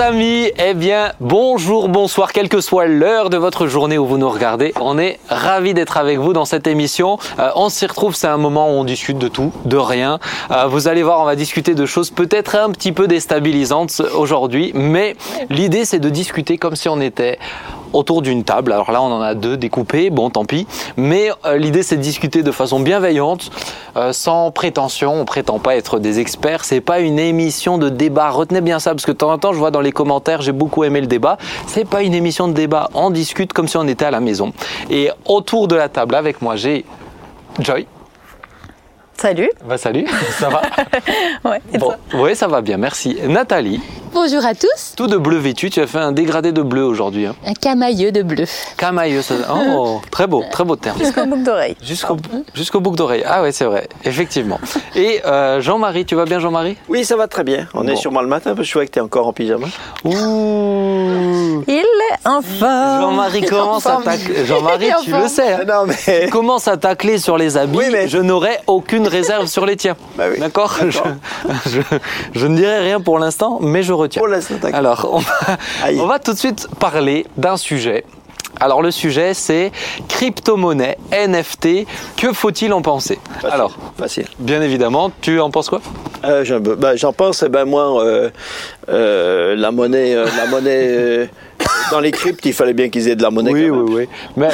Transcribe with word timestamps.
Amis, 0.00 0.50
eh 0.56 0.72
bien, 0.72 1.12
bonjour, 1.20 1.90
bonsoir, 1.90 2.32
quelle 2.32 2.48
que 2.48 2.62
soit 2.62 2.86
l'heure 2.86 3.28
de 3.28 3.36
votre 3.36 3.66
journée 3.66 3.98
où 3.98 4.06
vous 4.06 4.16
nous 4.16 4.30
regardez. 4.30 4.72
On 4.80 4.98
est 4.98 5.20
ravis 5.28 5.74
d'être 5.74 5.98
avec 5.98 6.18
vous 6.18 6.32
dans 6.32 6.46
cette 6.46 6.66
émission. 6.66 7.18
Euh, 7.38 7.50
on 7.54 7.68
s'y 7.68 7.84
retrouve, 7.84 8.14
c'est 8.14 8.26
un 8.26 8.38
moment 8.38 8.68
où 8.70 8.72
on 8.72 8.84
discute 8.84 9.18
de 9.18 9.28
tout, 9.28 9.52
de 9.66 9.76
rien. 9.76 10.18
Euh, 10.50 10.66
vous 10.68 10.88
allez 10.88 11.02
voir, 11.02 11.20
on 11.20 11.26
va 11.26 11.36
discuter 11.36 11.74
de 11.74 11.84
choses 11.84 12.10
peut-être 12.10 12.56
un 12.56 12.70
petit 12.70 12.92
peu 12.92 13.08
déstabilisantes 13.08 14.00
aujourd'hui, 14.14 14.72
mais 14.74 15.16
l'idée 15.50 15.84
c'est 15.84 15.98
de 15.98 16.08
discuter 16.08 16.56
comme 16.56 16.76
si 16.76 16.88
on 16.88 17.00
était 17.02 17.38
autour 17.92 18.22
d'une 18.22 18.44
table. 18.44 18.72
Alors 18.72 18.90
là, 18.92 19.02
on 19.02 19.12
en 19.12 19.20
a 19.20 19.34
deux 19.34 19.56
découpés, 19.56 20.10
bon, 20.10 20.30
tant 20.30 20.44
pis. 20.44 20.66
Mais 20.96 21.30
euh, 21.44 21.56
l'idée, 21.56 21.82
c'est 21.82 21.96
de 21.96 22.02
discuter 22.02 22.42
de 22.42 22.52
façon 22.52 22.80
bienveillante, 22.80 23.50
euh, 23.96 24.12
sans 24.12 24.50
prétention. 24.50 25.20
On 25.20 25.24
prétend 25.24 25.58
pas 25.58 25.76
être 25.76 25.98
des 25.98 26.20
experts. 26.20 26.64
C'est 26.64 26.80
pas 26.80 27.00
une 27.00 27.18
émission 27.18 27.78
de 27.78 27.88
débat. 27.88 28.30
Retenez 28.30 28.60
bien 28.60 28.78
ça, 28.78 28.92
parce 28.92 29.06
que 29.06 29.12
de 29.12 29.16
temps 29.16 29.32
en 29.32 29.38
temps, 29.38 29.52
je 29.52 29.58
vois 29.58 29.70
dans 29.70 29.80
les 29.80 29.92
commentaires, 29.92 30.42
j'ai 30.42 30.52
beaucoup 30.52 30.84
aimé 30.84 31.00
le 31.00 31.06
débat. 31.06 31.38
C'est 31.66 31.88
pas 31.88 32.02
une 32.02 32.14
émission 32.14 32.48
de 32.48 32.52
débat. 32.52 32.90
On 32.94 33.10
discute 33.10 33.52
comme 33.52 33.68
si 33.68 33.76
on 33.76 33.86
était 33.86 34.04
à 34.04 34.10
la 34.10 34.20
maison. 34.20 34.52
Et 34.90 35.10
autour 35.26 35.68
de 35.68 35.76
la 35.76 35.88
table, 35.88 36.14
avec 36.14 36.42
moi, 36.42 36.56
j'ai 36.56 36.84
Joy. 37.58 37.86
Salut. 39.16 39.50
Bah 39.68 39.76
salut, 39.76 40.06
ça 40.38 40.48
va? 40.48 40.62
Ouais, 41.44 41.60
et 41.74 41.78
Bon, 41.78 41.88
toi? 41.88 41.96
Oui, 42.14 42.34
ça 42.34 42.46
va 42.48 42.62
bien, 42.62 42.78
merci. 42.78 43.18
Nathalie, 43.28 43.78
Bonjour 44.12 44.44
à 44.44 44.54
tous, 44.54 44.94
tout 44.96 45.06
de 45.06 45.16
bleu 45.16 45.36
vêtu, 45.38 45.70
tu 45.70 45.80
as 45.80 45.86
fait 45.86 45.98
un 45.98 46.10
dégradé 46.10 46.50
de 46.50 46.62
bleu 46.62 46.82
aujourd'hui. 46.84 47.26
Hein. 47.26 47.36
un 47.46 47.54
camailleux 47.54 48.10
de 48.10 48.22
bleu. 48.22 48.44
Camailleux, 48.76 49.22
ça... 49.22 49.34
Oh, 49.52 50.00
très 50.10 50.26
beau, 50.26 50.42
très 50.50 50.64
beau 50.64 50.74
terme. 50.74 50.98
Jusqu'au 50.98 51.26
boucle 51.26 51.44
d'oreille. 51.44 51.76
Jusqu'au 51.82 52.16
jusqu'au 52.52 52.80
boucle 52.80 52.96
d'oreille. 52.96 53.22
Ah 53.26 53.40
ouais, 53.42 53.52
c'est 53.52 53.64
vrai, 53.64 53.88
effectivement. 54.04 54.58
Et 54.96 55.20
euh, 55.24 55.60
Jean-Marie, 55.60 56.04
tu 56.06 56.16
vas 56.16 56.24
bien 56.24 56.40
Jean-Marie? 56.40 56.76
Oui, 56.88 57.04
ça 57.04 57.14
va 57.16 57.28
très 57.28 57.44
bien. 57.44 57.68
On 57.72 57.82
Bon. 57.84 57.88
est 57.88 57.96
sûrement 57.96 58.20
le 58.20 58.26
matin, 58.26 58.50
parce 58.56 58.66
que 58.66 58.72
je 58.72 58.72
vois 58.74 58.84
que 58.86 58.90
tu 58.90 58.98
es 58.98 59.02
encore 59.02 59.28
en 59.28 59.32
pyjama. 59.32 59.68
Ouh 60.04 61.62
Il 61.68 61.74
est 61.76 62.26
enfin. 62.26 63.00
Jean-Marie 63.00 63.42
commence 63.42 63.86
à 63.86 64.00
tacler. 64.04 64.44
Jean-Marie, 64.44 64.90
tu 65.04 65.12
le 65.12 65.28
sais. 65.28 65.52
hein. 65.52 65.60
Non, 65.66 65.86
mais. 65.86 66.28
Commence 66.30 66.66
à 66.68 66.76
tacler 66.76 67.18
sur 67.18 67.38
les 67.38 67.56
habits, 67.56 67.78
Oui, 67.78 67.84
mais- 67.92 68.08
je 68.08 68.18
n'aurai 68.18 68.58
aucune 68.66 69.06
réserve 69.06 69.46
sur 69.46 69.64
les 69.66 69.76
tiens. 69.76 69.96
Bah 70.16 70.24
oui. 70.32 70.40
D'accord? 70.40 70.74
Je, 70.80 70.98
D'accord. 70.98 71.12
je, 71.66 71.80
je 72.34 72.46
ne 72.48 72.56
dirai 72.56 72.80
rien 72.80 73.00
pour 73.00 73.18
l'instant, 73.20 73.58
mais 73.60 73.82
je 73.84 73.92
l'instant, 74.28 74.54
d'accord. 74.60 74.78
Alors, 74.78 75.08
on 75.12 75.18
va, 75.18 76.14
on 76.14 76.18
tout 76.18 76.32
de 76.32 76.38
suite 76.38 76.68
parler 76.78 77.26
d'un 77.36 77.56
sujet. 77.56 78.04
Alors, 78.58 78.82
le 78.82 78.90
sujet, 78.90 79.32
c'est 79.32 79.70
crypto-monnaie, 80.08 80.98
NFT. 81.12 81.86
Que 82.16 82.32
faut-il 82.32 82.72
en 82.72 82.82
penser? 82.82 83.18
Facile, 83.34 83.50
Alors, 83.50 83.76
Facile. 83.96 84.26
bien 84.38 84.60
évidemment, 84.60 85.10
tu 85.20 85.40
en 85.40 85.50
penses 85.50 85.70
quoi? 85.70 85.80
Euh, 86.24 86.44
j'en 86.44 86.60
ben, 86.60 86.96
j'en 86.96 87.12
pense, 87.12 87.42
eh 87.42 87.48
ben, 87.48 87.64
moi, 87.64 88.04
euh, 88.04 88.28
euh, 88.90 89.56
la 89.56 89.70
monnaie, 89.70 90.14
la 90.14 90.46
monnaie 90.46 91.30
dans 91.90 92.00
les 92.00 92.10
cryptes, 92.10 92.44
il 92.44 92.52
fallait 92.52 92.74
bien 92.74 92.90
qu'ils 92.90 93.08
aient 93.08 93.16
de 93.16 93.22
la 93.22 93.30
monnaie. 93.30 93.52
Oui, 93.52 93.68
quand 93.68 93.76
même. 93.76 93.84
oui, 93.84 93.94
oui. 93.94 94.08
Mais. 94.36 94.48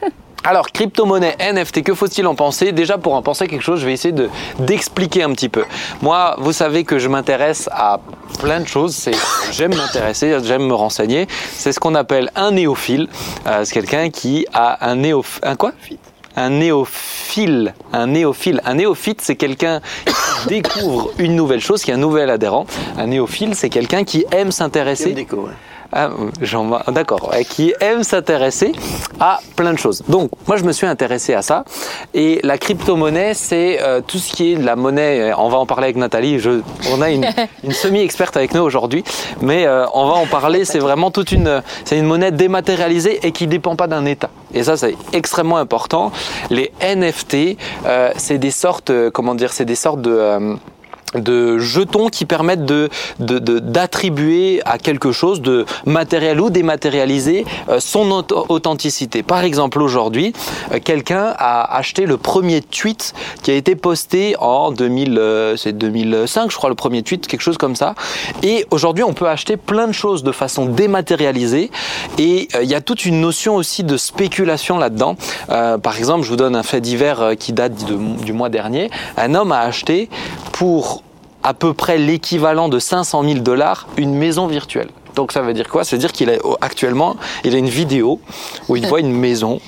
Alors, 0.42 0.72
crypto-monnaie, 0.72 1.36
NFT, 1.38 1.82
que 1.82 1.94
faut-il 1.94 2.26
en 2.26 2.34
penser? 2.34 2.72
Déjà, 2.72 2.96
pour 2.96 3.14
en 3.14 3.20
penser 3.20 3.46
quelque 3.46 3.62
chose, 3.62 3.80
je 3.80 3.86
vais 3.86 3.92
essayer 3.92 4.12
de, 4.12 4.30
d'expliquer 4.58 5.22
un 5.22 5.32
petit 5.32 5.50
peu. 5.50 5.64
Moi, 6.00 6.34
vous 6.38 6.52
savez 6.52 6.84
que 6.84 6.98
je 6.98 7.08
m'intéresse 7.08 7.68
à 7.72 8.00
plein 8.38 8.60
de 8.60 8.66
choses. 8.66 9.10
J'aime 9.52 9.74
m'intéresser, 9.74 10.38
j'aime 10.42 10.66
me 10.66 10.74
renseigner. 10.74 11.26
C'est 11.52 11.72
ce 11.72 11.80
qu'on 11.80 11.94
appelle 11.94 12.30
un 12.36 12.52
néophile. 12.52 13.08
Euh, 13.46 13.64
c'est 13.64 13.74
quelqu'un 13.74 14.08
qui 14.08 14.46
a 14.54 14.88
un 14.88 14.96
néophyte. 14.96 15.44
Un 15.44 15.56
quoi? 15.56 15.72
Un 16.36 16.48
néophile, 16.50 17.74
un 17.92 18.06
néophile, 18.06 18.62
un 18.64 18.74
néophyte, 18.74 19.20
c'est 19.20 19.36
quelqu'un 19.36 19.80
qui 20.06 20.48
découvre 20.48 21.10
une 21.18 21.34
nouvelle 21.34 21.60
chose, 21.60 21.82
qui 21.82 21.90
est 21.90 21.94
un 21.94 21.98
nouvel 21.98 22.30
adhérent. 22.30 22.66
Un 22.96 23.08
néophile, 23.08 23.54
c'est 23.54 23.68
quelqu'un 23.68 24.04
qui 24.04 24.24
aime 24.30 24.52
s'intéresser. 24.52 25.26
Ah, 25.92 26.10
d'accord, 26.88 27.32
qui 27.48 27.74
aime 27.80 28.02
s'intéresser 28.02 28.72
à 29.18 29.40
plein 29.56 29.72
de 29.72 29.78
choses. 29.78 30.02
Donc, 30.08 30.30
moi, 30.46 30.56
je 30.56 30.64
me 30.64 30.72
suis 30.72 30.86
intéressé 30.86 31.34
à 31.34 31.42
ça. 31.42 31.64
Et 32.14 32.40
la 32.42 32.58
crypto-monnaie, 32.58 33.34
c'est 33.34 33.80
euh, 33.82 34.00
tout 34.06 34.18
ce 34.18 34.32
qui 34.32 34.52
est 34.52 34.56
de 34.56 34.64
la 34.64 34.76
monnaie. 34.76 35.20
euh, 35.20 35.34
On 35.36 35.48
va 35.48 35.58
en 35.58 35.66
parler 35.66 35.84
avec 35.84 35.96
Nathalie. 35.96 36.38
Je, 36.38 36.60
on 36.92 37.00
a 37.02 37.10
une, 37.10 37.26
une 37.64 37.72
semi-experte 37.72 38.36
avec 38.36 38.54
nous 38.54 38.62
aujourd'hui, 38.62 39.04
mais 39.40 39.66
euh, 39.66 39.86
on 39.94 40.06
va 40.06 40.14
en 40.14 40.26
parler. 40.26 40.64
C'est 40.64 40.78
vraiment 40.78 41.10
toute 41.10 41.32
une, 41.32 41.62
c'est 41.84 41.98
une 41.98 42.06
monnaie 42.06 42.32
dématérialisée 42.32 43.20
et 43.26 43.32
qui 43.32 43.46
dépend 43.46 43.76
pas 43.76 43.86
d'un 43.86 44.04
État. 44.04 44.30
Et 44.54 44.64
ça, 44.64 44.76
c'est 44.76 44.96
extrêmement 45.12 45.56
important. 45.58 46.10
Les 46.50 46.72
NFT, 46.82 47.56
euh, 47.86 48.10
c'est 48.16 48.38
des 48.38 48.50
sortes, 48.50 48.90
euh, 48.90 49.10
comment 49.10 49.34
dire, 49.34 49.52
c'est 49.52 49.64
des 49.64 49.74
sortes 49.76 50.00
de 50.02 50.10
euh, 50.10 50.54
de 51.14 51.58
jetons 51.58 52.08
qui 52.08 52.24
permettent 52.24 52.64
de 52.64 52.88
d'attribuer 53.18 54.60
à 54.64 54.78
quelque 54.78 55.12
chose 55.12 55.40
de 55.40 55.64
matériel 55.86 56.40
ou 56.40 56.50
dématérialisé 56.50 57.44
euh, 57.68 57.80
son 57.80 58.08
auth- 58.10 58.46
authenticité. 58.48 59.22
Par 59.22 59.44
exemple, 59.44 59.80
aujourd'hui, 59.82 60.32
euh, 60.72 60.78
quelqu'un 60.82 61.34
a 61.38 61.76
acheté 61.76 62.06
le 62.06 62.16
premier 62.16 62.62
tweet 62.62 63.14
qui 63.42 63.50
a 63.50 63.54
été 63.54 63.74
posté 63.76 64.36
en 64.38 64.70
2000, 64.72 65.18
euh, 65.18 65.56
c'est 65.56 65.72
2005, 65.72 66.50
je 66.50 66.56
crois, 66.56 66.68
le 66.68 66.74
premier 66.74 67.02
tweet, 67.02 67.26
quelque 67.26 67.40
chose 67.40 67.58
comme 67.58 67.76
ça. 67.76 67.94
Et 68.42 68.66
aujourd'hui, 68.70 69.04
on 69.04 69.12
peut 69.12 69.28
acheter 69.28 69.56
plein 69.56 69.86
de 69.86 69.92
choses 69.92 70.22
de 70.22 70.32
façon 70.32 70.66
dématérialisée. 70.66 71.70
Et 72.18 72.48
il 72.62 72.68
y 72.68 72.74
a 72.74 72.80
toute 72.80 73.04
une 73.04 73.20
notion 73.20 73.56
aussi 73.56 73.84
de 73.84 73.96
spéculation 73.96 74.78
là-dedans. 74.78 75.16
Euh, 75.50 75.78
par 75.78 75.96
exemple, 75.98 76.24
je 76.24 76.30
vous 76.30 76.36
donne 76.36 76.56
un 76.56 76.62
fait 76.62 76.80
divers 76.80 77.32
qui 77.38 77.52
date 77.52 77.72
du 77.84 78.32
mois 78.32 78.48
dernier. 78.48 78.90
Un 79.16 79.34
homme 79.34 79.52
a 79.52 79.60
acheté 79.60 80.08
pour 80.52 80.99
à 81.42 81.54
peu 81.54 81.72
près 81.74 81.98
l'équivalent 81.98 82.68
de 82.68 82.78
500 82.78 83.22
000 83.24 83.34
dollars 83.40 83.86
une 83.96 84.14
maison 84.14 84.46
virtuelle. 84.46 84.88
Donc 85.16 85.32
ça 85.32 85.40
veut 85.42 85.52
dire 85.52 85.68
quoi? 85.68 85.82
Ça 85.82 85.96
veut 85.96 86.00
dire 86.00 86.12
qu'il 86.12 86.30
a 86.30 86.34
actuellement 86.60 87.16
il 87.42 87.54
a 87.54 87.58
une 87.58 87.68
vidéo 87.68 88.20
où 88.68 88.76
il 88.76 88.86
voit 88.86 89.00
une 89.00 89.12
maison, 89.12 89.60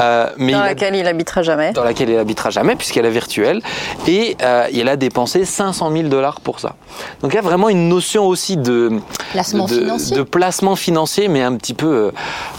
euh, 0.00 0.28
mais 0.38 0.52
Dans 0.52 0.58
il 0.58 0.62
a- 0.62 0.66
laquelle 0.66 0.96
il 0.96 1.06
habitera 1.06 1.42
jamais. 1.42 1.72
dans 1.72 1.84
laquelle 1.84 2.10
il 2.10 2.18
habitera 2.18 2.50
jamais 2.50 2.74
puisqu'elle 2.74 3.06
est 3.06 3.10
virtuelle 3.10 3.62
et 4.08 4.36
euh, 4.42 4.66
il 4.72 4.88
a 4.88 4.96
dépensé 4.96 5.44
500 5.44 5.92
000 5.92 6.08
dollars 6.08 6.40
pour 6.40 6.58
ça. 6.58 6.74
Donc 7.22 7.32
il 7.32 7.36
y 7.36 7.38
a 7.38 7.42
vraiment 7.42 7.68
une 7.68 7.88
notion 7.88 8.26
aussi 8.26 8.56
de 8.56 8.98
Placement 9.30 9.66
de, 9.66 9.74
financier. 9.74 10.16
de 10.16 10.22
placement 10.24 10.74
financier, 10.76 11.28
mais 11.28 11.42
un 11.42 11.54
petit 11.54 11.74
peu. 11.74 11.86
euh, 11.86 12.10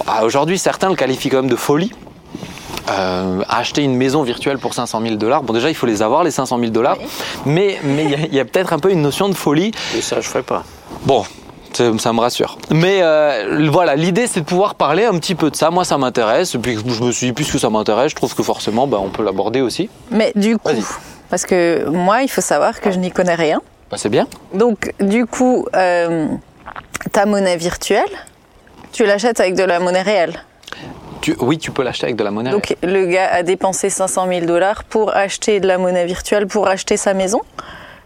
ah, 0.08 0.24
Aujourd'hui, 0.24 0.58
certains 0.58 0.90
le 0.90 0.96
qualifient 0.96 1.30
quand 1.30 1.42
même 1.42 1.50
de 1.52 1.56
folie. 1.58 1.92
Euh, 2.90 3.42
acheter 3.48 3.84
une 3.84 3.96
maison 3.96 4.24
virtuelle 4.24 4.58
pour 4.58 4.74
500 4.74 5.02
000 5.02 5.16
dollars. 5.16 5.44
Bon, 5.44 5.54
déjà, 5.54 5.70
il 5.70 5.76
faut 5.76 5.86
les 5.86 6.02
avoir, 6.02 6.24
les 6.24 6.32
500 6.32 6.58
000 6.60 6.72
dollars. 6.72 6.98
Mais 7.46 7.78
mais 7.84 8.06
il 8.06 8.34
y 8.34 8.40
a- 8.40 8.46
peut-être 8.46 8.74
un 8.74 8.80
peu 8.80 8.92
une 8.92 9.02
notion 9.02 9.30
de 9.30 9.34
folie. 9.36 9.72
Et 9.98 10.02
ça, 10.02 10.22
je 10.22 10.28
ferais 10.28 10.44
pas. 10.44 10.64
Bon. 11.04 11.24
Ça 11.72 12.12
me 12.14 12.20
rassure. 12.20 12.58
Mais 12.72 13.00
euh, 13.04 13.70
voilà, 13.72 13.96
l'idée 13.96 14.26
c'est 14.26 14.40
de 14.42 14.46
pouvoir 14.46 14.74
parler 14.74 15.06
un 15.06 15.18
petit 15.20 15.36
peu 15.36 15.52
de 15.52 15.56
ça. 15.56 15.70
Moi, 15.70 15.86
ça 15.86 15.98
m'intéresse. 16.00 16.56
Et 16.56 16.58
puis 16.58 16.76
je 16.76 17.04
me 17.04 17.12
suis 17.12 17.28
dit, 17.28 17.34
puisque 17.34 17.60
ça 17.60 17.70
m'intéresse, 17.70 18.10
je 18.12 18.16
trouve 18.16 18.34
que 18.36 18.42
forcément, 18.42 18.88
ben, 18.88 18.98
on 18.98 19.10
peut 19.10 19.24
l'aborder 19.24 19.62
aussi. 19.62 19.88
Mais 20.10 20.32
du 20.36 20.58
coup, 20.58 20.72
parce 21.30 21.46
que 21.46 21.88
moi, 21.88 22.24
il 22.24 22.28
faut 22.28 22.42
savoir 22.42 22.82
que 22.82 22.90
je 22.92 22.98
n'y 22.98 23.12
connais 23.12 23.36
rien. 23.36 23.62
Ben, 23.92 23.98
c'est 23.98 24.10
bien. 24.10 24.26
Donc, 24.54 24.92
du 25.00 25.28
coup, 25.28 25.68
euh, 25.76 26.26
ta 27.12 27.28
monnaie 27.28 27.56
virtuelle, 27.56 28.10
tu 28.92 29.06
l'achètes 29.06 29.40
avec 29.40 29.54
de 29.56 29.64
la 29.64 29.80
monnaie 29.80 30.02
réelle. 30.02 30.44
Oui, 31.40 31.58
tu 31.58 31.72
peux 31.72 31.84
l'acheter 31.84 32.06
avec 32.06 32.16
de 32.16 32.24
la 32.24 32.32
monnaie. 32.32 32.52
Donc, 32.52 32.76
le 32.82 33.06
gars 33.06 33.30
a 33.32 33.44
dépensé 33.44 33.90
500 33.90 34.28
000 34.28 34.46
dollars 34.46 34.84
pour 34.84 35.16
acheter 35.16 35.60
de 35.60 35.68
la 35.68 35.78
monnaie 35.78 36.06
virtuelle, 36.06 36.48
pour 36.48 36.68
acheter 36.68 36.98
sa 36.98 37.14
maison 37.14 37.42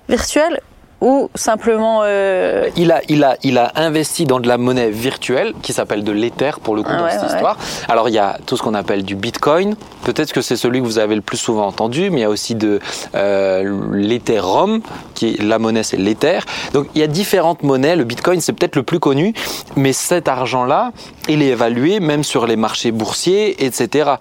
virtuelle 0.10 0.60
ou 1.04 1.30
simplement. 1.36 2.00
euh, 2.04 2.70
Il 2.78 2.92
a, 2.92 3.02
il, 3.10 3.24
a, 3.24 3.36
il 3.44 3.58
a 3.58 3.72
investi 3.76 4.26
dans 4.26 4.40
de 4.40 4.48
la 4.48 4.58
monnaie 4.58 4.90
virtuelle 4.90 5.54
qui 5.62 5.74
s'appelle 5.74 6.04
de 6.04 6.12
l'Ether 6.12 6.52
pour 6.64 6.76
le 6.76 6.82
coup 6.82 6.92
Ah 6.94 6.98
dans 6.98 7.04
ouais, 7.04 7.12
cette 7.12 7.22
ouais. 7.24 7.28
histoire. 7.36 7.58
Alors 7.90 8.08
il 8.10 8.16
y 8.16 8.20
a 8.20 8.38
tout 8.46 8.56
ce 8.58 8.64
qu'on 8.64 8.74
appelle 8.74 9.04
du 9.04 9.16
Bitcoin. 9.16 9.76
Peut-être 10.06 10.32
que 10.34 10.42
c'est 10.42 10.56
celui 10.56 10.80
que 10.82 10.86
vous 10.86 11.00
avez 11.00 11.16
le 11.16 11.22
plus 11.22 11.38
souvent 11.38 11.68
entendu, 11.68 12.10
mais 12.10 12.20
il 12.20 12.22
y 12.22 12.26
a 12.26 12.30
aussi 12.30 12.56
de 12.56 12.80
euh, 13.16 13.80
l'Ethereum, 13.94 14.82
qui 15.14 15.28
est 15.36 15.42
la 15.42 15.60
monnaie, 15.60 15.84
c'est 15.84 15.98
l'Ether. 15.98 16.40
Donc 16.74 16.88
il 16.96 17.02
y 17.02 17.04
a 17.04 17.08
différentes 17.08 17.64
monnaies. 17.64 17.96
Le 17.96 18.04
Bitcoin 18.06 18.40
c'est 18.42 18.54
peut-être 18.54 18.76
le 18.76 18.84
plus 18.84 19.00
connu, 19.00 19.34
mais 19.76 19.92
cet 19.94 20.28
argent-là, 20.28 20.92
il 21.28 21.42
est 21.42 21.48
évalué 21.48 22.00
même 22.00 22.24
sur 22.24 22.48
les 22.48 22.56
marchés 22.56 22.92
boursiers, 22.92 23.66
etc. 23.66 24.12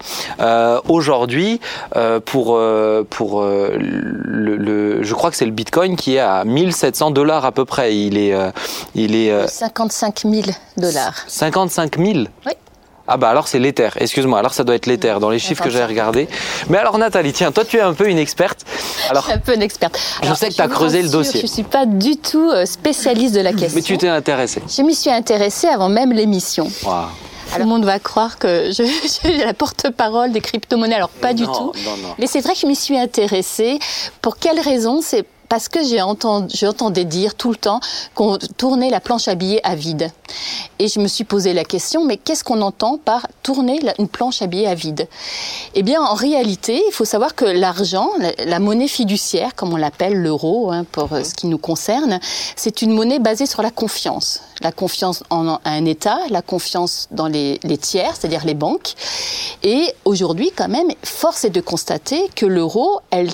Euh, 0.40 0.80
Aujourd'hui, 0.88 1.60
euh, 1.96 2.18
pour 2.20 2.58
pour 3.10 3.42
le, 3.42 4.56
le- 4.56 5.02
je 5.02 5.14
crois 5.14 5.30
que 5.30 5.36
c'est 5.36 5.44
le 5.44 5.50
Bitcoin 5.52 5.96
qui 5.96 6.16
est 6.16 6.18
à 6.20 6.44
1700 6.72 7.10
dollars 7.10 7.44
à 7.44 7.52
peu 7.52 7.64
près. 7.64 7.96
Il 7.96 8.18
est 8.18 8.34
euh, 8.34 8.50
il 8.94 9.14
est 9.14 9.30
euh, 9.30 9.46
55 9.46 10.22
000 10.28 10.42
dollars. 10.76 11.14
55 11.26 11.96
000 11.98 12.08
Oui. 12.46 12.52
Ah 13.08 13.16
bah 13.16 13.28
alors 13.28 13.48
c'est 13.48 13.58
l'Ether, 13.58 13.88
excuse-moi, 13.96 14.38
alors 14.38 14.54
ça 14.54 14.62
doit 14.62 14.76
être 14.76 14.86
l'Ether 14.86 15.16
dans 15.20 15.28
les 15.28 15.40
chiffres 15.40 15.64
que 15.64 15.70
j'ai 15.70 15.84
regardés. 15.84 16.28
Mais 16.68 16.78
alors 16.78 16.98
Nathalie, 16.98 17.32
tiens, 17.32 17.50
toi 17.50 17.64
tu 17.64 17.76
es 17.78 17.80
un 17.80 17.94
peu 17.94 18.08
une 18.08 18.18
experte. 18.18 18.64
Alors, 19.10 19.22
Je 19.24 19.28
suis 19.28 19.36
un 19.36 19.40
peu 19.40 19.54
une 19.54 19.62
experte. 19.62 19.98
Je 20.22 20.32
sais 20.34 20.48
que 20.50 20.54
t'as 20.54 20.68
vous 20.68 20.72
creusé 20.72 21.02
le 21.02 21.08
dossier. 21.08 21.40
Je 21.40 21.46
ne 21.46 21.50
suis 21.50 21.62
pas 21.64 21.84
du 21.84 22.16
tout 22.16 22.48
euh, 22.50 22.64
spécialiste 22.64 23.34
de 23.34 23.40
la 23.40 23.52
question. 23.52 23.74
mais 23.74 23.82
tu 23.82 23.98
t'es 23.98 24.08
intéressée. 24.08 24.62
Je 24.68 24.82
m'y 24.82 24.94
suis 24.94 25.10
intéressée 25.10 25.66
avant 25.66 25.88
même 25.88 26.12
l'émission. 26.12 26.70
Waouh. 26.84 27.08
Tout 27.52 27.58
le 27.58 27.66
monde 27.66 27.84
va 27.84 27.98
croire 27.98 28.38
que 28.38 28.70
je, 28.70 28.82
suis 29.08 29.36
la 29.38 29.52
porte-parole 29.52 30.32
des 30.32 30.40
crypto-monnaies. 30.40 30.94
Alors, 30.94 31.10
pas 31.10 31.34
du 31.34 31.44
tout. 31.44 31.50
non, 31.84 31.96
non. 32.02 32.14
Mais 32.18 32.26
c'est 32.26 32.40
vrai 32.40 32.54
que 32.54 32.60
je 32.60 32.66
m'y 32.66 32.76
suis 32.76 32.96
intéressée. 32.96 33.78
Pour 34.22 34.38
quelle 34.38 34.60
raison? 34.60 35.00
C'est 35.02 35.26
parce 35.52 35.68
que 35.68 35.84
j'ai 35.84 36.00
entendu, 36.00 36.56
j'entendais 36.56 37.04
dire 37.04 37.34
tout 37.34 37.50
le 37.50 37.56
temps 37.56 37.80
qu'on 38.14 38.38
tournait 38.56 38.88
la 38.88 39.00
planche 39.00 39.28
à 39.28 39.34
billets 39.34 39.60
à 39.64 39.74
vide. 39.74 40.10
Et 40.78 40.88
je 40.88 40.98
me 40.98 41.06
suis 41.06 41.24
posé 41.24 41.52
la 41.52 41.62
question, 41.62 42.06
mais 42.06 42.16
qu'est-ce 42.16 42.42
qu'on 42.42 42.62
entend 42.62 42.96
par 42.96 43.26
tourner 43.42 43.78
une 43.98 44.08
planche 44.08 44.40
à 44.40 44.46
billets 44.46 44.66
à 44.66 44.74
vide? 44.74 45.06
Eh 45.74 45.82
bien, 45.82 46.00
en 46.00 46.14
réalité, 46.14 46.82
il 46.88 46.92
faut 46.94 47.04
savoir 47.04 47.34
que 47.34 47.44
l'argent, 47.44 48.08
la, 48.46 48.58
monnaie 48.60 48.88
fiduciaire, 48.88 49.54
comme 49.54 49.74
on 49.74 49.76
l'appelle 49.76 50.14
l'euro, 50.14 50.72
hein, 50.72 50.86
pour 50.90 51.12
euh, 51.12 51.22
ce 51.22 51.34
qui 51.34 51.48
nous 51.48 51.58
concerne, 51.58 52.18
c'est 52.56 52.80
une 52.80 52.92
monnaie 52.92 53.18
basée 53.18 53.44
sur 53.44 53.60
la 53.60 53.70
confiance. 53.70 54.40
La 54.62 54.72
confiance 54.72 55.22
en 55.28 55.58
un 55.66 55.84
État, 55.84 56.18
la 56.30 56.40
confiance 56.40 57.08
dans 57.10 57.26
les, 57.26 57.60
les 57.62 57.76
tiers, 57.76 58.16
c'est-à-dire 58.16 58.46
les 58.46 58.54
banques. 58.54 58.94
Et 59.62 59.92
aujourd'hui, 60.06 60.50
quand 60.56 60.68
même, 60.68 60.88
force 61.04 61.44
est 61.44 61.50
de 61.50 61.60
constater 61.60 62.30
que 62.34 62.46
l'euro, 62.46 63.00
elle 63.10 63.28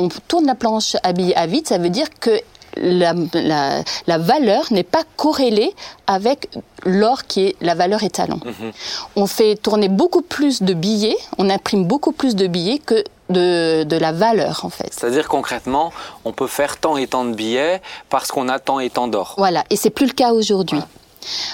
on 0.00 0.08
tourne 0.08 0.46
la 0.46 0.54
planche 0.54 0.96
à 1.02 1.12
billets 1.12 1.36
à 1.36 1.46
vide, 1.46 1.66
ça 1.66 1.78
veut 1.78 1.90
dire 1.90 2.08
que 2.18 2.30
la, 2.76 3.84
valeur 4.18 4.64
n'est 4.70 4.84
pas 4.84 5.02
corrélée 5.16 5.74
avec 6.06 6.48
l'or 6.84 7.24
qui 7.24 7.46
est 7.46 7.56
la 7.60 7.74
valeur 7.74 8.02
étalon. 8.02 8.40
Mhm. 8.44 8.72
On 9.16 9.26
fait 9.26 9.56
tourner 9.56 9.88
beaucoup 9.88 10.22
plus 10.22 10.62
de 10.62 10.72
billets, 10.72 11.16
on 11.38 11.50
imprime 11.50 11.84
beaucoup 11.84 12.12
plus 12.12 12.34
de 12.34 12.46
billets 12.46 12.78
que 12.78 13.04
de, 13.28 13.98
la 13.98 14.12
valeur 14.12 14.64
en 14.64 14.70
fait. 14.70 14.92
C'est-à-dire 14.92 15.28
concrètement, 15.28 15.92
on 16.24 16.32
peut 16.32 16.46
faire 16.46 16.78
tant 16.78 16.96
et 16.96 17.06
tant 17.06 17.24
de 17.24 17.34
billets 17.34 17.80
parce 18.08 18.30
qu'on 18.30 18.48
a 18.48 18.58
tant 18.58 18.80
et 18.80 18.90
tant 18.90 19.08
d'or. 19.08 19.34
Voilà, 19.36 19.64
et 19.70 19.76
c'est 19.76 19.90
plus 19.90 20.06
le 20.06 20.12
cas 20.12 20.32
aujourd'hui. 20.32 20.80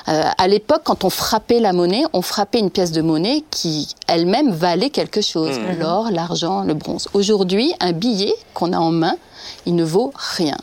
Euh, 0.08 0.24
à 0.36 0.48
l'époque, 0.48 0.82
quand 0.84 1.04
on 1.04 1.10
frappait 1.10 1.60
la 1.60 1.72
monnaie, 1.72 2.02
on 2.12 2.22
frappait 2.22 2.58
une 2.58 2.70
pièce 2.70 2.92
de 2.92 3.02
monnaie 3.02 3.44
qui 3.50 3.88
elle-même 4.06 4.52
valait 4.52 4.90
quelque 4.90 5.20
chose, 5.20 5.58
mhm. 5.58 5.78
l'or, 5.78 6.10
l'argent, 6.10 6.62
le 6.62 6.74
bronze. 6.74 7.08
Aujourd'hui, 7.14 7.72
un 7.80 7.92
billet 7.92 8.34
qu'on 8.54 8.72
a 8.72 8.78
en 8.78 8.90
main, 8.90 9.16
il 9.66 9.74
ne 9.74 9.84
vaut 9.84 10.12
rien. 10.14 10.56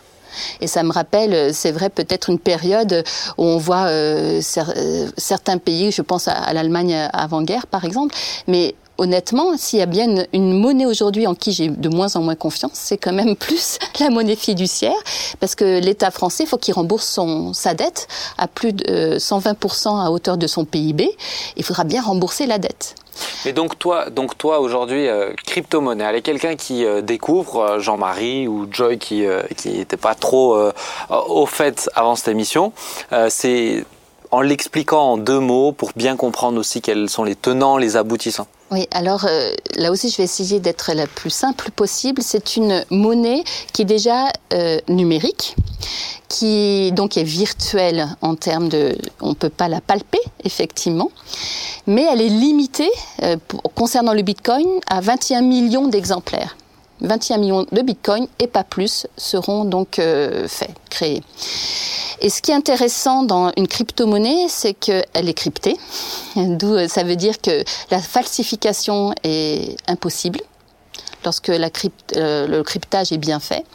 Et 0.62 0.68
ça 0.68 0.84
me 0.84 0.92
rappelle, 0.92 1.54
c'est 1.54 1.72
vrai, 1.72 1.90
peut-être 1.90 2.30
une 2.30 2.40
période 2.40 3.04
où 3.38 3.44
on 3.44 3.58
voit 3.58 3.86
euh, 3.86 4.42
euh, 4.58 5.10
certains 5.16 5.58
pays, 5.60 5.92
je 5.92 6.02
pense 6.02 6.28
à, 6.28 6.52
l'Allemagne 6.54 7.08
avant-guerre 7.14 7.68
par 7.68 7.86
exemple, 7.86 8.16
mais 8.48 8.76
honnêtement, 8.98 9.58
s'il 9.58 9.80
y 9.80 9.82
a 9.82 9.86
bien 9.86 10.26
une, 10.34 10.60
monnaie 10.60 10.86
aujourd'hui 10.86 11.28
en 11.28 11.36
qui 11.36 11.52
j'ai 11.52 11.70
de 11.70 11.90
moins 11.90 12.16
en 12.16 12.22
moins 12.22 12.36
confiance, 12.36 12.72
c'est 12.74 12.98
quand 12.98 13.14
même 13.14 13.36
plus 13.36 13.80
la 14.00 14.10
monnaie 14.10 14.36
fiduciaire, 14.36 14.96
parce 15.40 15.56
que 15.56 15.80
l'État 15.80 16.12
français, 16.12 16.44
il 16.44 16.48
faut 16.48 16.58
qu'il 16.58 16.74
rembourse 16.74 17.08
son, 17.08 17.54
sa 17.54 17.74
dette 17.74 18.08
à 18.38 18.48
plus 18.48 18.74
de 18.74 19.18
120% 19.18 19.88
euh, 19.88 20.06
à 20.06 20.12
hauteur 20.12 20.38
de 20.38 20.48
son 20.48 20.66
PIB. 20.66 21.10
Il 21.58 21.64
faudra 21.64 21.84
bien 21.84 22.02
rembourser 22.02 22.46
la 22.46 22.58
dette. 22.58 22.96
Mais 23.46 23.54
donc 23.54 23.78
toi, 23.78 24.10
donc 24.10 24.38
toi 24.38 24.60
aujourd'hui, 24.60 25.08
euh, 25.08 25.34
crypto-monnaie, 25.46 26.18
est 26.18 26.22
quelqu'un 26.22 26.56
qui 26.56 26.84
euh, 26.84 27.02
découvre, 27.02 27.80
Jean-Marie 27.80 28.48
ou 28.48 28.68
Joy 28.72 28.98
qui 28.98 29.26
n'était 29.66 29.98
pas 29.98 30.16
trop 30.16 30.58
au 31.10 31.46
fait 31.46 31.90
avant 31.96 32.16
cette 32.16 32.28
émission, 32.28 32.74
c'est 33.30 33.86
en 34.34 34.42
l'expliquant 34.42 35.12
en 35.12 35.18
deux 35.18 35.40
mots 35.40 35.74
pour 35.74 35.92
bien 35.96 36.16
comprendre 36.16 36.60
aussi 36.60 36.82
quels 36.82 37.08
sont 37.08 37.24
les 37.24 37.36
tenants, 37.36 37.78
les 37.78 37.98
aboutissants. 37.98 38.48
Oui, 38.72 38.88
alors 38.90 39.26
euh, 39.26 39.54
là 39.76 39.92
aussi, 39.92 40.10
je 40.10 40.18
vais 40.18 40.24
essayer 40.24 40.60
d'être 40.60 40.92
la 40.94 41.06
plus 41.06 41.30
simple 41.30 41.70
possible. 41.70 42.24
C'est 42.24 42.56
une 42.56 42.84
monnaie 42.90 43.44
qui 43.74 43.84
est 43.84 43.86
déjà 43.86 44.32
euh, 44.54 44.80
numérique, 44.90 45.56
qui 46.30 46.92
donc 46.94 47.16
est 47.16 47.24
virtuelle 47.24 48.08
en 48.22 48.34
termes 48.34 48.70
de, 48.70 48.98
on 49.22 49.36
peut 49.36 49.52
pas 49.52 49.68
la 49.68 49.82
palper 49.82 50.22
effectivement, 50.44 51.12
mais 51.86 52.04
elle 52.12 52.22
est 52.22 52.30
limitée 52.30 52.90
euh, 53.22 53.38
concernant 53.76 54.16
le 54.16 54.24
Bitcoin 54.24 54.68
à 54.88 55.00
21 55.00 55.44
millions 55.44 55.88
d'exemplaires. 55.88 56.58
21 57.02 57.38
millions 57.38 57.66
de 57.72 57.82
bitcoins 57.82 58.28
et 58.40 58.48
pas 58.48 58.64
plus 58.64 59.08
seront 59.18 59.66
donc 59.66 59.96
faits, 59.96 60.72
créés. 60.90 61.24
Et 62.24 62.30
ce 62.30 62.42
qui 62.42 62.52
est 62.52 62.56
intéressant 62.56 63.24
dans 63.24 63.52
une 63.58 63.68
crypto-monnaie, 63.68 64.46
c'est 64.48 64.74
qu'elle 64.74 65.04
est 65.14 65.34
cryptée. 65.34 65.76
D'où 66.38 66.74
euh, 66.74 66.88
ça 66.88 67.04
veut 67.04 67.18
dire 67.18 67.42
que 67.42 67.66
la 67.92 68.00
falsification 68.00 69.14
est 69.26 69.76
impossible 69.88 70.40
lorsque 71.26 71.50
euh, 71.50 72.48
le 72.48 72.64
cryptage 72.64 73.12
est 73.12 73.18
bien 73.18 73.42
fait. 73.42 73.66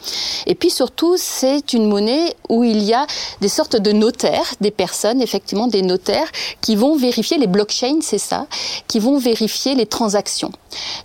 Et 0.47 0.55
puis 0.55 0.70
surtout, 0.70 1.17
c'est 1.19 1.75
une 1.75 1.88
monnaie 1.88 2.35
où 2.49 2.65
il 2.65 2.82
y 2.82 2.94
a 2.94 3.06
des 3.43 3.49
sortes 3.49 3.76
de 3.76 3.93
notaires, 3.93 4.55
des 4.62 4.70
personnes, 4.70 5.20
effectivement, 5.20 5.67
des 5.67 5.82
notaires 5.82 6.31
qui 6.62 6.75
vont 6.75 6.97
vérifier 6.97 7.37
les 7.37 7.47
blockchains, 7.49 8.00
c'est 8.00 8.19
ça, 8.19 8.47
qui 8.87 8.99
vont 8.99 9.19
vérifier 9.19 9.75
les 9.75 9.87
transactions. 9.87 10.53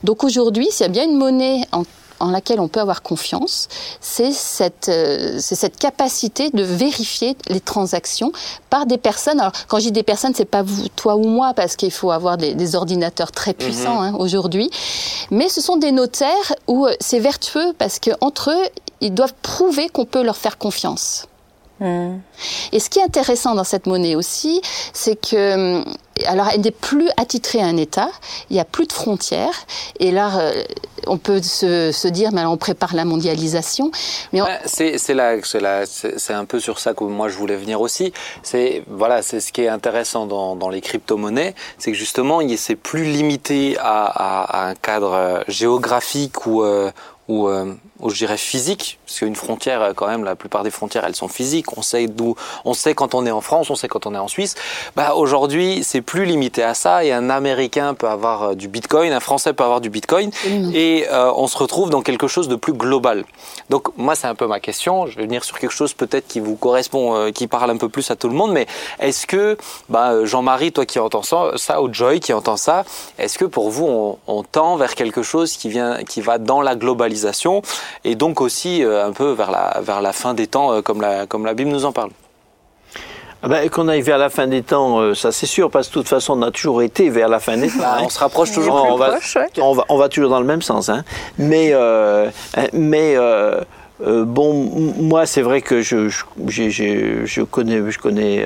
Donc 0.04 0.24
aujourd'hui, 0.24 0.68
s'il 0.71 0.86
y 0.86 0.86
a 0.86 0.89
bien 0.89 1.04
une 1.04 1.18
monnaie 1.18 1.62
en 1.74 1.83
en 2.24 2.31
laquelle 2.31 2.60
on 2.60 2.70
peut 2.70 2.80
avoir 2.80 3.02
confiance, 3.02 3.68
c'est 4.00 4.31
cette, 4.31 4.88
euh, 4.88 5.40
cette 5.40 5.78
capacité 5.78 6.50
de 6.52 6.64
vérifier 6.64 7.36
les 7.50 7.60
transactions 7.60 8.31
par 8.70 8.86
des 8.86 8.98
personnes. 8.98 9.42
Alors, 9.42 9.52
quand 9.68 9.80
je 9.80 9.86
dis 9.86 9.92
des 9.92 10.04
personnes, 10.04 10.34
c'est 10.34 10.46
pas 10.46 10.64
vous, 10.64 10.88
toi 10.96 11.16
ou 11.16 11.28
moi, 11.28 11.54
parce 11.54 11.75
qu'il 11.75 11.92
faut 11.92 12.12
avoir 12.12 12.38
des, 12.38 12.75
ordinateurs 12.75 13.31
très 13.31 13.54
puissants 13.54 14.02
mhm. 14.02 14.16
hein, 14.16 14.18
aujourd'hui, 14.18 14.70
mais 15.31 15.50
ce 15.50 15.60
sont 15.62 15.75
des 15.75 15.92
notaires 15.92 16.54
où 16.68 16.88
euh, 16.88 16.94
c'est 17.02 17.20
vertueux 17.20 17.74
parce 17.78 18.00
qu'entre 18.00 18.52
eux, 18.52 18.70
ils 19.02 19.14
doivent 19.14 19.34
prouver 19.42 19.90
qu'on 19.90 20.06
peut 20.06 20.24
leur 20.24 20.38
faire 20.38 20.58
confiance. 20.58 21.28
Et 21.81 22.80
ce 22.80 22.90
qui 22.90 23.00
est 23.00 23.04
intéressant 23.04 23.56
dans 23.56 23.64
cette 23.64 23.88
monnaie 23.88 24.16
aussi, 24.16 24.62
c'est 24.94 25.16
que 25.16 25.78
hum, 25.78 25.86
alors 26.28 26.48
elle 26.54 26.62
n'est 26.62 26.72
plus 26.72 27.10
attitrée 27.18 27.60
à 27.60 27.66
un 27.66 27.78
État, 27.78 28.10
il 28.50 28.54
n'y 28.54 28.60
a 28.60 28.66
plus 28.66 28.86
de 28.86 28.94
frontières, 28.94 29.66
et 30.00 30.12
là 30.12 30.40
euh, 30.40 30.64
on 31.08 31.18
peut 31.18 31.42
se, 31.42 32.08
dire, 32.08 32.30
mais 32.31 32.42
alors 32.42 32.54
on 32.54 32.58
prépare 32.58 32.96
la 32.96 33.06
mondialisation. 33.06 33.92
Mais 34.31 34.42
c'est 34.66 34.98
c'est 34.98 36.34
un 36.34 36.46
peu 36.46 36.60
sur 36.60 36.80
ça 36.80 36.94
que 36.94 37.04
moi 37.04 37.30
je 37.30 37.38
voulais 37.38 37.58
venir 37.58 37.81
aussi. 37.81 38.14
C'est 38.44 38.84
voilà, 38.88 39.22
c'est 39.22 39.40
ce 39.40 39.52
qui 39.52 39.62
est 39.62 39.68
intéressant 39.68 40.25
dans, 40.25 40.70
les 40.70 40.81
crypto-monnaies, 40.81 41.56
c'est 41.78 41.92
que 41.92 41.98
justement, 41.98 42.40
c'est 42.58 42.75
plus 42.75 43.04
limité 43.04 43.75
à, 43.80 44.68
un 44.70 44.75
cadre 44.75 45.44
géographique 45.48 46.46
ou, 46.46 46.64
euh, 46.64 46.92
ou, 47.28 47.48
euh, 47.48 47.74
ou 48.00 48.10
je 48.10 48.16
dirais 48.16 48.38
physique, 48.38 49.00
parce 49.13 49.19
qu'une 49.19 49.36
frontière, 49.36 49.81
euh, 49.83 49.94
quand 49.94 50.07
même, 50.07 50.24
la 50.24 50.36
plupart 50.36 50.63
des 50.63 50.71
frontières, 50.71 51.06
elles 51.06 51.15
sont 51.15 51.27
physiques. 51.27 51.77
On 51.77 51.83
sait 51.83 52.07
d'où, 52.07 52.36
on 52.65 52.74
sait 52.74 52.95
quand 52.95 53.13
on 53.13 53.27
est 53.27 53.31
en 53.31 53.42
France, 53.42 53.69
on 53.69 53.75
sait 53.75 53.88
quand 53.88 54.07
on 54.07 54.15
est 54.15 54.18
en 54.18 54.27
Suisse. 54.27 54.56
Bah 54.95 55.13
aujourd'hui, 55.13 55.83
c'est 55.83 56.01
plus 56.01 56.25
limité 56.25 56.63
à 56.63 56.74
ça. 56.74 57.06
Et 57.06 57.12
un 57.12 57.30
Américain 57.30 57.94
peut 57.94 58.07
avoir 58.07 58.44
euh, 58.44 58.56
du 58.56 58.68
Bitcoin, 58.68 59.13
un 59.13 59.19
Français 59.19 59.54
peut 59.54 59.63
avoir 59.63 59.81
du 59.81 59.92
Bitcoin, 59.92 60.31
et 60.74 61.06
euh, 61.12 61.31
on 61.36 61.45
se 61.45 61.57
retrouve 61.57 61.92
dans 61.92 62.01
quelque 62.01 62.27
chose 62.27 62.48
de 62.48 62.56
plus 62.56 62.74
global. 62.74 63.24
Donc 63.70 63.96
moi, 63.98 64.15
c'est 64.15 64.25
un 64.25 64.34
peu 64.34 64.48
ma 64.48 64.60
question. 64.60 65.05
Je 65.05 65.15
vais 65.17 65.25
venir 65.25 65.43
sur 65.43 65.60
quelque 65.60 65.72
chose 65.72 65.93
peut-être 65.93 66.27
qui 66.27 66.39
vous 66.39 66.55
correspond, 66.55 67.32
qui 67.32 67.46
parle 67.46 67.70
un 67.70 67.77
peu 67.77 67.89
plus 67.89 68.10
à 68.10 68.15
tout 68.15 68.29
le 68.29 68.34
monde. 68.34 68.51
Mais 68.51 68.65
est-ce 69.00 69.27
que, 69.27 69.58
bah, 69.89 70.25
Jean-Marie, 70.25 70.72
toi 70.72 70.86
qui 70.88 70.98
entends 70.98 71.22
ça, 71.22 71.82
ou 71.82 71.93
Joy 71.93 72.20
qui 72.20 72.34
entend 72.34 72.58
ça, 72.58 72.84
est-ce 73.20 73.38
que 73.38 73.46
pour 73.46 73.70
vous, 73.70 73.86
on, 73.86 74.17
on 74.27 74.43
tend 74.43 74.75
vers 74.77 74.96
quelque 74.96 75.22
chose 75.22 75.53
qui 75.53 75.70
vient, 75.70 76.03
qui 76.03 76.22
va 76.22 76.39
dans 76.39 76.62
la 76.62 76.75
globalisation 76.75 77.62
et 78.03 78.15
donc 78.15 78.41
aussi 78.41 78.84
euh, 78.84 79.02
un 79.05 79.12
peu 79.12 79.31
vers 79.31 79.51
la, 79.51 79.81
vers 79.81 80.01
la 80.01 80.13
fin 80.13 80.33
des 80.33 80.48
temps, 80.48 80.74
euh, 80.74 80.81
comme 80.81 81.01
la, 81.01 81.25
comme 81.25 81.45
la 81.45 81.53
Bible 81.53 81.72
nous 81.72 81.86
en 81.86 81.91
parle. 81.91 82.12
Ah 83.45 83.50
ben, 83.50 83.69
qu'on 83.69 83.89
aille 83.89 84.01
vers 84.01 84.17
la 84.17 84.29
fin 84.29 84.48
des 84.48 84.63
temps, 84.63 85.00
euh, 85.00 85.13
ça 85.13 85.33
c'est 85.33 85.45
sûr, 85.45 85.69
parce 85.69 85.89
que 85.89 85.95
de 85.95 86.00
toute 86.00 86.07
façon, 86.07 86.39
on 86.39 86.41
a 86.43 86.51
toujours 86.51 86.81
été 86.81 87.10
vers 87.10 87.27
la 87.27 87.41
fin 87.41 87.57
des 87.57 87.67
temps. 87.67 87.79
Bah, 87.79 87.98
on 88.01 88.07
se 88.07 88.17
rapproche 88.17 88.53
toujours 88.53 88.75
on, 88.89 88.95
va, 88.95 89.17
on, 89.60 89.74
va, 89.74 89.83
on, 89.89 89.98
va, 89.98 90.07
toujours 90.07 90.29
dans 90.29 90.39
le 90.39 90.45
même 90.45 90.62
sens. 90.62 90.88
Hein. 90.88 91.03
Mais, 91.38 91.72
euh, 91.74 92.29
mais 92.72 93.15
euh, 93.17 93.60
bon, 94.00 94.53
moi, 94.53 95.25
c'est 95.25 95.41
vrai 95.41 95.62
que 95.62 95.81
je, 95.81 96.09
je, 96.09 96.69
je, 97.25 97.41
connais, 97.41 97.91
je 97.91 98.00
connais 98.00 98.45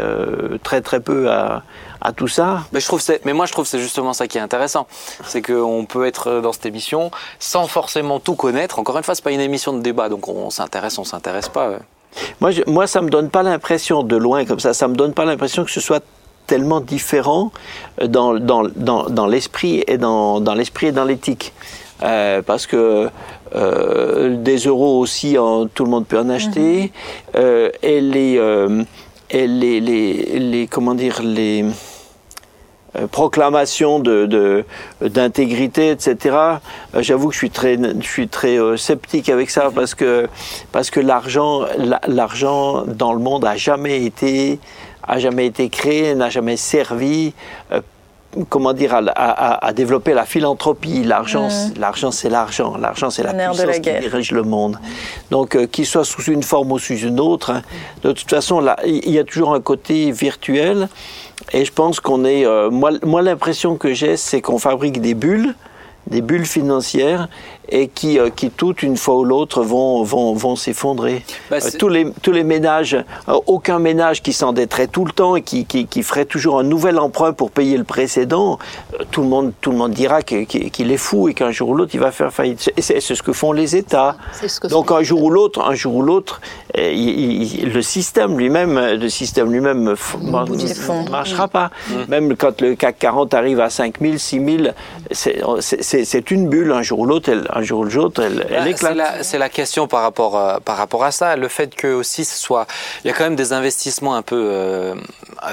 très 0.63 0.81
très 0.81 0.99
peu 0.99 1.31
à, 1.31 1.63
à 2.01 2.11
tout 2.11 2.27
ça. 2.27 2.63
Mais, 2.71 2.79
je 2.79 2.85
trouve 2.85 3.01
mais 3.25 3.33
moi, 3.33 3.45
je 3.45 3.51
trouve 3.51 3.65
c'est 3.65 3.79
justement 3.79 4.13
ça 4.13 4.27
qui 4.27 4.37
est 4.37 4.41
intéressant. 4.41 4.87
C'est 5.25 5.41
qu'on 5.41 5.85
peut 5.85 6.05
être 6.05 6.41
dans 6.41 6.53
cette 6.53 6.65
émission 6.65 7.11
sans 7.39 7.67
forcément 7.67 8.19
tout 8.19 8.35
connaître. 8.35 8.79
Encore 8.79 8.97
une 8.97 9.03
fois, 9.03 9.15
c'est 9.15 9.23
pas 9.23 9.31
une 9.31 9.41
émission 9.41 9.73
de 9.73 9.81
débat, 9.81 10.09
donc 10.09 10.27
on 10.27 10.49
s'intéresse, 10.49 10.97
on 10.97 11.03
s'intéresse 11.03 11.49
pas. 11.49 11.79
Moi, 12.41 12.51
je, 12.51 12.61
moi, 12.67 12.87
ça 12.87 13.01
me 13.01 13.09
donne 13.09 13.29
pas 13.29 13.43
l'impression, 13.43 14.03
de 14.03 14.15
loin 14.15 14.45
comme 14.45 14.59
ça, 14.59 14.73
ça 14.73 14.87
me 14.87 14.95
donne 14.95 15.13
pas 15.13 15.25
l'impression 15.25 15.63
que 15.63 15.71
ce 15.71 15.79
soit 15.81 16.03
tellement 16.47 16.79
différent 16.79 17.51
dans, 18.01 18.35
dans, 18.39 18.63
dans, 18.75 19.09
dans 19.09 19.27
l'esprit 19.27 19.83
et 19.87 19.97
dans, 19.97 20.39
dans 20.39 20.53
l'esprit 20.53 20.87
et 20.87 20.91
dans 20.91 21.03
l'éthique. 21.03 21.53
Euh, 22.03 22.41
parce 22.43 22.67
que 22.67 23.09
euh, 23.55 24.35
des 24.37 24.57
euros 24.57 24.99
aussi, 24.99 25.35
tout 25.73 25.83
le 25.83 25.89
monde 25.89 26.05
peut 26.05 26.19
en 26.19 26.29
acheter. 26.29 26.83
Mhm. 26.83 26.89
Euh, 27.35 27.69
et 27.81 28.01
les, 28.01 28.39
et 29.29 29.47
les, 29.47 29.79
les, 29.79 30.39
les, 30.39 30.67
comment 30.67 30.93
dire, 30.93 31.21
les 31.23 31.65
proclamations 33.11 33.99
de, 33.99 34.65
d'intégrité, 35.01 35.91
etc. 35.91 36.35
J'avoue 36.99 37.27
que 37.27 37.33
je 37.33 37.39
suis 37.39 37.51
très, 37.51 37.77
je 37.77 38.07
suis 38.07 38.27
très 38.27 38.57
euh, 38.57 38.75
sceptique 38.77 39.29
avec 39.29 39.49
ça 39.49 39.69
parce 39.73 39.93
que, 39.93 40.27
parce 40.71 40.89
que 40.89 40.99
l'argent, 40.99 41.65
l'argent 42.07 42.85
dans 42.85 43.13
le 43.13 43.19
monde 43.19 43.45
a 43.45 43.55
jamais 43.55 44.03
été, 44.03 44.59
a 45.03 45.19
jamais 45.19 45.45
été 45.45 45.69
créé, 45.69 46.15
n'a 46.15 46.29
jamais 46.29 46.57
servi 46.57 47.33
comment 48.49 48.73
dire, 48.73 48.99
à, 49.15 49.73
développer 49.73 50.13
la 50.13 50.25
philanthropie. 50.25 51.03
L'argent, 51.03 51.47
mmh. 51.47 51.79
l'argent, 51.79 52.11
c'est 52.11 52.29
l'argent. 52.29 52.77
L'argent, 52.77 53.09
c'est 53.09 53.23
la 53.23 53.33
puissance 53.33 53.79
qui 53.79 53.99
dirige 53.99 54.31
le 54.31 54.43
monde. 54.43 54.77
Donc, 55.31 55.55
euh, 55.55 55.67
qu'il 55.67 55.85
soit 55.85 56.05
sous 56.05 56.23
une 56.23 56.43
forme 56.43 56.71
ou 56.71 56.79
sous 56.79 56.97
une 56.97 57.19
autre, 57.19 57.51
hein, 57.51 57.61
de 58.03 58.11
toute 58.11 58.29
façon, 58.29 58.59
là, 58.59 58.77
il 58.85 59.09
y 59.09 59.19
a 59.19 59.23
toujours 59.23 59.53
un 59.53 59.61
côté 59.61 60.11
virtuel. 60.11 60.89
Et 61.53 61.65
je 61.65 61.71
pense 61.71 61.99
qu'on 61.99 62.25
est. 62.25 62.45
Euh, 62.45 62.69
moi, 62.69 62.91
moi 63.03 63.21
l'impression 63.21 63.75
que 63.77 63.93
j'ai, 63.93 64.17
c'est 64.17 64.41
qu'on 64.41 64.59
fabrique 64.59 65.01
des 65.01 65.13
bulles 65.13 65.55
des 66.09 66.21
bulles 66.21 66.45
financières 66.45 67.27
et 67.69 67.87
qui, 67.87 68.19
euh, 68.19 68.29
qui 68.29 68.49
toutes, 68.49 68.83
une 68.83 68.97
fois 68.97 69.17
ou 69.17 69.23
l'autre, 69.23 69.63
vont, 69.63 70.03
vont, 70.03 70.33
vont 70.33 70.55
s'effondrer. 70.55 71.23
Bah, 71.49 71.57
euh, 71.61 71.69
tous, 71.77 71.89
les, 71.89 72.11
tous 72.21 72.31
les 72.31 72.43
ménages, 72.43 72.93
euh, 73.27 73.39
aucun 73.45 73.79
ménage 73.79 74.21
qui 74.21 74.33
s'endetterait 74.33 74.87
tout 74.87 75.05
le 75.05 75.11
temps 75.11 75.35
et 75.35 75.41
qui, 75.41 75.65
qui, 75.65 75.85
qui, 75.87 76.03
ferait 76.03 76.25
toujours 76.25 76.59
un 76.59 76.63
nouvel 76.63 76.99
emprunt 76.99 77.33
pour 77.33 77.51
payer 77.51 77.77
le 77.77 77.83
précédent, 77.83 78.59
tout 79.11 79.21
le 79.21 79.27
monde, 79.27 79.51
tout 79.61 79.71
le 79.71 79.77
monde 79.77 79.91
dira 79.91 80.21
qu'il 80.21 80.91
est 80.91 80.97
fou 80.97 81.27
et 81.27 81.33
qu'un 81.33 81.51
jour 81.51 81.69
ou 81.69 81.75
l'autre, 81.75 81.91
il 81.93 81.99
va 81.99 82.11
faire 82.11 82.31
faillite. 82.31 82.71
C'est 82.77 82.99
ce 83.01 83.21
que 83.21 83.33
font 83.33 83.51
les 83.51 83.75
États. 83.75 84.15
Donc 84.69 84.91
un 84.91 85.03
jour 85.03 85.23
ou 85.23 85.29
l'autre, 85.29 85.61
un 85.61 85.75
jour 85.75 85.95
ou 85.95 86.01
l'autre, 86.01 86.41
le 86.75 87.81
système 87.81 88.37
lui-même, 88.37 88.79
le 88.79 89.09
système 89.09 89.51
lui-même 89.51 89.83
ne 89.83 91.09
marchera 91.09 91.47
pas. 91.47 91.71
Mmh. 91.89 91.93
Même 92.07 92.35
quand 92.35 92.61
le 92.61 92.75
CAC 92.75 92.99
40 92.99 93.33
arrive 93.33 93.59
à 93.59 93.69
5000, 93.69 94.19
6000, 94.19 94.73
c'est 95.11 96.31
une 96.31 96.47
bulle. 96.49 96.71
Un 96.71 96.81
jour 96.81 96.99
ou 96.99 97.05
l'autre, 97.05 97.31
un 97.57 97.61
jour 97.63 97.79
ou 97.79 97.83
l'autre, 97.85 98.21
elle, 98.21 98.45
elle 98.49 98.67
éclate. 98.67 99.23
C'est 99.23 99.37
la, 99.37 99.49
question 99.49 99.87
par 99.87 100.01
rapport, 100.01 100.37
euh, 100.37 100.57
par 100.63 100.77
rapport 100.77 101.03
à 101.03 101.11
ça. 101.11 101.35
Le 101.35 101.47
fait 101.47 101.73
que 101.75 101.87
aussi 101.87 102.25
ce 102.25 102.37
soit, 102.37 102.67
il 103.03 103.07
y 103.07 103.11
a 103.11 103.13
quand 103.13 103.23
même 103.23 103.35
des 103.35 103.53
investissements 103.53 104.15
un 104.15 104.21
peu 104.21 104.49
euh, 104.51 104.95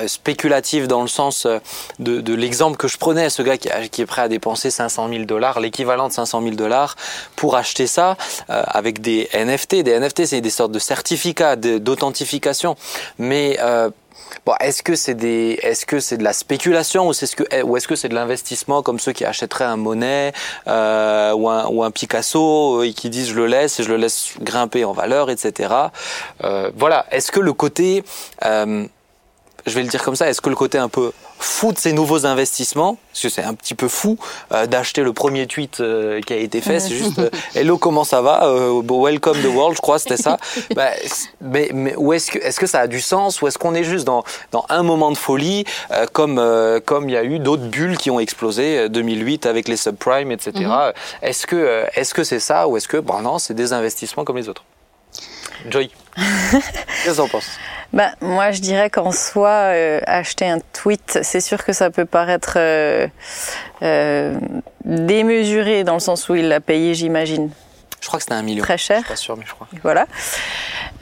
spéculatifs 0.07 0.87
dans 0.89 1.03
le 1.03 1.09
sens 1.09 1.47
euh, 1.47 1.59
de, 1.99 2.21
de 2.21 2.35
l'exemple 2.35 2.77
que 2.77 2.89
je 2.89 2.99
prenais, 2.99 3.31
ce 3.31 3.43
gars 3.43 3.57
qui, 3.57 3.71
qui, 3.91 4.03
est 4.03 4.07
prêt 4.07 4.23
à 4.23 4.29
dépenser 4.29 4.71
500 4.71 5.09
000 5.09 5.25
dollars, 5.25 5.61
l'équivalent 5.61 6.09
de 6.09 6.13
500 6.13 6.43
000 6.43 6.55
dollars 6.55 6.97
pour 7.37 7.57
acheter 7.57 7.87
ça 7.87 8.17
avec 8.49 9.01
des 9.01 9.29
NFT. 9.35 9.77
Des 9.83 9.99
NFT, 9.99 10.27
c'est 10.27 10.41
des 10.41 10.51
sortes 10.51 10.73
de 10.73 10.79
certificats 10.79 11.57
d'authentification, 11.57 12.77
mais 13.19 13.59
Bon, 14.47 14.55
est-ce 14.61 14.83
que 14.83 14.95
c'est 14.95 15.15
des, 15.15 15.59
est-ce 15.63 15.87
que 15.87 16.01
c'est 16.01 16.19
de 16.19 16.25
la 16.25 16.35
spéculation 16.35 17.09
ou 17.09 17.13
c'est 17.13 17.27
ce 17.27 17.37
que, 17.37 17.63
ou 17.63 17.77
est-ce 17.77 17.89
que 17.89 17.97
c'est 17.97 18.11
de 18.11 18.15
l'investissement 18.15 18.83
comme 18.83 18.99
ceux 18.99 19.13
qui 19.13 19.25
achèteraient 19.25 19.65
un 19.65 19.77
Monet 19.77 20.33
euh, 20.67 21.33
ou, 21.33 21.49
un, 21.49 21.67
ou 21.69 21.83
un 21.83 21.91
Picasso 21.91 22.83
et 22.83 22.93
qui 22.93 23.09
disent 23.09 23.31
je 23.31 23.35
le 23.35 23.47
laisse 23.47 23.81
et 23.81 23.83
je 23.83 23.89
le 23.89 23.97
laisse 23.97 24.35
grimper 24.41 24.85
en 24.85 24.93
valeur, 24.93 25.31
etc. 25.31 25.73
Euh, 26.43 26.71
voilà. 26.77 27.07
Est-ce 27.11 27.33
que 27.33 27.41
le 27.41 27.55
côté 27.55 28.05
euh, 28.45 28.87
je 29.67 29.75
vais 29.75 29.83
le 29.83 29.89
dire 29.89 30.03
comme 30.03 30.17
ça, 30.17 30.29
est-ce 30.29 30.41
que 30.41 30.51
le 30.51 30.57
côté 30.57 30.79
un 30.79 30.89
peu 30.89 31.13
fou 31.39 31.73
de 31.73 31.79
ces 31.79 31.93
nouveaux 31.93 32.27
investissements, 32.27 32.97
parce 33.13 33.23
que 33.23 33.29
c'est 33.29 33.43
un 33.43 33.55
petit 33.55 33.75
peu 33.75 33.89
fou 33.89 34.19
euh, 34.53 34.67
d'acheter 34.67 35.03
le 35.03 35.13
premier 35.13 35.47
tweet 35.47 35.81
euh, 35.81 36.21
qui 36.21 36.33
a 36.33 36.37
été 36.37 36.61
fait, 36.61 36.81
c'est 36.81 36.95
juste 36.95 37.19
euh, 37.19 37.31
Hello 37.55 37.79
comment 37.79 38.05
ça 38.05 38.23
va, 38.23 38.51
Welcome 38.89 39.41
the 39.43 39.55
world, 39.55 39.77
je 39.77 39.81
crois 39.81 39.99
c'était 39.99 40.17
ça. 40.17 40.39
Bah, 40.75 40.91
mais, 41.41 41.71
mais 41.73 41.95
où 41.97 42.13
est-ce 42.13 42.31
que 42.31 42.39
est-ce 42.39 42.59
que 42.59 42.67
ça 42.67 42.81
a 42.81 42.87
du 42.87 43.01
sens 43.01 43.41
ou 43.43 43.47
est-ce 43.47 43.59
qu'on 43.59 43.75
est 43.75 43.85
juste 43.85 44.05
dans 44.05 44.25
dans 44.51 44.65
un 44.69 44.83
moment 44.83 45.11
de 45.11 45.17
folie 45.17 45.65
comme 46.13 46.41
comme 46.85 47.09
il 47.09 47.13
y 47.13 47.17
a 47.17 47.23
eu 47.23 47.39
d'autres 47.39 47.67
bulles 47.67 47.97
qui 47.97 48.11
ont 48.11 48.19
explosé 48.19 48.89
2008 48.89 49.47
avec 49.47 49.69
les 49.69 49.77
subprimes 49.77 50.33
etc. 50.33 50.53
Mm-hmm. 50.55 50.93
Est-ce 51.23 51.47
que 51.47 51.85
est-ce 51.95 52.15
que 52.15 52.25
c'est 52.25 52.41
ça 52.41 52.67
ou 52.67 52.77
est-ce 52.77 52.89
que 52.89 52.97
bon 52.97 53.21
non 53.21 53.39
c'est 53.39 53.55
des 53.55 53.73
investissements 53.73 54.25
comme 54.25 54.37
les 54.37 54.49
autres? 54.49 54.65
Joy, 55.69 55.91
qu'est-ce 56.17 57.17
que 57.17 57.21
en 57.21 57.29
penses? 57.29 57.51
Bah, 57.95 58.11
Moi, 58.21 58.51
je 58.51 58.61
dirais 58.61 58.91
qu'en 58.91 59.13
soi, 59.13 59.49
euh, 59.49 60.01
acheter 60.07 60.47
un 60.47 60.59
tweet, 60.73 61.21
c'est 61.23 61.41
sûr 61.41 61.65
que 61.65 61.73
ça 61.73 61.91
peut 61.91 62.05
paraître 62.05 62.55
euh, 62.57 63.07
euh, 63.83 64.39
démesuré 64.85 65.85
dans 65.85 65.95
le 65.95 66.01
sens 66.01 66.29
où 66.29 66.35
il 66.35 66.49
l'a 66.49 66.61
payé, 66.61 66.95
j'imagine. 66.95 67.51
Je 68.05 68.09
crois 68.09 68.19
que 68.19 68.25
c'était 68.25 68.35
un 68.35 68.43
million. 68.43 68.63
Très 68.63 68.77
cher. 68.77 68.99
Je 68.99 69.05
suis 69.05 69.13
pas 69.15 69.17
sûr, 69.17 69.37
mais 69.39 69.45
je 69.47 69.55
crois. 69.55 69.67
Voilà. 69.83 70.07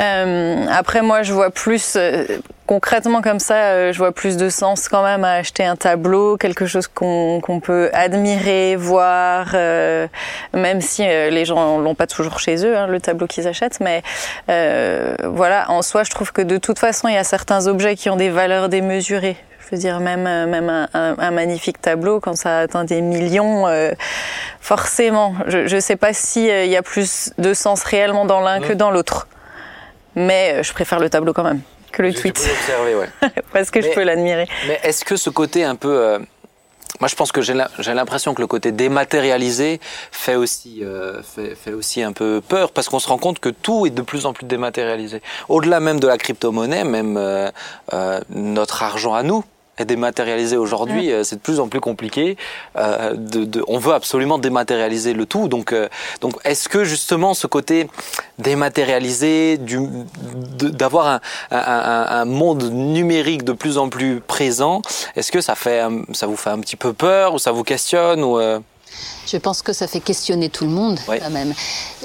Euh, 0.00 0.66
après, 0.70 1.02
moi, 1.02 1.24
je 1.24 1.32
vois 1.32 1.50
plus, 1.50 1.94
euh, 1.96 2.38
concrètement 2.66 3.22
comme 3.22 3.38
ça, 3.38 3.54
euh, 3.54 3.92
je 3.92 3.98
vois 3.98 4.12
plus 4.12 4.36
de 4.36 4.48
sens 4.48 4.88
quand 4.88 5.02
même 5.02 5.24
à 5.24 5.34
acheter 5.34 5.64
un 5.64 5.76
tableau, 5.76 6.36
quelque 6.36 6.66
chose 6.66 6.88
qu'on 6.88 7.60
peut 7.62 7.90
admirer, 7.92 8.76
voir, 8.76 9.48
euh, 9.54 10.06
même 10.54 10.80
si 10.80 11.02
les 11.02 11.44
gens 11.44 11.78
l'ont 11.78 11.94
pas 11.94 12.06
toujours 12.06 12.38
chez 12.38 12.64
eux, 12.64 12.76
hein, 12.76 12.86
le 12.86 13.00
tableau 13.00 13.26
qu'ils 13.26 13.48
achètent. 13.48 13.80
Mais 13.80 14.02
voilà, 15.24 15.70
en 15.70 15.82
soi, 15.82 16.04
je 16.04 16.10
trouve 16.10 16.32
que 16.32 16.42
de 16.42 16.56
toute 16.56 16.78
façon, 16.78 17.08
il 17.08 17.14
y 17.14 17.18
a 17.18 17.24
certains 17.24 17.66
objets 17.66 17.96
qui 17.96 18.10
ont 18.10 18.16
des 18.16 18.30
valeurs 18.30 18.68
démesurées. 18.68 19.36
Je 19.72 19.76
veux 19.76 19.80
dire, 19.80 20.00
même, 20.00 20.24
même 20.24 20.68
un, 20.68 20.88
un, 20.92 21.30
magnifique 21.30 21.80
tableau, 21.80 22.20
quand 22.20 22.36
ça 22.36 22.58
atteint 22.58 22.84
des 22.84 23.00
millions, 23.00 23.66
euh, 23.66 23.92
forcément, 24.60 25.34
je 25.46 25.74
ne 25.74 25.80
sais 25.80 25.96
pas 25.96 26.12
s'il 26.12 26.44
il 26.44 26.70
y 26.70 26.76
a 26.76 26.82
plus 26.82 27.32
de 27.38 27.54
sens 27.54 27.82
réellement 27.84 28.26
dans 28.26 28.40
l'un 28.40 28.60
que 28.60 28.74
dans 28.74 28.90
l'autre. 28.90 29.28
Mais 30.14 30.56
euh, 30.56 30.62
je 30.62 30.72
préfère 30.74 30.98
le 30.98 31.08
tableau 31.08 31.32
quand 31.32 31.44
même 31.44 31.60
que 31.92 32.02
le 32.02 32.12
tweet. 32.12 32.38
Ouais. 32.96 33.30
Parce 33.52 33.70
que 33.70 33.80
je 33.80 33.88
peux 33.90 34.02
l'admirer. 34.02 34.48
Mais 34.66 34.80
est-ce 34.82 35.04
que 35.04 35.16
ce 35.16 35.30
côté 35.30 35.64
un 35.64 35.76
peu... 35.76 35.96
Euh, 35.96 36.18
moi, 37.00 37.08
je 37.08 37.16
pense 37.16 37.32
que 37.32 37.40
j'ai 37.40 37.54
l'impression 37.94 38.34
que 38.34 38.40
le 38.40 38.46
côté 38.46 38.70
dématérialisé 38.70 39.80
fait 40.12 40.36
aussi, 40.36 40.84
fait, 41.34 41.56
fait, 41.56 41.72
aussi 41.72 42.02
un 42.02 42.12
peu 42.12 42.40
peur 42.46 42.70
parce 42.70 42.88
qu'on 42.88 43.00
se 43.00 43.08
rend 43.08 43.18
compte 43.18 43.40
que 43.40 43.48
tout 43.48 43.86
est 43.86 43.90
de 43.90 44.02
plus 44.02 44.24
en 44.24 44.32
plus 44.32 44.46
dématérialisé. 44.46 45.20
Au-delà 45.48 45.80
même 45.80 45.98
de 45.98 46.06
la 46.06 46.16
crypto-monnaie, 46.16 46.84
même 46.84 47.18
notre 48.28 48.82
argent 48.84 49.14
à 49.14 49.22
nous, 49.24 49.42
est 49.82 49.86
dématérialisé 49.86 50.56
aujourd'hui, 50.56 51.12
euh, 51.12 51.24
c'est 51.24 51.36
de 51.36 51.40
plus 51.40 51.60
en 51.60 51.68
plus 51.68 51.80
compliqué. 51.80 52.36
Euh, 52.76 53.14
de, 53.14 53.44
de, 53.44 53.64
on 53.68 53.78
veut 53.78 53.92
absolument 53.92 54.38
dématérialiser 54.38 55.12
le 55.12 55.26
tout. 55.26 55.48
Donc, 55.48 55.72
euh, 55.72 55.88
donc 56.20 56.34
est-ce 56.44 56.68
que 56.68 56.84
justement 56.84 57.34
ce 57.34 57.46
côté 57.46 57.88
dématérialisé, 58.38 59.58
d'avoir 59.58 61.06
un, 61.06 61.20
un, 61.50 62.06
un, 62.08 62.24
monde 62.24 62.64
numérique 62.72 63.44
de 63.44 63.52
plus 63.52 63.78
en 63.78 63.88
plus 63.88 64.20
présent, 64.20 64.82
est-ce 65.16 65.30
que 65.30 65.40
ça, 65.40 65.54
fait, 65.54 65.82
ça 66.12 66.26
vous 66.26 66.36
fait 66.36 66.50
un 66.50 66.60
petit 66.60 66.76
peu 66.76 66.92
peur 66.92 67.34
ou 67.34 67.38
ça 67.38 67.52
vous 67.52 67.64
questionne 67.64 68.24
ou, 68.24 68.38
euh 68.38 68.58
je 69.26 69.36
pense 69.36 69.62
que 69.62 69.72
ça 69.72 69.86
fait 69.86 70.00
questionner 70.00 70.48
tout 70.48 70.64
le 70.64 70.70
monde 70.70 70.98
quand 71.06 71.30
même. 71.30 71.54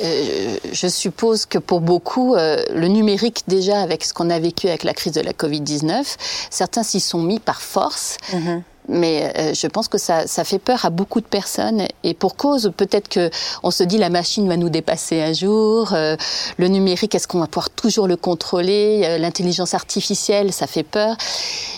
Euh, 0.03 0.57
je 0.71 0.87
suppose 0.87 1.45
que 1.45 1.57
pour 1.57 1.81
beaucoup, 1.81 2.35
euh, 2.35 2.63
le 2.73 2.87
numérique 2.87 3.43
déjà 3.47 3.81
avec 3.81 4.03
ce 4.03 4.13
qu'on 4.13 4.29
a 4.29 4.39
vécu 4.39 4.67
avec 4.67 4.83
la 4.83 4.93
crise 4.93 5.13
de 5.13 5.21
la 5.21 5.33
Covid-19, 5.33 6.15
certains 6.49 6.83
s'y 6.83 6.99
sont 6.99 7.21
mis 7.21 7.39
par 7.39 7.61
force. 7.61 8.17
Mm-hmm 8.31 8.61
mais 8.87 9.31
euh, 9.37 9.53
je 9.53 9.67
pense 9.67 9.87
que 9.87 9.97
ça, 9.97 10.27
ça, 10.27 10.43
fait 10.43 10.59
peur 10.59 10.85
à 10.85 10.89
beaucoup 10.89 11.21
de 11.21 11.25
personnes 11.25 11.87
et 12.03 12.13
pour 12.13 12.35
cause 12.35 12.71
peut-être 12.75 13.09
que 13.09 13.29
on 13.63 13.71
se 13.71 13.83
dit 13.83 13.97
la 13.97 14.09
machine 14.09 14.47
va 14.47 14.57
nous 14.57 14.69
dépasser 14.69 15.21
un 15.21 15.33
jour, 15.33 15.93
euh, 15.93 16.15
le 16.57 16.67
numérique 16.67 17.13
est-ce 17.15 17.27
qu'on 17.27 17.39
va 17.39 17.47
pouvoir 17.47 17.69
toujours 17.69 18.07
le 18.07 18.15
contrôler, 18.15 19.01
euh, 19.03 19.17
l'intelligence 19.17 19.73
artificielle 19.73 20.53
ça 20.53 20.67
fait 20.67 20.83
peur. 20.83 21.15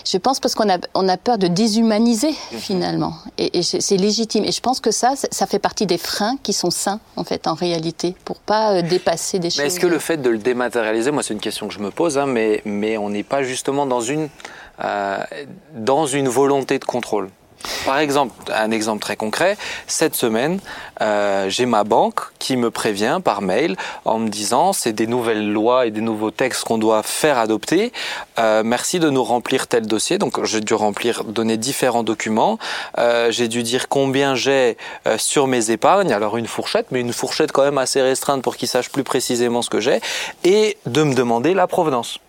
Je 0.04 0.16
pense 0.18 0.40
parce 0.40 0.54
qu'on 0.54 0.70
a 0.70 0.78
on 0.94 1.08
a 1.08 1.16
peur 1.16 1.38
de 1.38 1.46
déshumaniser 1.46 2.34
finalement 2.58 3.14
et, 3.38 3.58
et 3.58 3.62
c'est 3.62 3.96
légitime 3.96 4.44
et 4.44 4.52
je 4.52 4.60
pense 4.60 4.80
que 4.80 4.90
ça 4.90 5.14
ça 5.16 5.46
fait 5.46 5.58
partie 5.58 5.86
des 5.86 5.98
freins 5.98 6.36
qui 6.42 6.52
sont 6.52 6.70
sains 6.70 7.00
en 7.16 7.24
fait 7.24 7.46
en 7.46 7.54
réalité 7.54 8.14
pour 8.24 8.36
pas 8.36 8.82
dépasser 8.82 9.38
des 9.38 9.50
choses. 9.50 9.58
Mais 9.58 9.66
est-ce 9.66 9.80
que 9.80 9.86
le 9.86 9.98
fait 9.98 10.18
de 10.18 10.30
le 10.30 10.38
dématérialiser, 10.38 11.10
moi 11.10 11.22
c'est 11.22 11.34
une 11.34 11.40
question 11.40 11.68
que 11.68 11.74
je 11.74 11.80
me 11.80 11.90
pose, 11.90 12.18
hein, 12.18 12.26
mais 12.26 12.62
mais 12.64 12.96
on 12.96 13.10
n'est 13.10 13.22
pas 13.22 13.42
justement 13.42 13.86
dans 13.86 14.00
une 14.00 14.20
euh, 14.24 14.59
dans 15.74 16.06
une 16.06 16.28
volonté 16.28 16.78
de 16.78 16.84
contrôle. 16.84 17.28
Par 17.84 17.98
exemple, 17.98 18.34
un 18.54 18.70
exemple 18.70 19.02
très 19.02 19.16
concret, 19.16 19.56
cette 19.86 20.14
semaine, 20.14 20.60
euh, 21.02 21.50
j'ai 21.50 21.66
ma 21.66 21.84
banque 21.84 22.20
qui 22.38 22.56
me 22.56 22.70
prévient 22.70 23.20
par 23.22 23.42
mail 23.42 23.76
en 24.04 24.18
me 24.18 24.28
disant 24.28 24.72
c'est 24.72 24.92
des 24.92 25.06
nouvelles 25.06 25.50
lois 25.50 25.86
et 25.86 25.90
des 25.90 26.00
nouveaux 26.00 26.30
textes 26.30 26.64
qu'on 26.64 26.78
doit 26.78 27.02
faire 27.02 27.38
adopter. 27.38 27.92
Euh, 28.38 28.62
merci 28.64 28.98
de 28.98 29.10
nous 29.10 29.24
remplir 29.24 29.66
tel 29.66 29.86
dossier. 29.86 30.16
Donc 30.16 30.42
j'ai 30.44 30.60
dû 30.60 30.74
remplir, 30.74 31.24
donner 31.24 31.58
différents 31.58 32.02
documents. 32.02 32.58
Euh, 32.98 33.30
j'ai 33.30 33.48
dû 33.48 33.62
dire 33.62 33.88
combien 33.88 34.34
j'ai 34.34 34.78
euh, 35.06 35.18
sur 35.18 35.46
mes 35.46 35.70
épargnes. 35.70 36.12
Alors 36.12 36.38
une 36.38 36.46
fourchette, 36.46 36.86
mais 36.90 37.00
une 37.00 37.12
fourchette 37.12 37.52
quand 37.52 37.64
même 37.64 37.78
assez 37.78 38.00
restreinte 38.00 38.42
pour 38.42 38.56
qu'ils 38.56 38.68
sachent 38.68 38.90
plus 38.90 39.04
précisément 39.04 39.60
ce 39.60 39.68
que 39.68 39.80
j'ai, 39.80 40.00
et 40.44 40.78
de 40.86 41.02
me 41.02 41.14
demander 41.14 41.52
la 41.52 41.66
provenance. 41.66 42.20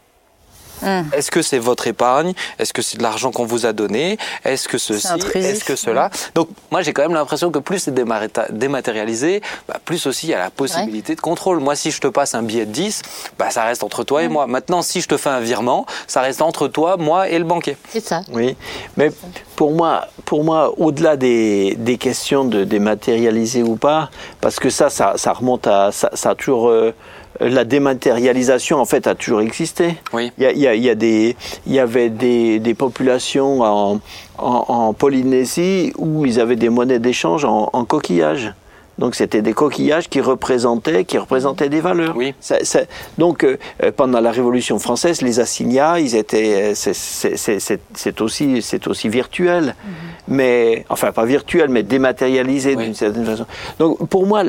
Hum. 0.83 1.05
Est-ce 1.13 1.31
que 1.31 1.41
c'est 1.41 1.59
votre 1.59 1.87
épargne? 1.87 2.33
Est-ce 2.59 2.73
que 2.73 2.81
c'est 2.81 2.97
de 2.97 3.03
l'argent 3.03 3.31
qu'on 3.31 3.45
vous 3.45 3.65
a 3.65 3.73
donné? 3.73 4.17
Est-ce 4.43 4.67
que 4.67 4.77
ceci? 4.77 5.07
Est-ce 5.35 5.63
que 5.63 5.75
cela? 5.75 6.09
Donc 6.35 6.49
moi 6.71 6.81
j'ai 6.81 6.93
quand 6.93 7.03
même 7.03 7.13
l'impression 7.13 7.51
que 7.51 7.59
plus 7.59 7.79
c'est 7.79 7.93
dématérialisé, 7.93 9.41
bah, 9.67 9.79
plus 9.83 10.05
aussi 10.05 10.27
il 10.27 10.29
y 10.31 10.33
a 10.33 10.39
la 10.39 10.49
possibilité 10.49 11.15
de 11.15 11.21
contrôle. 11.21 11.59
Moi 11.59 11.75
si 11.75 11.91
je 11.91 11.99
te 11.99 12.07
passe 12.07 12.35
un 12.35 12.43
billet 12.43 12.65
de 12.65 12.71
10, 12.71 13.01
bah, 13.37 13.49
ça 13.51 13.63
reste 13.63 13.83
entre 13.83 14.03
toi 14.03 14.23
et 14.23 14.27
moi. 14.27 14.47
Maintenant 14.47 14.81
si 14.81 15.01
je 15.01 15.07
te 15.07 15.17
fais 15.17 15.29
un 15.29 15.39
virement, 15.39 15.85
ça 16.07 16.21
reste 16.21 16.41
entre 16.41 16.67
toi, 16.67 16.97
moi 16.97 17.29
et 17.29 17.37
le 17.37 17.45
banquier. 17.45 17.77
C'est 17.89 18.05
ça. 18.05 18.21
Oui, 18.31 18.55
mais 18.97 19.11
pour 19.55 19.71
moi, 19.71 20.07
pour 20.25 20.43
moi 20.43 20.73
au-delà 20.77 21.17
des, 21.17 21.75
des, 21.77 21.97
questions 21.97 22.45
de 22.45 22.63
dématérialiser 22.63 23.63
ou 23.63 23.75
pas, 23.75 24.09
parce 24.39 24.59
que 24.59 24.69
ça, 24.69 24.89
ça, 24.89 25.13
ça 25.17 25.33
remonte 25.33 25.67
à... 25.67 25.91
ça, 25.91 26.09
ça 26.13 26.31
a 26.31 26.35
toujours... 26.35 26.69
Euh, 26.69 26.93
la 27.41 27.63
dématérialisation 27.65 28.77
en 28.79 28.85
fait 28.85 29.07
a 29.07 29.15
toujours 29.15 29.41
existé. 29.41 29.95
Oui. 30.13 30.31
Il 30.37 30.43
y, 30.43 30.47
a, 30.47 30.51
il 30.51 30.59
y, 30.59 30.67
a, 30.67 30.75
il 30.75 30.83
y, 30.83 30.89
a 30.89 30.95
des, 30.95 31.35
il 31.65 31.73
y 31.73 31.79
avait 31.79 32.09
des, 32.09 32.59
des 32.59 32.73
populations 32.73 33.61
en, 33.61 33.99
en, 34.37 34.65
en, 34.67 34.93
Polynésie 34.93 35.91
où 35.97 36.25
ils 36.25 36.39
avaient 36.39 36.55
des 36.55 36.69
monnaies 36.69 36.99
d'échange 36.99 37.45
en, 37.45 37.69
en 37.73 37.85
coquillage. 37.85 38.53
Donc 38.99 39.15
c'était 39.15 39.41
des 39.41 39.53
coquillages 39.53 40.09
qui 40.09 40.21
représentaient, 40.21 41.05
qui 41.05 41.17
représentaient 41.17 41.69
des 41.69 41.81
valeurs. 41.81 42.15
Oui. 42.15 42.35
Ça, 42.39 42.63
ça, 42.63 42.81
donc 43.17 43.43
euh, 43.43 43.57
pendant 43.95 44.19
la 44.19 44.31
Révolution 44.31 44.77
française, 44.77 45.23
les 45.23 45.39
assignats, 45.39 45.99
ils 45.99 46.15
étaient, 46.15 46.73
c'est 46.75 48.21
aussi, 48.21 48.61
c'est 48.61 48.87
aussi 48.87 49.09
virtuel, 49.09 49.63
mm 49.63 49.69
-hmm. 49.69 50.33
mais 50.37 50.85
enfin 50.89 51.11
pas 51.11 51.25
virtuel, 51.25 51.69
mais 51.69 51.83
dématérialisé 51.83 52.75
oui. 52.75 52.83
d'une 52.83 52.93
certaine 52.93 53.25
façon. 53.25 53.45
Donc 53.79 54.07
pour 54.07 54.27
moi, 54.27 54.43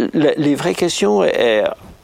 les 0.47 0.55
vraies 0.55 0.75
questions. 0.75 1.23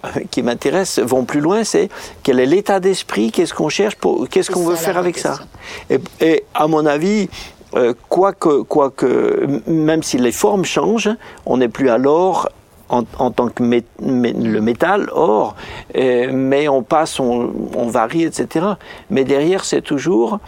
qui 0.31 0.43
m'intéressent 0.43 1.05
vont 1.05 1.25
plus 1.25 1.40
loin, 1.40 1.64
c'est 1.64 1.88
quel 2.23 2.40
est 2.40 2.47
l'état 2.47 2.81
d'esprit, 2.81 3.31
qu'est-ce 3.31 3.55
qu'on 3.55 3.69
cherche, 3.69 3.97
qu'est-ce 4.31 4.50
qu'on 4.50 4.64
veut 4.64 4.76
faire 4.76 4.99
avec 4.99 5.14
question. 5.14 5.35
ça. 5.35 5.45
Et, 5.90 5.99
et, 6.21 6.45
à 6.55 6.67
mon 6.67 6.87
avis, 6.87 7.28
euh, 7.75 7.95
quoique, 8.09 8.62
quoique, 8.62 9.47
même 9.67 10.02
si 10.02 10.19
les 10.19 10.33
formes 10.33 10.64
changent, 10.64 11.11
on 11.45 11.59
n'est 11.59 11.69
plus 11.69 11.90
alors 11.90 12.49
en, 12.88 13.02
en, 13.19 13.31
tant 13.31 13.49
que 13.49 13.62
mé, 13.62 13.85
mé, 14.00 14.33
le 14.33 14.61
métal, 14.61 15.11
or, 15.12 15.55
euh, 15.97 16.31
mais 16.33 16.69
on 16.69 16.83
passe, 16.83 17.21
on, 17.21 17.52
on, 17.76 17.88
varie, 17.88 18.25
etc. 18.25 18.67
Mais 19.11 19.25
derrière, 19.25 19.64
c'est 19.64 19.83
toujours, 19.83 20.38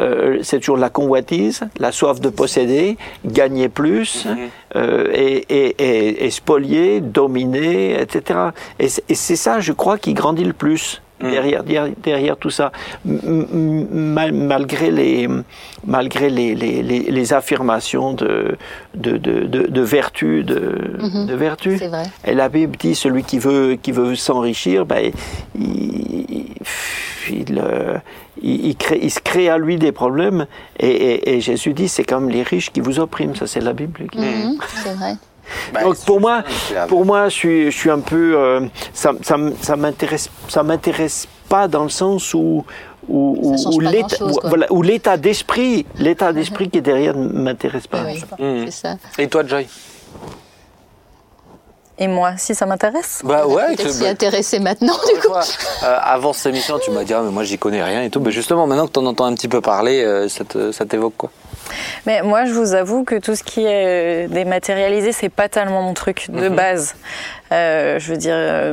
euh, 0.00 0.38
c'est 0.42 0.58
toujours 0.60 0.76
la 0.76 0.90
convoitise, 0.90 1.60
la 1.78 1.92
soif 1.92 2.20
de 2.20 2.28
posséder, 2.28 2.96
gagner 3.24 3.68
plus, 3.68 4.24
mm 4.24 4.28
-hmm. 4.30 4.48
euh, 4.76 5.24
et, 5.24 5.36
et, 5.58 5.68
et, 5.78 6.26
et, 6.26 6.30
spolier, 6.30 7.00
dominer, 7.00 8.00
etc. 8.02 8.16
Et 8.78 8.88
c'est 9.14 9.36
ça, 9.46 9.60
je 9.60 9.72
crois, 9.72 9.96
qui 9.98 10.12
grandit 10.14 10.44
le 10.44 10.52
plus. 10.52 11.02
Mmh. 11.18 11.30
Derrière, 11.30 11.62
derrière, 11.64 11.94
derrière, 12.02 12.36
tout 12.36 12.50
ça, 12.50 12.72
mal, 13.04 14.32
malgré 14.32 14.90
les, 14.90 15.28
malgré 15.86 16.28
les, 16.28 16.54
les, 16.54 16.82
les, 16.82 17.00
les 17.18 17.32
affirmations 17.32 18.12
de, 18.22 18.32
de, 18.94 19.12
de, 19.16 19.34
de, 19.54 19.60
de 19.78 19.80
vertu, 19.80 20.44
de, 20.44 20.60
de 21.30 21.34
vertu. 21.34 21.76
Vrai. 21.76 22.02
Et 22.28 22.34
la 22.34 22.48
Bible 22.50 22.76
dit 22.76 22.94
celui 22.94 23.22
qui 23.30 23.38
veut, 23.38 23.78
qui 23.82 23.92
veut 23.92 24.14
s'enrichir, 24.14 24.84
ben, 24.84 25.10
il, 25.54 26.24
il, 26.28 26.46
il, 27.30 27.62
il, 28.42 28.76
crée, 28.76 28.98
il, 29.02 29.10
se 29.10 29.20
crée 29.20 29.48
à 29.48 29.58
lui 29.58 29.76
des 29.76 29.92
problèmes. 29.92 30.46
Et, 30.78 30.88
et, 30.88 31.34
et 31.34 31.40
Jésus 31.40 31.72
dit 31.72 31.88
c'est 31.88 32.04
comme 32.04 32.28
les 32.28 32.42
riches 32.42 32.70
qui 32.72 32.80
vous 32.80 32.98
oppriment. 32.98 33.34
Ça, 33.34 33.46
c'est 33.46 33.60
la 33.60 33.72
Bible. 33.72 34.06
Mmh. 34.14 34.58
C'est 34.82 34.94
vrai. 34.94 35.14
Bah, 35.72 35.82
Donc 35.82 35.96
pour 36.04 36.20
moi, 36.20 36.42
pour 36.88 37.04
moi, 37.04 37.28
je 37.28 37.34
suis, 37.34 37.64
je 37.70 37.76
suis 37.76 37.90
un 37.90 38.00
peu, 38.00 38.34
euh, 38.36 38.60
ça, 38.92 39.12
ça, 39.22 39.36
ça 39.62 39.76
m'intéresse, 39.76 40.28
ça 40.48 40.62
m'intéresse 40.62 41.28
pas 41.48 41.68
dans 41.68 41.84
le 41.84 41.88
sens 41.90 42.34
où 42.34 42.64
où, 43.08 43.54
où 43.72 43.80
l'état, 43.80 44.16
voilà, 44.42 44.66
où 44.72 44.82
l'état 44.82 45.16
d'esprit, 45.16 45.86
l'état 45.96 46.32
d'esprit 46.32 46.68
qui 46.68 46.78
est 46.78 46.82
derrière 46.82 47.16
ne 47.16 47.28
m'intéresse 47.28 47.86
pas. 47.86 48.02
Oui, 48.04 48.20
mmh. 48.38 48.70
ça. 48.70 48.96
Et 49.18 49.28
toi, 49.28 49.46
Joy? 49.46 49.68
Et 51.98 52.08
moi, 52.08 52.34
si 52.36 52.54
ça 52.54 52.66
m'intéresse 52.66 53.22
Bah 53.24 53.46
ouais. 53.46 53.74
Tu 53.76 53.88
s'y 53.88 54.06
intéresser 54.06 54.58
maintenant, 54.58 54.98
du 55.14 55.20
coup. 55.20 55.32
Euh, 55.34 55.98
avant 56.02 56.32
cette 56.32 56.46
émission, 56.52 56.78
tu 56.78 56.90
m'as 56.90 57.04
dit, 57.04 57.14
ah, 57.14 57.22
mais 57.22 57.30
moi, 57.30 57.44
j'y 57.44 57.58
connais 57.58 57.82
rien 57.82 58.02
et 58.02 58.10
tout. 58.10 58.20
Mais 58.20 58.32
justement, 58.32 58.66
maintenant 58.66 58.86
que 58.86 58.92
tu 58.92 58.98
en 58.98 59.06
entends 59.06 59.24
un 59.24 59.34
petit 59.34 59.48
peu 59.48 59.60
parler, 59.60 60.02
euh, 60.02 60.28
ça, 60.28 60.44
te, 60.44 60.72
ça 60.72 60.84
t'évoque 60.84 61.16
quoi? 61.16 61.30
Mais 62.06 62.22
moi, 62.22 62.44
je 62.44 62.52
vous 62.52 62.74
avoue 62.74 63.04
que 63.04 63.16
tout 63.16 63.34
ce 63.34 63.42
qui 63.42 63.64
est 63.64 64.28
dématérialisé, 64.28 65.12
c'est 65.12 65.28
pas 65.28 65.48
tellement 65.48 65.82
mon 65.82 65.94
truc 65.94 66.30
de 66.30 66.48
mmh. 66.48 66.54
base. 66.54 66.94
Euh, 67.52 67.98
je 67.98 68.10
veux 68.10 68.18
dire, 68.18 68.34
euh, 68.36 68.72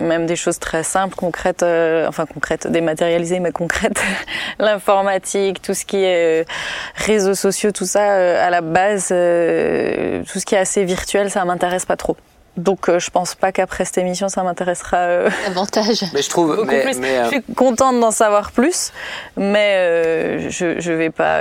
même 0.00 0.26
des 0.26 0.36
choses 0.36 0.58
très 0.58 0.82
simples, 0.82 1.14
concrètes, 1.14 1.62
euh, 1.62 2.08
enfin 2.08 2.26
concrètes, 2.26 2.66
dématérialisées, 2.66 3.40
mais 3.40 3.52
concrètes. 3.52 4.02
L'informatique, 4.58 5.60
tout 5.60 5.74
ce 5.74 5.84
qui 5.84 5.98
est 5.98 6.46
réseaux 6.94 7.34
sociaux, 7.34 7.70
tout 7.72 7.84
ça, 7.84 8.04
à 8.44 8.50
la 8.50 8.60
base, 8.60 9.08
tout 9.08 10.38
ce 10.38 10.44
qui 10.44 10.54
est 10.54 10.58
assez 10.58 10.84
virtuel, 10.84 11.30
ça 11.30 11.44
m'intéresse 11.44 11.84
pas 11.84 11.96
trop. 11.96 12.16
Donc 12.58 12.88
euh, 12.88 12.98
je 12.98 13.10
pense 13.10 13.34
pas 13.34 13.52
qu'après 13.52 13.84
cette 13.84 13.98
émission 13.98 14.28
ça 14.28 14.42
m'intéressera 14.42 14.96
euh, 14.96 15.30
davantage. 15.46 16.04
Mais 16.12 16.22
je 16.22 16.28
trouve 16.28 16.56
beaucoup 16.56 16.66
mais, 16.68 16.82
plus. 16.82 16.98
Mais, 16.98 17.18
euh... 17.18 17.24
Je 17.24 17.28
suis 17.28 17.42
contente 17.54 18.00
d'en 18.00 18.10
savoir 18.10 18.50
plus, 18.50 18.92
mais 19.36 19.74
euh, 19.76 20.50
je 20.50 20.80
je 20.80 20.92
vais 20.92 21.10
pas 21.10 21.40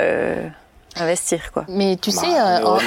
investir 0.95 1.51
quoi. 1.51 1.65
Mais 1.67 1.97
tu 1.97 2.11
bah, 2.11 2.21
sais, 2.21 2.61
oh, 2.63 2.77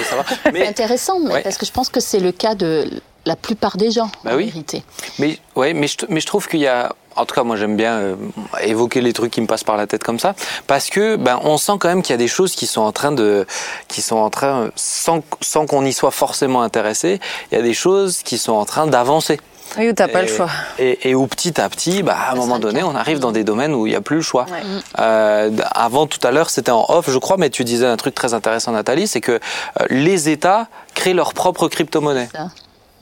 c'est 0.54 0.66
intéressant 0.66 1.20
ouais. 1.22 1.42
parce 1.42 1.58
que 1.58 1.66
je 1.66 1.72
pense 1.72 1.88
que 1.88 2.00
c'est 2.00 2.20
le 2.20 2.32
cas 2.32 2.54
de 2.54 2.88
la 3.26 3.36
plupart 3.36 3.76
des 3.76 3.90
gens 3.90 4.10
bah 4.24 4.32
en 4.32 4.36
oui. 4.36 4.46
vérité. 4.46 4.82
Mais 5.18 5.38
ouais, 5.56 5.74
mais 5.74 5.86
je, 5.86 5.96
mais 6.08 6.20
je 6.20 6.26
trouve 6.26 6.48
qu'il 6.48 6.60
y 6.60 6.66
a 6.66 6.94
en 7.16 7.26
tout 7.26 7.34
cas, 7.34 7.42
moi 7.42 7.56
j'aime 7.56 7.76
bien 7.76 7.94
euh, 7.94 8.16
évoquer 8.62 9.00
les 9.00 9.12
trucs 9.12 9.32
qui 9.32 9.40
me 9.40 9.46
passent 9.46 9.64
par 9.64 9.76
la 9.76 9.86
tête 9.86 10.02
comme 10.02 10.18
ça, 10.18 10.34
parce 10.66 10.90
que 10.90 11.16
ben 11.16 11.40
on 11.42 11.58
sent 11.58 11.72
quand 11.78 11.88
même 11.88 12.02
qu'il 12.02 12.12
y 12.12 12.14
a 12.14 12.18
des 12.18 12.28
choses 12.28 12.54
qui 12.54 12.66
sont 12.66 12.80
en 12.80 12.92
train 12.92 13.12
de, 13.12 13.46
qui 13.88 14.00
sont 14.00 14.16
en 14.16 14.30
train, 14.30 14.70
sans, 14.76 15.22
sans 15.40 15.66
qu'on 15.66 15.84
y 15.84 15.92
soit 15.92 16.12
forcément 16.12 16.62
intéressé, 16.62 17.20
il 17.50 17.56
y 17.56 17.58
a 17.58 17.62
des 17.62 17.74
choses 17.74 18.22
qui 18.22 18.38
sont 18.38 18.52
en 18.52 18.64
train 18.64 18.86
d'avancer. 18.86 19.40
Oui, 19.78 19.88
où 19.88 19.92
t'as 19.92 20.08
pas 20.08 20.22
le 20.22 20.28
choix. 20.28 20.48
Et, 20.80 21.10
et, 21.10 21.14
où 21.14 21.28
petit 21.28 21.60
à 21.60 21.68
petit, 21.68 22.02
bah, 22.02 22.16
à 22.18 22.32
un 22.32 22.34
moment 22.34 22.58
donné, 22.58 22.82
on 22.82 22.96
arrive 22.96 23.20
dans 23.20 23.30
des 23.30 23.44
domaines 23.44 23.72
où 23.72 23.86
il 23.86 23.90
n'y 23.90 23.96
a 23.96 24.00
plus 24.00 24.16
le 24.16 24.22
choix. 24.22 24.46
Ouais. 24.50 24.62
Euh, 24.98 25.50
avant, 25.70 26.08
tout 26.08 26.18
à 26.26 26.32
l'heure, 26.32 26.50
c'était 26.50 26.72
en 26.72 26.86
off, 26.88 27.08
je 27.08 27.18
crois, 27.18 27.36
mais 27.36 27.50
tu 27.50 27.62
disais 27.62 27.86
un 27.86 27.96
truc 27.96 28.16
très 28.16 28.34
intéressant, 28.34 28.72
Nathalie, 28.72 29.06
c'est 29.06 29.20
que 29.20 29.32
euh, 29.32 29.38
les 29.88 30.28
États 30.28 30.66
créent 30.94 31.14
leur 31.14 31.34
propre 31.34 31.68
crypto-monnaie. 31.68 32.28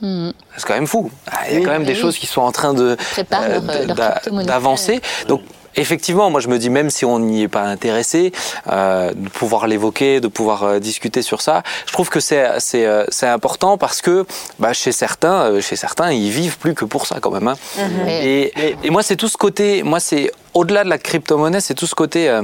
Mmh. 0.01 0.31
C'est 0.55 0.65
quand 0.65 0.75
même 0.75 0.87
fou. 0.87 1.11
Il 1.49 1.59
y 1.59 1.61
a 1.61 1.65
quand 1.65 1.71
même 1.71 1.83
des 1.83 1.95
choses 1.95 2.17
qui 2.17 2.27
sont 2.27 2.41
en 2.41 2.51
train 2.51 2.73
de 2.73 2.95
euh, 3.33 4.43
d'avancer. 4.45 5.01
Donc 5.27 5.41
effectivement, 5.75 6.29
moi 6.29 6.39
je 6.39 6.47
me 6.47 6.57
dis 6.57 6.69
même 6.69 6.89
si 6.89 7.03
on 7.05 7.19
n'y 7.19 7.43
est 7.43 7.47
pas 7.49 7.63
intéressé, 7.63 8.31
euh, 8.71 9.13
de 9.13 9.29
pouvoir 9.29 9.67
l'évoquer, 9.67 10.21
de 10.21 10.27
pouvoir 10.27 10.63
euh, 10.63 10.79
discuter 10.79 11.21
sur 11.21 11.41
ça, 11.41 11.63
je 11.85 11.91
trouve 11.91 12.09
que 12.09 12.19
c'est 12.19 12.47
c'est 12.59 12.85
euh, 12.85 13.03
c'est 13.09 13.27
important 13.27 13.77
parce 13.77 14.01
que 14.01 14.25
bah, 14.57 14.73
chez 14.73 14.91
certains, 14.93 15.41
euh, 15.51 15.61
chez 15.61 15.75
certains, 15.75 16.11
ils 16.11 16.31
vivent 16.31 16.57
plus 16.57 16.75
que 16.75 16.85
pour 16.85 17.05
ça 17.05 17.19
quand 17.19 17.31
même. 17.31 17.47
Hein. 17.49 17.55
Mmh. 17.77 18.07
Et, 18.07 18.75
et 18.83 18.89
moi 18.89 19.03
c'est 19.03 19.17
tout 19.17 19.29
ce 19.29 19.37
côté, 19.37 19.83
moi 19.83 19.99
c'est 19.99 20.31
au-delà 20.53 20.83
de 20.85 20.89
la 20.89 20.97
crypto-monnaie, 20.97 21.61
c'est 21.61 21.75
tout 21.75 21.87
ce 21.87 21.95
côté 21.95 22.29
euh, 22.29 22.43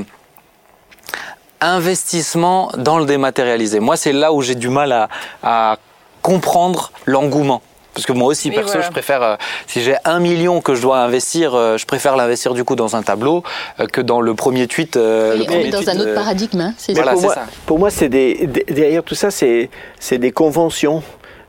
investissement 1.62 2.70
dans 2.78 3.00
le 3.00 3.06
dématérialisé. 3.06 3.80
Moi 3.80 3.96
c'est 3.96 4.14
là 4.14 4.34
où 4.34 4.42
j'ai 4.42 4.56
du 4.56 4.70
mal 4.70 4.92
à, 4.92 5.10
à 5.42 5.78
comprendre 6.26 6.92
l'engouement. 7.06 7.62
Parce 7.94 8.08
que 8.08 8.14
moi 8.14 8.28
aussi, 8.28 8.50
oui, 8.50 8.56
perso, 8.56 8.72
voilà. 8.72 8.88
je 8.88 8.92
préfère, 8.92 9.22
euh, 9.22 9.36
si 9.68 9.82
j'ai 9.82 9.96
un 10.06 10.20
million 10.20 10.60
que 10.60 10.74
je 10.74 10.82
dois 10.82 10.98
investir, 10.98 11.54
euh, 11.54 11.78
je 11.78 11.86
préfère 11.86 12.18
l'investir 12.18 12.56
du 12.56 12.64
coup 12.64 12.76
dans 12.76 12.96
un 12.96 13.04
tableau 13.04 13.44
euh, 13.80 13.86
que 13.86 14.02
dans 14.02 14.22
le 14.22 14.34
premier 14.34 14.66
tweet. 14.66 14.96
Oui, 14.96 15.02
le 15.04 15.46
premier 15.46 15.70
dans 15.70 15.78
tweet, 15.78 15.90
un 15.90 16.00
autre 16.00 16.16
paradigme. 16.16 16.62
Hein, 16.62 16.74
voilà, 16.90 17.12
pour, 17.12 17.22
moi, 17.22 17.36
pour, 17.68 17.80
moi, 17.80 17.90
c'est 17.92 18.10
des, 18.10 18.48
des, 18.48 18.64
derrière 18.64 19.04
tout 19.04 19.14
ça, 19.14 19.30
c'est 19.30 19.70
des 20.12 20.32
conventions. 20.32 21.04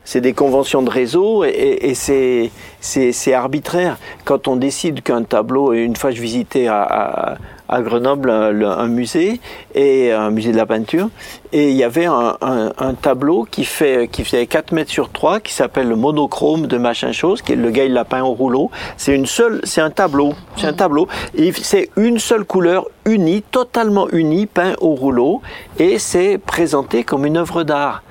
C'est 0.05 0.21
des 0.21 0.31
conventions 0.31 0.83
de 0.83 0.89
réseau 0.89 1.43
et, 1.43 1.79
et 1.81 1.93
c'est 1.93 3.33
arbitraire. 3.33 3.97
Quand 4.23 4.47
on 4.47 4.55
décide 4.55 5.01
qu'un 5.01 5.23
tableau, 5.23 5.73
une 5.73 5.97
fois 5.97 6.11
je 6.11 6.21
visitais 6.21 6.67
à, 6.67 6.81
à 6.81 7.37
à 7.69 7.81
Grenoble 7.81 8.29
un, 8.29 8.61
un, 8.61 8.87
musée 8.87 9.39
et 9.75 10.11
un 10.11 10.31
musée 10.31 10.51
de 10.51 10.57
la 10.57 10.65
peinture. 10.65 11.09
Et 11.51 11.69
il 11.69 11.75
y 11.75 11.83
avait 11.83 12.05
un, 12.05 12.37
un, 12.41 12.71
un, 12.77 12.93
tableau 12.93 13.47
qui 13.49 13.65
fait 13.65 14.09
qui 14.11 14.23
fait 14.23 14.45
4 14.47 14.71
mètres 14.71 14.91
sur 14.91 15.11
3 15.11 15.39
qui 15.39 15.53
s'appelle 15.53 15.87
le 15.87 15.95
monochrome 15.95 16.67
de 16.67 16.77
machin 16.77 17.11
chose 17.11 17.41
qui 17.41 17.53
est 17.53 17.55
le 17.55 17.69
gars 17.69 17.85
il 17.85 17.93
l'a 17.93 18.05
peint 18.05 18.23
au 18.23 18.33
rouleau. 18.33 18.71
C'est 18.97 19.13
une 19.13 19.25
seule 19.25 19.61
c'est 19.63 19.81
un 19.81 19.91
tableau 19.91 20.33
c'est 20.57 20.67
un 20.67 20.73
tableau. 20.73 21.07
Et 21.35 21.51
c'est 21.53 21.89
une 21.95 22.19
seule 22.19 22.45
couleur 22.45 22.87
unie 23.05 23.43
totalement 23.43 24.09
unie 24.11 24.45
peint 24.45 24.73
au 24.79 24.95
rouleau. 24.95 25.41
Et 25.79 25.99
c'est 25.99 26.37
présenté 26.37 27.03
comme 27.03 27.25
une 27.25 27.37
œuvre 27.37 27.63
d'art 27.63 28.03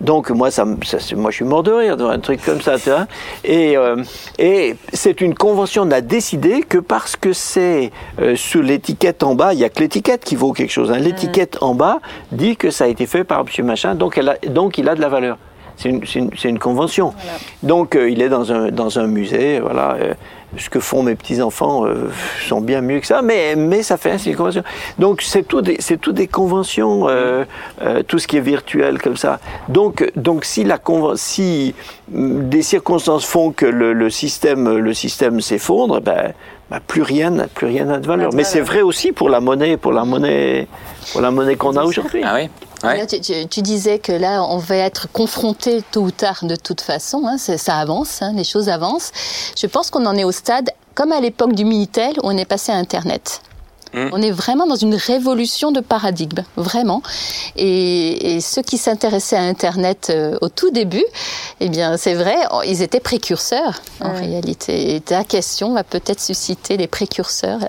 donc 0.00 0.30
moi, 0.30 0.50
ça, 0.50 0.66
ça, 0.82 0.98
moi, 1.16 1.30
je 1.30 1.36
suis 1.36 1.44
mort 1.44 1.62
de 1.62 1.72
rire 1.72 1.96
un 2.00 2.18
truc 2.18 2.44
comme 2.44 2.60
ça. 2.60 2.78
Tu 2.78 2.90
vois 2.90 3.06
et 3.44 3.76
euh, 3.76 4.02
et 4.38 4.76
c'est 4.92 5.20
une 5.20 5.34
convention. 5.34 5.84
On 5.84 5.90
a 5.90 6.02
décidé 6.02 6.62
que 6.62 6.78
parce 6.78 7.16
que 7.16 7.32
c'est 7.32 7.90
euh, 8.20 8.36
sous 8.36 8.60
l'étiquette 8.60 9.22
en 9.22 9.34
bas, 9.34 9.54
il 9.54 9.60
y 9.60 9.64
a 9.64 9.70
que 9.70 9.80
l'étiquette 9.80 10.22
qui 10.24 10.36
vaut 10.36 10.52
quelque 10.52 10.72
chose. 10.72 10.90
Hein. 10.90 10.98
L'étiquette 10.98 11.60
mmh. 11.60 11.64
en 11.64 11.74
bas 11.74 12.00
dit 12.30 12.56
que 12.56 12.70
ça 12.70 12.84
a 12.84 12.88
été 12.88 13.06
fait 13.06 13.24
par 13.24 13.44
Monsieur 13.44 13.64
Machin, 13.64 13.94
donc 13.94 14.18
elle 14.18 14.28
a, 14.28 14.36
donc 14.48 14.76
il 14.76 14.88
a 14.88 14.94
de 14.94 15.00
la 15.00 15.08
valeur. 15.08 15.38
C'est 15.76 15.90
une, 15.90 16.02
une, 16.14 16.30
une, 16.44 16.58
convention. 16.58 17.12
Voilà. 17.16 17.38
Donc 17.62 17.96
euh, 17.96 18.10
il 18.10 18.22
est 18.22 18.30
dans 18.30 18.52
un, 18.52 18.70
dans 18.70 18.98
un 18.98 19.06
musée, 19.06 19.60
voilà. 19.60 19.96
Ce 20.58 20.70
que 20.70 20.80
font 20.80 21.02
mes 21.02 21.16
petits 21.16 21.42
enfants 21.42 21.84
euh, 21.86 22.08
sont 22.48 22.60
bien 22.60 22.80
mieux 22.80 23.00
que 23.00 23.06
ça, 23.06 23.20
mais 23.20 23.56
mais 23.56 23.82
ça 23.82 23.96
fait 23.96 24.12
ainsi 24.12 24.30
une 24.30 24.36
convention. 24.36 24.62
Donc 24.98 25.20
c'est 25.22 25.42
tout 25.42 25.60
des 25.60 25.76
c'est 25.80 26.00
tout 26.00 26.12
des 26.12 26.28
conventions, 26.28 27.08
euh, 27.08 27.44
euh, 27.82 28.02
tout 28.02 28.18
ce 28.18 28.26
qui 28.26 28.36
est 28.36 28.40
virtuel 28.40 29.00
comme 29.02 29.16
ça. 29.16 29.40
Donc 29.68 30.10
donc 30.16 30.44
si 30.44 30.64
la 30.64 30.78
si 31.16 31.74
des 32.08 32.62
circonstances 32.62 33.26
font 33.26 33.50
que 33.50 33.66
le, 33.66 33.92
le 33.92 34.08
système 34.08 34.76
le 34.76 34.94
système 34.94 35.40
s'effondre, 35.40 36.00
ben, 36.00 36.32
ben 36.70 36.80
plus 36.86 37.02
rien 37.02 37.32
plus 37.54 37.66
rien 37.66 37.84
n'a 37.86 37.98
de 37.98 38.06
valeur. 38.06 38.30
Mais 38.32 38.44
c'est 38.44 38.60
vrai 38.60 38.82
aussi 38.82 39.12
pour 39.12 39.28
la 39.28 39.40
monnaie 39.40 39.76
pour 39.76 39.92
la 39.92 40.04
monnaie 40.04 40.68
pour 41.12 41.20
la 41.20 41.30
monnaie 41.30 41.56
qu'on 41.56 41.76
a 41.76 41.82
aujourd'hui. 41.82 42.22
Ah 42.24 42.34
oui. 42.36 42.48
Tu, 43.50 43.62
disais 43.62 43.98
que 43.98 44.12
là, 44.12 44.44
on 44.44 44.58
va 44.58 44.76
être 44.76 45.08
confronté 45.12 45.82
tôt 45.90 46.02
ou 46.02 46.10
tard 46.10 46.40
de 46.44 46.56
toute 46.56 46.80
façon. 46.80 47.24
Hein, 47.26 47.38
ça 47.38 47.78
avance, 47.78 48.22
hein, 48.22 48.32
les 48.34 48.44
choses 48.44 48.68
avancent. 48.68 49.12
Je 49.56 49.66
pense 49.66 49.90
qu'on 49.90 50.06
en 50.06 50.16
est 50.16 50.24
au 50.24 50.32
stade, 50.32 50.70
comme 50.94 51.12
à 51.12 51.20
l'époque 51.20 51.54
du 51.54 51.64
Minitel, 51.64 52.14
où 52.22 52.28
on 52.28 52.36
est 52.36 52.44
passé 52.44 52.72
à 52.72 52.76
Internet. 52.76 53.40
Mm. 53.94 54.08
On 54.12 54.22
est 54.22 54.30
vraiment 54.30 54.66
dans 54.66 54.76
une 54.76 54.94
révolution 54.94 55.72
de 55.72 55.80
paradigme, 55.80 56.42
vraiment. 56.56 57.02
Et, 57.56 58.38
ceux 58.40 58.62
qui 58.62 58.78
s'intéressaient 58.78 59.36
à 59.36 59.42
Internet 59.42 60.08
euh, 60.10 60.36
au 60.40 60.48
tout 60.48 60.70
début, 60.70 61.04
eh 61.60 61.68
bien, 61.68 61.96
c'est 61.96 62.14
vrai, 62.14 62.36
ils 62.66 62.82
étaient 62.82 63.00
précurseurs 63.00 63.80
en 64.00 64.12
réalité. 64.12 64.94
Et 64.94 65.00
ta 65.00 65.24
question 65.24 65.72
va 65.72 65.84
peut-être 65.84 66.20
susciter 66.20 66.76
les 66.76 66.86
précurseurs 66.86 67.60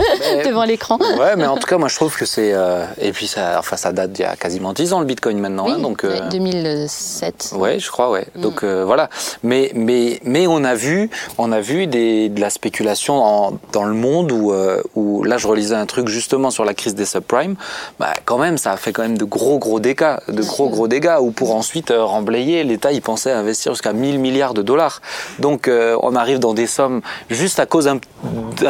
devant 0.44 0.64
l'écran. 0.64 0.98
Ouais, 1.18 1.36
mais 1.36 1.46
en 1.46 1.56
tout 1.56 1.66
cas, 1.66 1.78
moi, 1.78 1.88
je 1.88 1.96
trouve 1.96 2.16
que 2.16 2.26
c'est. 2.26 2.52
Euh, 2.52 2.84
et 3.00 3.12
puis, 3.12 3.26
ça, 3.26 3.56
enfin, 3.58 3.76
ça 3.76 3.92
date 3.92 4.12
d'il 4.12 4.22
y 4.22 4.26
a 4.26 4.36
quasiment 4.36 4.72
10 4.72 4.92
ans 4.92 5.00
le 5.00 5.06
Bitcoin 5.06 5.38
maintenant. 5.38 5.68
Hein, 5.68 5.78
donc, 5.78 6.04
2007. 6.04 7.52
Euh, 7.52 7.56
ouais, 7.56 7.78
je 7.78 7.90
crois, 7.90 8.10
ouais. 8.10 8.26
Mm. 8.34 8.40
Donc 8.40 8.64
voilà. 8.64 9.08
Mais, 9.42 9.70
mais, 9.74 10.20
mais 10.24 10.46
on 10.46 10.64
a 10.64 10.74
vu, 10.74 11.10
on 11.38 11.52
a 11.52 11.60
vu 11.60 11.86
des, 11.86 12.28
de 12.28 12.40
la 12.40 12.50
spéculation 12.50 13.58
dans 13.72 13.84
le 13.84 13.94
monde 13.94 14.32
où, 14.32 14.52
où 14.94 15.22
là, 15.24 15.38
je 15.38 15.46
relisais 15.46 15.75
un 15.76 15.86
truc 15.86 16.08
justement 16.08 16.50
sur 16.50 16.64
la 16.64 16.74
crise 16.74 16.94
des 16.94 17.04
subprimes, 17.04 17.56
bah 17.98 18.12
quand 18.24 18.38
même 18.38 18.58
ça 18.58 18.72
a 18.72 18.76
fait 18.76 18.92
quand 18.92 19.02
même 19.02 19.18
de 19.18 19.24
gros 19.24 19.58
gros 19.58 19.80
dégâts, 19.80 20.16
de 20.28 20.42
gros 20.42 20.68
gros 20.68 20.88
dégâts 20.88 21.16
où 21.20 21.30
pour 21.30 21.54
ensuite 21.54 21.90
euh, 21.90 22.04
remblayer, 22.04 22.64
l'État 22.64 22.92
il 22.92 23.02
pensait 23.02 23.32
investir 23.32 23.72
jusqu'à 23.72 23.92
1000 23.92 24.18
milliards 24.18 24.54
de 24.54 24.62
dollars. 24.62 25.00
Donc 25.38 25.68
euh, 25.68 25.96
on 26.02 26.14
arrive 26.14 26.38
dans 26.38 26.54
des 26.54 26.66
sommes 26.66 27.02
juste 27.30 27.60
à 27.60 27.66
cause 27.66 27.84
d'un 27.84 27.98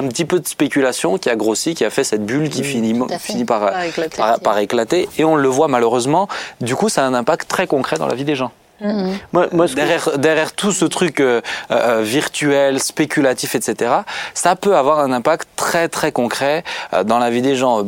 petit 0.08 0.24
peu 0.24 0.40
de 0.40 0.46
spéculation 0.46 1.18
qui 1.18 1.30
a 1.30 1.36
grossi, 1.36 1.74
qui 1.74 1.84
a 1.84 1.90
fait 1.90 2.04
cette 2.04 2.24
bulle 2.24 2.48
qui 2.48 2.64
finit, 2.64 2.94
finit 3.18 3.44
par, 3.44 3.70
par 4.42 4.58
éclater 4.58 5.08
et 5.18 5.24
on 5.24 5.36
le 5.36 5.48
voit 5.48 5.68
malheureusement. 5.68 6.28
Du 6.60 6.76
coup 6.76 6.88
ça 6.88 7.04
a 7.04 7.06
un 7.06 7.14
impact 7.14 7.48
très 7.48 7.66
concret 7.66 7.96
dans 7.96 8.06
la 8.06 8.14
vie 8.14 8.24
des 8.24 8.34
gens. 8.36 8.52
Moi, 8.80 9.66
derrière, 9.74 10.18
derrière, 10.18 10.52
tout 10.52 10.72
ce 10.72 10.84
truc 10.84 11.20
euh, 11.20 11.40
euh, 11.70 12.02
virtuel, 12.02 12.80
spéculatif, 12.80 13.54
etc., 13.54 13.92
ça 14.34 14.56
peut 14.56 14.76
avoir 14.76 15.00
un 15.00 15.12
impact 15.12 15.48
très 15.56 15.88
très 15.88 16.12
concret 16.12 16.62
euh, 16.92 17.02
dans 17.04 17.18
la 17.18 17.30
vie 17.30 17.42
des 17.42 17.56
gens, 17.56 17.84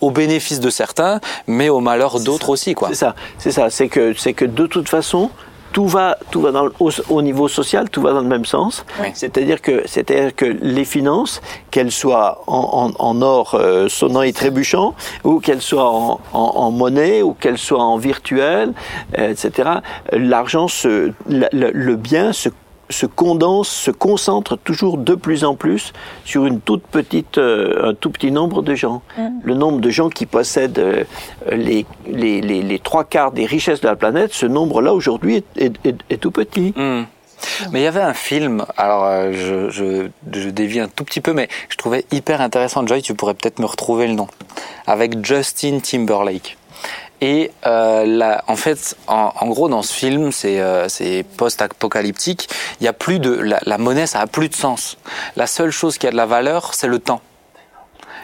au 0.00 0.10
bénéfice 0.10 0.60
de 0.60 0.70
certains, 0.70 1.20
mais 1.46 1.68
au 1.68 1.80
malheur 1.80 2.20
d'autres 2.20 2.50
aussi, 2.50 2.74
quoi. 2.74 2.88
C'est 2.88 2.94
ça, 2.94 3.14
c'est 3.38 3.52
ça, 3.52 3.70
c'est 3.70 3.88
que 3.88 4.14
c'est 4.14 4.32
que 4.32 4.44
de 4.44 4.66
toute 4.66 4.88
façon, 4.88 5.30
tout 5.72 5.86
va, 5.86 6.16
tout 6.30 6.40
va 6.40 6.52
dans 6.52 6.68
au, 6.78 7.22
niveau 7.22 7.48
social, 7.48 7.88
tout 7.90 8.02
va 8.02 8.12
dans 8.12 8.20
le 8.20 8.28
même 8.28 8.44
sens. 8.44 8.84
C'est-à-dire 9.14 9.60
que, 9.60 9.82
c'est-à-dire 9.86 10.34
que 10.34 10.44
les 10.44 10.84
finances, 10.84 11.40
qu'elles 11.70 11.92
soient 11.92 12.42
en, 12.46 12.92
en, 12.98 13.22
or 13.22 13.54
euh, 13.54 13.88
sonnant 13.88 14.22
et 14.22 14.32
trébuchant, 14.32 14.94
ou 15.24 15.40
qu'elles 15.40 15.62
soient 15.62 15.90
en, 15.90 16.20
en, 16.32 16.70
monnaie, 16.70 17.22
ou 17.22 17.34
qu'elles 17.34 17.58
soient 17.58 17.82
en 17.82 17.96
virtuel, 17.96 18.72
euh, 19.18 19.30
etc. 19.30 19.70
L'argent, 20.12 20.68
se, 20.68 21.12
le, 21.28 21.70
le 21.72 21.96
bien 21.96 22.32
se 22.32 22.48
se 22.90 23.06
condense, 23.06 23.68
se 23.68 23.90
concentre 23.90 24.56
toujours 24.56 24.98
de 24.98 25.14
plus 25.14 25.44
en 25.44 25.54
plus 25.54 25.92
sur 26.24 26.46
une 26.46 26.60
toute 26.60 26.82
petite, 26.82 27.38
euh, 27.38 27.90
un 27.90 27.94
tout 27.94 28.10
petit 28.10 28.30
nombre 28.30 28.62
de 28.62 28.74
gens. 28.74 29.02
Mm. 29.16 29.28
Le 29.42 29.54
nombre 29.54 29.80
de 29.80 29.90
gens 29.90 30.10
qui 30.10 30.26
possèdent 30.26 30.78
euh, 30.78 31.04
les, 31.50 31.86
les, 32.06 32.40
les, 32.40 32.78
trois 32.78 33.04
quarts 33.04 33.32
des 33.32 33.46
richesses 33.46 33.80
de 33.80 33.88
la 33.88 33.96
planète, 33.96 34.32
ce 34.32 34.46
nombre-là 34.46 34.92
aujourd'hui 34.92 35.42
est, 35.56 35.72
est, 35.84 36.16
tout 36.20 36.30
petit. 36.30 36.74
Mm. 36.76 37.02
Mais 37.72 37.80
il 37.80 37.84
y 37.84 37.86
avait 37.86 38.02
un 38.02 38.12
film, 38.12 38.66
alors 38.76 39.04
euh, 39.04 39.32
je, 39.32 39.70
je, 39.70 40.08
je, 40.30 40.48
dévie 40.50 40.80
un 40.80 40.88
tout 40.88 41.04
petit 41.04 41.22
peu, 41.22 41.32
mais 41.32 41.48
je 41.70 41.76
trouvais 41.76 42.04
hyper 42.12 42.40
intéressant. 42.40 42.86
Joy, 42.86 43.00
tu 43.00 43.14
pourrais 43.14 43.34
peut-être 43.34 43.60
me 43.60 43.66
retrouver 43.66 44.06
le 44.06 44.14
nom. 44.14 44.26
Avec 44.86 45.24
Justin 45.24 45.78
Timberlake. 45.80 46.58
Et 47.20 47.50
euh, 47.66 48.36
en 48.46 48.56
fait, 48.56 48.96
en, 49.06 49.46
gros, 49.48 49.68
dans 49.68 49.82
ce 49.82 49.92
film, 49.92 50.32
c'est 50.32 50.60
euh, 50.60 50.88
post-apocalyptique. 51.36 52.48
Il 52.80 52.84
y 52.84 52.88
a 52.88 52.92
plus 52.92 53.18
de 53.18 53.30
la, 53.30 53.60
la, 53.64 53.78
monnaie, 53.78 54.06
ça 54.06 54.20
a 54.20 54.26
plus 54.26 54.48
de 54.48 54.54
sens. 54.54 54.96
La 55.36 55.46
seule 55.46 55.70
chose 55.70 55.98
qui 55.98 56.06
a 56.06 56.10
de 56.10 56.16
la 56.16 56.26
valeur, 56.26 56.72
c'est 56.74 56.88
le 56.88 56.98
temps. 56.98 57.20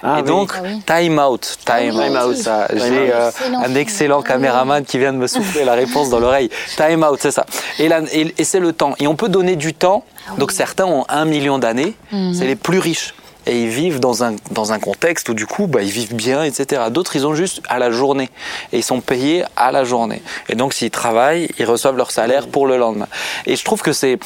Ah, 0.03 0.19
et 0.21 0.23
donc, 0.23 0.53
ah 0.55 0.99
time 0.99 1.19
out, 1.19 1.59
time, 1.65 2.01
ah 2.15 2.27
out. 2.27 2.37
J'ai 2.75 3.13
euh, 3.13 3.31
un 3.65 3.75
excellent 3.75 4.23
caméraman 4.23 4.85
qui 4.85 4.99
vient 4.99 5.13
de 5.13 5.19
me 5.19 5.27
souffler 5.27 5.65
la 5.65 5.75
réponse 5.75 6.11
dans 6.11 6.21
l'oreille. 6.21 6.51
Time 6.77 7.03
out, 7.03 7.19
c'est 7.21 7.31
ça. 7.31 7.47
Et, 7.79 7.87
et, 8.13 8.35
et 8.39 8.45
c'est 8.45 8.61
le 8.61 8.73
temps. 8.73 8.95
Et 8.99 9.07
on 9.07 9.17
peut 9.17 9.29
donner 9.29 9.57
du 9.57 9.75
temps. 9.75 10.05
Donc 10.39 10.53
certains 10.53 10.87
ont 10.87 11.05
un 11.09 11.25
million 11.25 11.59
d'années. 11.59 11.95
Mhm. 12.13 12.35
C'est 12.35 12.47
les 12.47 12.57
plus 12.57 12.79
riches 12.79 13.15
et 13.47 13.63
ils 13.63 13.69
vivent 13.69 14.01
dans 14.01 14.25
un, 14.25 14.37
dans 14.51 14.73
un 14.73 14.79
contexte 14.79 15.29
où 15.29 15.35
du 15.35 15.47
coup 15.47 15.67
bah, 15.67 15.83
ils 15.83 15.91
vivent 15.91 16.15
bien, 16.15 16.43
etc. 16.43 16.83
D'autres 16.91 17.17
ils 17.17 17.27
ont 17.27 17.35
juste 17.35 17.63
à 17.69 17.79
la 17.79 17.91
journée 17.91 18.29
et 18.73 18.79
ils 18.79 18.85
sont 18.85 19.01
payés 19.01 19.45
à 19.57 19.73
la 19.73 19.85
journée. 19.85 20.23
Et 20.49 20.55
donc 20.55 20.75
s'ils 20.75 20.91
travaillent, 20.91 21.49
ils 21.59 21.65
reçoivent 21.65 21.97
leur 21.97 22.11
salaire 22.11 22.49
pour 22.49 22.67
le 22.67 22.77
lendemain. 22.77 23.09
Et 23.47 23.57
je 23.57 23.65
trouve 23.65 23.83
que 23.83 23.93
c'est 23.93 24.19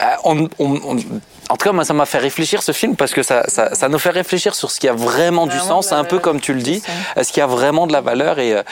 euh, 0.00 0.04
on, 0.24 0.48
on, 0.58 0.96
en 1.52 1.56
tout 1.56 1.68
cas, 1.68 1.72
moi, 1.72 1.84
ça 1.84 1.92
m'a 1.92 2.06
fait 2.06 2.18
réfléchir 2.18 2.62
ce 2.62 2.72
film 2.72 2.96
parce 2.96 3.12
que 3.12 3.22
ça, 3.22 3.44
ça, 3.48 3.74
ça, 3.74 3.88
nous 3.88 3.98
fait 3.98 4.10
réfléchir 4.10 4.54
sur 4.54 4.70
ce 4.70 4.80
qui 4.80 4.88
a 4.88 4.94
vraiment 4.94 5.46
du 5.46 5.58
sens, 5.58 5.92
un 5.92 6.04
peu 6.04 6.18
comme 6.18 6.40
tu 6.40 6.54
le 6.54 6.62
dis, 6.62 6.82
ce 7.20 7.30
qui 7.32 7.40
a 7.40 7.46
vraiment 7.46 7.86
de 7.86 7.92
la 7.92 8.00
valeur 8.00 8.38
et 8.38 8.54
euh, 8.54 8.62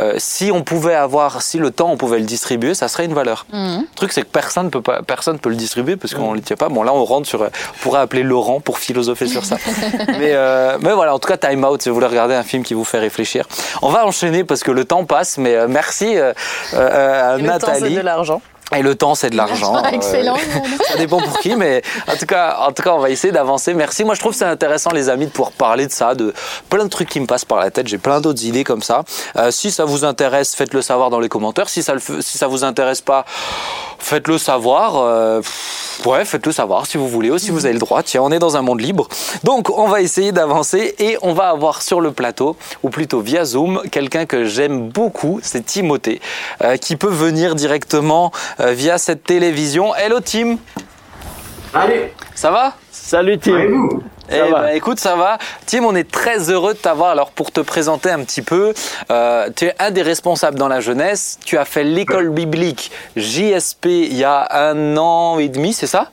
euh, 0.00 0.14
si 0.18 0.50
on 0.52 0.62
pouvait 0.62 0.94
avoir, 0.94 1.42
si 1.42 1.58
le 1.58 1.70
temps 1.70 1.90
on 1.90 1.96
pouvait 1.96 2.18
le 2.18 2.24
distribuer, 2.24 2.74
ça 2.74 2.88
serait 2.88 3.06
une 3.06 3.14
valeur. 3.14 3.46
Mhm. 3.52 3.80
Le 3.80 3.96
truc, 3.96 4.12
c'est 4.12 4.22
que 4.22 4.26
personne 4.26 4.70
peut 4.70 4.82
pas, 4.82 5.02
personne 5.02 5.38
peut 5.38 5.48
le 5.48 5.56
distribuer 5.56 5.96
parce 5.96 6.14
qu'on 6.14 6.32
ne 6.32 6.36
le 6.36 6.42
tient 6.42 6.56
pas. 6.56 6.68
Bon, 6.68 6.82
là, 6.82 6.92
on 6.92 7.04
rentre 7.04 7.26
sur, 7.26 7.40
on 7.42 7.48
pourrait 7.80 8.00
appeler 8.00 8.22
Laurent 8.22 8.60
pour 8.60 8.78
philosopher 8.78 9.26
sur 9.26 9.44
ça. 9.44 9.56
mais, 10.08 10.32
euh, 10.32 10.76
mais 10.80 10.92
voilà, 10.92 11.14
en 11.14 11.18
tout 11.18 11.28
cas, 11.28 11.36
Time 11.36 11.64
Out, 11.64 11.82
si 11.82 11.88
vous 11.88 11.94
voulez 11.94 12.06
regarder 12.06 12.34
un 12.34 12.42
film 12.42 12.62
qui 12.62 12.74
vous 12.74 12.84
fait 12.84 12.98
réfléchir. 12.98 13.46
On 13.82 13.90
va 13.90 14.06
enchaîner 14.06 14.44
parce 14.44 14.62
que 14.62 14.70
le 14.70 14.84
temps 14.84 15.04
passe, 15.04 15.38
mais 15.38 15.54
euh, 15.54 15.66
merci 15.68 16.16
euh, 16.16 16.32
euh, 16.74 17.38
Nathalie. 17.38 17.94
Le 17.94 18.00
de 18.00 18.04
l'argent. 18.04 18.42
Et 18.74 18.82
le 18.82 18.96
temps, 18.96 19.14
c'est 19.14 19.30
de 19.30 19.36
l'argent. 19.36 19.80
Excellent. 19.92 20.36
ça 20.88 20.96
dépend 20.96 21.18
pour 21.18 21.38
qui, 21.38 21.54
mais 21.54 21.82
en 22.08 22.16
tout 22.16 22.26
cas, 22.26 22.58
en 22.66 22.72
tout 22.72 22.82
cas, 22.82 22.94
on 22.94 22.98
va 22.98 23.10
essayer 23.10 23.32
d'avancer. 23.32 23.74
Merci. 23.74 24.04
Moi, 24.04 24.14
je 24.16 24.20
trouve 24.20 24.34
c'est 24.34 24.44
intéressant, 24.44 24.90
les 24.90 25.08
amis, 25.08 25.26
de 25.26 25.30
pouvoir 25.30 25.52
parler 25.52 25.86
de 25.86 25.92
ça, 25.92 26.16
de 26.16 26.34
plein 26.68 26.84
de 26.84 26.90
trucs 26.90 27.08
qui 27.08 27.20
me 27.20 27.26
passent 27.26 27.44
par 27.44 27.58
la 27.58 27.70
tête. 27.70 27.86
J'ai 27.86 27.98
plein 27.98 28.20
d'autres 28.20 28.44
idées 28.44 28.64
comme 28.64 28.82
ça. 28.82 29.04
Euh, 29.36 29.52
si 29.52 29.70
ça 29.70 29.84
vous 29.84 30.04
intéresse, 30.04 30.56
faites-le 30.56 30.82
savoir 30.82 31.10
dans 31.10 31.20
les 31.20 31.28
commentaires. 31.28 31.68
Si 31.68 31.82
ça 31.82 31.94
le, 31.94 32.00
si 32.00 32.38
ça 32.38 32.48
vous 32.48 32.64
intéresse 32.64 33.00
pas, 33.00 33.24
faites-le 33.98 34.38
savoir. 34.38 34.96
Euh, 34.96 35.40
ouais, 36.04 36.24
faites-le 36.24 36.52
savoir 36.52 36.86
si 36.86 36.96
vous 36.96 37.08
voulez 37.08 37.30
ou 37.30 37.38
si 37.38 37.50
vous 37.50 37.66
avez 37.66 37.72
le 37.72 37.78
droit. 37.78 38.02
Tiens, 38.02 38.22
on 38.22 38.30
est 38.30 38.38
dans 38.38 38.56
un 38.56 38.62
monde 38.62 38.80
libre. 38.80 39.08
Donc, 39.44 39.70
on 39.70 39.88
va 39.88 40.00
essayer 40.00 40.32
d'avancer 40.32 40.94
et 40.98 41.16
on 41.22 41.32
va 41.32 41.48
avoir 41.48 41.82
sur 41.82 42.00
le 42.00 42.12
plateau, 42.12 42.56
ou 42.82 42.90
plutôt 42.90 43.20
via 43.20 43.44
Zoom, 43.44 43.82
quelqu'un 43.90 44.26
que 44.26 44.44
j'aime 44.44 44.88
beaucoup. 44.88 45.40
C'est 45.42 45.64
Timothée, 45.64 46.20
euh, 46.62 46.76
qui 46.76 46.96
peut 46.96 47.10
venir 47.10 47.54
directement 47.54 48.32
euh, 48.60 48.72
via 48.72 48.98
cette 48.98 49.24
télévision. 49.24 49.94
Hello 49.94 50.20
Tim 50.20 50.56
Allez 51.74 52.12
Ça 52.34 52.50
va? 52.50 52.74
Salut 52.90 53.38
Tim 53.38 54.00
eh 54.30 54.50
ben, 54.50 54.68
écoute, 54.74 54.98
ça 54.98 55.16
va. 55.16 55.38
Tim, 55.66 55.84
on 55.84 55.94
est 55.94 56.10
très 56.10 56.50
heureux 56.50 56.74
de 56.74 56.78
t'avoir. 56.78 57.10
Alors, 57.10 57.30
pour 57.30 57.52
te 57.52 57.60
présenter 57.60 58.10
un 58.10 58.22
petit 58.24 58.42
peu, 58.42 58.72
euh, 59.10 59.48
tu 59.54 59.66
es 59.66 59.74
un 59.78 59.90
des 59.90 60.02
responsables 60.02 60.58
dans 60.58 60.68
la 60.68 60.80
jeunesse. 60.80 61.38
Tu 61.44 61.58
as 61.58 61.64
fait 61.64 61.84
l'école 61.84 62.30
biblique 62.30 62.90
JSP 63.16 63.86
il 63.86 64.16
y 64.16 64.24
a 64.24 64.48
un 64.70 64.96
an 64.96 65.38
et 65.38 65.48
demi, 65.48 65.72
c'est 65.72 65.86
ça? 65.86 66.10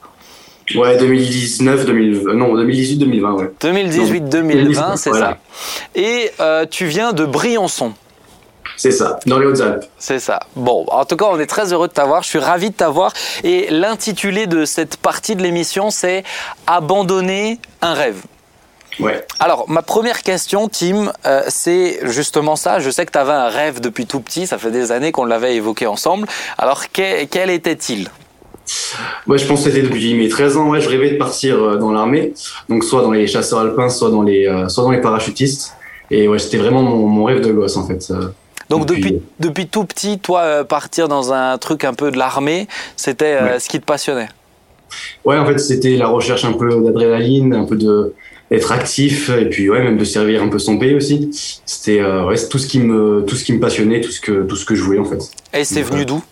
Ouais, 0.76 0.98
2019, 0.98 1.86
2020, 1.86 2.34
non, 2.36 2.56
2018, 2.56 2.98
2020, 2.98 3.34
ouais. 3.34 3.52
2018, 3.62 4.30
2020, 4.30 4.96
c'est 4.96 5.12
ça. 5.12 5.38
Et 5.94 6.32
euh, 6.40 6.66
tu 6.70 6.86
viens 6.86 7.12
de 7.12 7.26
Briançon. 7.26 7.94
C'est 8.78 8.92
ça, 8.92 9.20
dans 9.26 9.40
les 9.40 9.46
Hautes-Alpes. 9.46 9.86
C'est 9.98 10.20
ça. 10.20 10.40
Bon, 10.56 10.86
en 10.90 11.06
tout 11.06 11.16
cas, 11.16 11.26
on 11.30 11.40
est 11.40 11.48
très 11.48 11.74
heureux 11.74 11.88
de 11.88 11.94
t'avoir. 11.94 12.24
Je 12.24 12.30
suis 12.30 12.40
ravi 12.40 12.70
de 12.70 12.76
t'avoir. 12.76 13.14
Et 13.44 13.68
l'intitulé 13.70 14.48
de 14.48 14.66
cette 14.66 14.98
partie 14.98 15.36
de 15.36 15.42
l'émission, 15.42 15.92
c'est 15.92 16.24
Abandonner 16.68 17.60
un 17.82 17.94
rêve. 17.94 18.22
Ouais. 19.00 19.26
Alors, 19.40 19.70
ma 19.70 19.82
première 19.82 20.22
question, 20.22 20.70
Tim, 20.70 21.12
euh, 21.26 21.42
c'est 21.48 22.00
justement 22.04 22.56
ça. 22.56 22.80
Je 22.80 22.90
sais 22.90 23.06
que 23.06 23.12
tu 23.12 23.18
avais 23.18 23.32
un 23.32 23.50
rêve 23.50 23.80
depuis 23.80 24.06
tout 24.06 24.20
petit. 24.20 24.48
Ça 24.48 24.58
fait 24.58 24.72
des 24.72 24.92
années 24.92 25.12
qu'on 25.12 25.26
l'avait 25.26 25.56
évoqué 25.56 25.88
ensemble. 25.88 26.28
Alors, 26.58 26.84
quel, 26.92 27.50
était-il? 27.50 28.10
Ouais, 29.28 29.38
je 29.38 29.46
pense 29.46 29.64
que 29.64 29.72
c'était 29.72 29.82
depuis 29.82 30.14
mes 30.14 30.30
13 30.30 30.58
ans. 30.58 30.70
Ouais, 30.70 30.80
je 30.80 30.90
rêvais 30.90 31.12
de 31.12 31.18
partir 31.18 31.62
euh, 31.62 31.78
dans 31.78 31.92
l'armée. 31.92 32.34
Donc, 32.70 32.84
soit 32.84 33.02
dans 33.02 33.12
les 33.12 33.28
chasseurs 33.28 33.60
alpins, 33.60 33.90
soit 33.90 34.12
dans 34.12 34.22
les, 34.22 34.48
euh, 34.48 34.70
soit 34.70 34.84
dans 34.84 34.92
les 34.92 35.02
parachutistes. 35.02 35.74
Et 36.12 36.28
ouais, 36.28 36.40
c'était 36.40 36.58
vraiment 36.58 36.84
mon, 36.84 37.08
mon, 37.08 37.24
rêve 37.24 37.42
de 37.42 37.52
gosse, 37.52 37.78
en 37.78 37.88
fait. 37.88 38.14
Donc 38.74 38.88
depuis, 38.88 39.22
depuis 39.40 39.68
tout 39.68 39.86
petit, 39.86 40.18
toi, 40.18 40.42
euh, 40.42 40.64
partir 40.64 41.08
dans 41.08 41.32
un 41.32 41.60
truc 41.60 41.84
un 41.84 41.94
peu 41.94 42.10
de 42.10 42.18
l'armée, 42.18 42.68
c'était 42.96 43.38
euh, 43.40 43.60
ce 43.60 43.70
qui 43.70 43.80
te 43.80 43.86
passionnait 43.86 44.30
Ouais, 45.26 45.38
en 45.38 45.46
fait, 45.46 45.60
c'était 45.60 45.96
la 45.96 46.08
recherche 46.08 46.44
un 46.44 46.54
peu 46.54 46.82
d'adrénaline, 46.82 47.54
un 47.54 47.66
peu 47.66 47.76
de 47.76 48.14
être 48.50 48.72
actif 48.72 49.30
et 49.30 49.46
puis 49.46 49.70
ouais, 49.70 49.82
même 49.84 49.98
de 49.98 50.04
servir 50.04 50.42
un 50.42 50.48
peu 50.48 50.58
son 50.58 50.80
pays 50.80 50.96
aussi. 50.96 51.30
C'était 51.66 52.00
euh, 52.00 52.26
ouais, 52.26 52.36
tout 52.50 52.58
ce 52.58 52.68
qui 52.68 52.80
me 52.80 53.24
tout 53.28 53.36
ce 53.36 53.44
qui 53.44 53.54
me 53.54 53.60
passionnait, 53.60 54.02
tout 54.02 54.12
ce 54.12 54.20
que 54.20 54.44
tout 54.44 54.56
ce 54.56 54.66
que 54.66 54.74
je 54.74 54.82
voulais 54.82 55.00
en 55.00 55.06
fait. 55.06 55.22
Et 55.54 55.64
c'est 55.64 55.84
venu 55.84 56.06
d'où? 56.06 56.24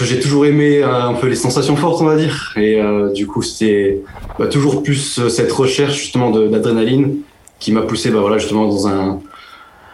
j'ai 0.00 0.18
toujours 0.18 0.44
aimé 0.44 0.82
un 0.82 1.14
peu 1.14 1.28
les 1.28 1.36
sensations 1.36 1.76
fortes, 1.76 2.02
on 2.02 2.06
va 2.06 2.16
dire. 2.16 2.52
Et 2.56 2.80
du 3.14 3.26
coup, 3.26 3.42
c'était 3.42 4.00
bah, 4.38 4.48
toujours 4.48 4.82
plus 4.82 5.28
cette 5.28 5.52
recherche 5.52 5.96
justement 5.96 6.30
d'adrénaline 6.30 7.18
qui 7.60 7.70
m'a 7.72 7.82
poussé 7.82 8.10
bah, 8.10 8.20
voilà, 8.20 8.38
justement 8.38 8.66
dans 8.66 8.88
un, 8.88 9.20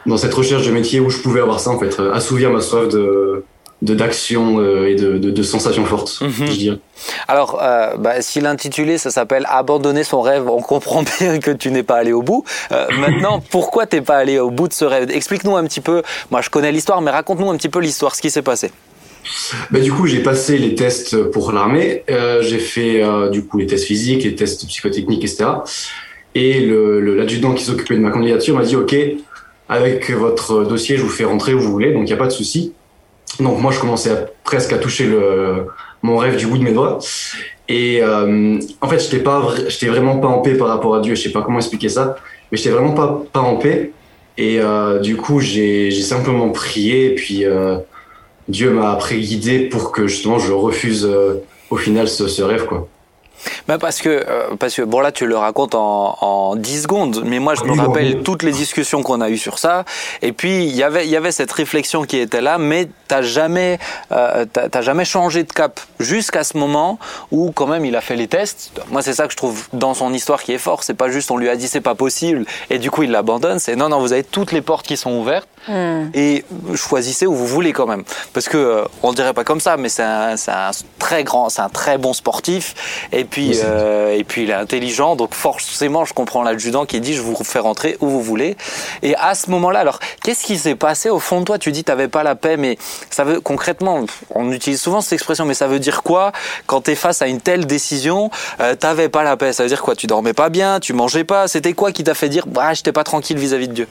dans 0.07 0.17
cette 0.17 0.35
recherche 0.35 0.67
de 0.67 0.73
métier 0.73 1.01
où 1.01 1.11
je 1.11 1.19
pouvais 1.19 1.41
avoir 1.41 1.61
ça 1.61 1.71
en 1.71 1.79
fait, 1.79 2.01
assouvir 2.13 2.51
ma 2.51 2.61
soif 2.61 2.89
de 2.89 3.45
d'action 3.83 4.61
et 4.85 4.95
de, 4.95 5.17
de, 5.17 5.31
de, 5.31 5.43
sensations 5.43 5.87
fortes, 5.87 6.21
mhm. 6.21 6.47
je 6.47 6.53
dirais. 6.53 6.79
Alors, 7.29 7.61
euh, 7.63 7.97
bah, 7.97 8.21
si 8.21 8.41
l'intitulé, 8.41 8.99
ça 8.99 9.11
s'appelle 9.11 9.47
Abandonner 9.49 10.05
son 10.05 10.21
rêve, 10.21 10.49
on 10.49 10.61
comprend 10.61 11.03
bien 11.21 11.39
que 11.39 11.51
tu 11.51 11.71
n'es 11.71 11.83
pas 11.83 11.97
allé 11.97 12.13
au 12.13 12.23
bout. 12.23 12.45
Euh, 12.73 12.87
maintenant, 12.99 13.43
pourquoi 13.51 13.87
t'es 13.87 14.03
pas 14.03 14.17
allé 14.17 14.39
au 14.39 14.51
bout 14.51 14.69
de 14.69 14.75
ce 14.75 14.85
rêve? 14.85 15.11
Explique-nous 15.11 15.57
un 15.57 15.65
petit 15.65 15.81
peu, 15.81 16.03
moi 16.31 16.43
je 16.43 16.51
connais 16.51 16.73
l'histoire, 16.73 17.01
mais 17.01 17.11
raconte-nous 17.11 17.51
un 17.51 17.57
petit 17.57 17.71
peu 17.71 17.81
l'histoire, 17.81 18.15
ce 18.15 18.21
qui 18.21 18.31
s'est 18.31 18.43
passé. 18.43 18.71
Bah, 19.71 19.81
du 19.81 19.93
coup, 19.93 20.07
j'ai 20.07 20.23
passé 20.23 20.59
les 20.59 20.75
tests 20.75 21.23
pour 21.31 21.53
l'armée, 21.53 22.05
euh, 22.11 22.43
j'ai 22.43 22.59
fait 22.59 23.03
euh, 23.03 23.29
du 23.29 23.45
coup 23.45 23.59
les 23.59 23.67
tests 23.67 23.87
physiques, 23.87 24.25
les 24.25 24.35
tests 24.35 24.67
psychotechniques, 24.67 25.25
etc. 25.25 25.47
Et 26.35 26.61
l'adjudant 26.61 27.51
le, 27.51 27.55
qui 27.57 27.65
s'occupait 27.65 27.97
de 27.97 28.01
ma 28.01 28.11
candidature 28.11 28.55
m'a 28.57 28.63
dit, 28.63 28.77
OK, 28.77 28.95
avec 29.71 30.11
votre 30.11 30.65
dossier, 30.65 30.97
je 30.97 31.03
vous 31.03 31.09
fais 31.09 31.25
rentrer 31.25 31.55
où 31.55 31.61
vous 31.61 31.71
voulez, 31.71 31.93
donc 31.93 32.03
il 32.03 32.07
n'y 32.07 32.13
a 32.13 32.17
pas 32.17 32.27
de 32.27 32.33
souci. 32.33 32.75
Donc 33.39 33.61
moi, 33.61 33.71
je 33.71 33.79
commençais 33.79 34.27
presque 34.43 34.73
à 34.73 34.79
toucher 34.79 35.07
le, 35.07 35.69
mon 36.03 36.17
rêve 36.19 36.37
du 36.37 36.47
bout 36.47 36.59
de 36.59 36.65
mes 36.65 36.73
doigts. 36.73 36.99
Et 37.69 38.03
euh, 38.03 38.59
en 38.81 38.89
fait, 38.89 39.23
pas, 39.23 39.55
j'étais 39.69 39.87
vraiment 39.87 40.19
pas 40.19 40.27
en 40.27 40.41
paix 40.41 40.55
par 40.55 40.67
rapport 40.67 40.97
à 40.97 41.01
Dieu. 41.01 41.15
Je 41.15 41.23
sais 41.23 41.31
pas 41.31 41.43
comment 41.43 41.59
expliquer 41.59 41.89
ça, 41.89 42.17
mais 42.51 42.59
j'étais 42.59 42.71
vraiment 42.71 42.95
pas 42.95 43.23
pas 43.33 43.41
en 43.41 43.57
paix. 43.57 43.93
Et 44.37 44.59
euh, 44.61 44.99
du 44.99 45.17
coup, 45.17 45.39
j'ai 45.39 45.93
simplement 45.93 46.51
prié. 46.51 47.13
Et 47.13 47.15
puis 47.15 47.45
euh, 47.45 47.77
Dieu 48.49 48.71
m'a 48.73 48.91
après 48.91 49.19
guidé 49.19 49.61
pour 49.61 49.93
que 49.93 50.09
justement 50.09 50.41
je 50.41 50.53
refuse 50.53 51.09
au 51.71 51.77
final 51.77 52.09
ce, 52.09 52.27
ce 52.27 52.43
rêve, 52.43 52.67
quoi. 52.67 52.89
Bah 53.69 53.79
parce 53.79 54.01
que 54.01 54.09
euh, 54.09 54.57
parce 54.59 54.75
que 54.75 54.83
bon 54.83 55.01
là 55.01 55.13
tu 55.13 55.27
le 55.27 55.37
racontes 55.37 55.75
en, 55.75 56.17
en 56.21 56.57
10 56.57 56.83
secondes 56.83 57.23
mais 57.25 57.39
moi 57.39 57.55
je 57.55 57.65
me 57.65 57.73
rappelle 57.73 58.23
toutes 58.23 58.43
les 58.43 58.53
discussions 58.53 59.03
qu'on 59.03 59.21
a 59.21 59.31
eues 59.31 59.39
sur 59.39 59.59
ça. 59.59 59.85
Et 60.23 60.33
puis 60.33 60.65
il 60.65 60.77
y 60.77 60.83
avait 60.83 61.07
il 61.07 61.11
y 61.11 61.17
avait 61.17 61.33
cette 61.33 61.53
réflexion 61.53 62.05
qui 62.05 62.19
était 62.19 62.41
là 62.41 62.59
mais 62.59 62.89
t'as 63.09 63.23
jamais 63.23 63.79
euh, 64.13 64.45
t'as 64.53 64.83
jamais 64.83 65.05
changé 65.05 65.45
de 65.45 65.53
cap 65.53 65.81
jusqu'à 65.99 66.45
ce 66.45 66.57
moment 66.57 66.99
où 67.31 67.53
quand 67.53 67.67
même 67.67 67.85
il 67.85 67.97
a 67.97 68.01
fait 68.01 68.17
les 68.17 68.29
tests. 68.29 68.73
Moi 68.91 69.03
c'est 69.03 69.15
ça 69.15 69.27
que 69.27 69.33
je 69.33 69.37
trouve 69.37 69.69
dans 69.73 69.95
son 69.95 70.13
histoire 70.13 70.43
qui 70.43 70.53
est 70.53 70.59
fort. 70.59 70.83
C'est 70.85 70.95
pas 70.95 71.11
juste 71.11 71.31
on 71.31 71.37
lui 71.37 71.49
a 71.49 71.57
dit 71.57 71.69
c'est 71.69 71.81
pas 71.81 71.95
possible 71.95 72.45
et 72.71 72.79
du 72.79 72.91
coup 72.91 73.03
il 73.03 73.11
l'abandonne. 73.11 73.59
C'est 73.59 73.77
non 73.77 73.89
non 73.89 74.01
vous 74.01 74.13
avez 74.13 74.25
toutes 74.25 74.53
les 74.53 74.63
portes 74.63 74.87
qui 74.87 74.97
sont 74.97 75.13
ouvertes 75.13 75.49
hmm. 75.69 76.11
et 76.15 76.45
choisissez 76.75 77.27
où 77.27 77.35
vous 77.35 77.47
voulez 77.47 77.73
quand 77.73 77.87
même. 77.87 78.05
Parce 78.33 78.49
que 78.49 78.57
euh, 78.57 78.85
on 79.03 79.13
dirait 79.13 79.35
pas 79.35 79.45
comme 79.45 79.61
ça 79.61 79.77
mais 79.77 79.89
c'est 79.89 80.03
un, 80.03 80.35
un 80.35 80.71
très 80.99 81.25
grand 81.25 81.49
c'est 81.49 81.63
un 81.63 81.69
très 81.69 81.99
bon 81.99 82.13
sportif. 82.13 83.07
Et 83.13 83.25
puis 83.25 83.61
euh, 83.65 84.17
et 84.17 84.25
puis 84.25 84.45
il 84.45 84.51
est 84.51 84.55
intelligent, 84.55 85.17
donc 85.17 85.35
forcément 85.35 86.05
je 86.05 86.15
comprends 86.15 86.43
l'adjudant 86.43 86.87
qui 86.87 87.01
dit 87.01 87.15
je 87.15 87.23
vous 87.23 87.37
fais 87.45 87.59
rentrer 87.59 87.97
où 88.01 88.09
vous 88.09 88.23
voulez. 88.23 88.57
Et 89.03 89.15
à 89.17 89.35
ce 89.35 89.51
moment-là, 89.51 89.81
alors 89.81 89.99
qu'est-ce 90.23 90.45
qui 90.45 90.59
s'est 90.59 90.75
passé 90.75 91.11
au 91.11 91.19
fond 91.19 91.41
de 91.41 91.45
toi? 91.45 91.59
Tu 91.59 91.73
dis 91.73 91.85
tu 91.85 91.91
n'avais 91.91 92.09
pas 92.09 92.23
la 92.23 92.35
paix, 92.35 92.57
mais 92.57 92.79
ça 93.11 93.25
veut 93.25 93.41
concrètement, 93.41 94.05
on 94.35 94.53
utilise 94.53 94.81
souvent 94.81 95.01
cette 95.01 95.15
expression, 95.15 95.45
mais 95.45 95.55
ça 95.55 95.67
veut 95.67 95.79
dire 95.79 96.03
quoi 96.03 96.33
quand 96.67 96.83
tu 96.83 96.93
es 96.93 96.95
face 96.95 97.23
à 97.23 97.27
une 97.27 97.41
telle 97.41 97.67
décision? 97.67 98.31
Euh, 98.61 98.75
T'avais 98.75 99.09
pas 99.09 99.23
la 99.23 99.37
paix, 99.37 99.53
ça 99.53 99.63
veut 99.63 99.69
dire 99.69 99.83
quoi? 99.83 99.95
Tu 99.95 100.07
dormais 100.07 100.33
pas 100.33 100.49
bien, 100.49 100.81
tu 100.81 100.93
mangeais 100.93 101.25
pas. 101.25 101.49
C'était 101.49 101.73
quoi 101.73 101.93
qui 101.93 102.05
t'a 102.05 102.15
fait 102.15 102.29
dire 102.29 102.47
bah 102.47 102.73
j'étais 102.75 102.93
pas 102.93 103.05
tranquille 103.05 103.39
vis-à-vis 103.39 103.69
de 103.69 103.75
Dieu? 103.75 103.89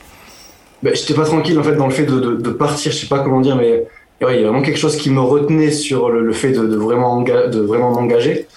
Ben, 0.84 0.96
J'étais 0.96 1.14
pas 1.14 1.26
tranquille 1.26 1.58
en 1.60 1.64
fait 1.64 1.76
dans 1.76 1.88
le 1.88 1.94
fait 1.94 2.06
de, 2.06 2.50
partir, 2.50 2.92
je 2.92 2.98
sais 2.98 3.08
pas 3.08 3.20
comment 3.20 3.42
dire, 3.42 3.56
mais 3.56 3.86
il 4.22 4.26
y 4.26 4.40
a 4.40 4.48
vraiment 4.50 4.62
quelque 4.62 4.80
chose 4.80 4.98
qui 4.98 5.10
me 5.10 5.22
retenait 5.22 5.72
sur 5.72 6.10
le, 6.10 6.34
fait 6.34 6.52
de, 6.52 6.76
vraiment 6.76 7.22
de 7.22 7.60
vraiment 7.60 7.92
m'engager. 7.92 8.48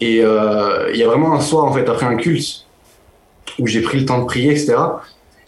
Et 0.00 0.20
euh, 0.22 0.90
il 0.92 0.98
y 0.98 1.04
a 1.04 1.06
vraiment 1.06 1.34
un 1.34 1.40
soir, 1.40 1.64
en 1.64 1.72
fait, 1.72 1.88
après 1.88 2.06
un 2.06 2.16
culte, 2.16 2.66
où 3.58 3.66
j'ai 3.66 3.82
pris 3.82 4.00
le 4.00 4.06
temps 4.06 4.20
de 4.20 4.24
prier, 4.24 4.50
etc. 4.50 4.74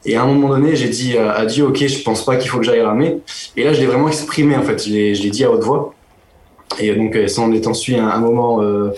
Et 0.04 0.16
à 0.16 0.22
un 0.22 0.26
moment 0.26 0.48
donné, 0.48 0.76
j'ai 0.76 0.88
dit 0.88 1.16
à 1.16 1.44
Dieu, 1.46 1.66
ok, 1.66 1.78
je 1.78 2.02
pense 2.02 2.24
pas 2.24 2.36
qu'il 2.36 2.50
faut 2.50 2.58
que 2.58 2.64
j'aille 2.64 2.80
l'armée. 2.80 3.18
Et 3.56 3.64
là, 3.64 3.72
je 3.72 3.80
l'ai 3.80 3.86
vraiment 3.86 4.08
exprimé, 4.08 4.54
en 4.54 4.62
fait. 4.62 4.86
Je 4.86 4.92
l'ai 4.92 5.30
dit 5.30 5.44
à 5.44 5.50
haute 5.50 5.64
voix. 5.64 5.94
Et 6.78 6.94
donc, 6.94 7.16
ça 7.26 7.40
en 7.40 7.52
est 7.52 7.66
ensuite 7.66 7.98
un, 7.98 8.18
moment 8.18 8.62
euh, 8.62 8.90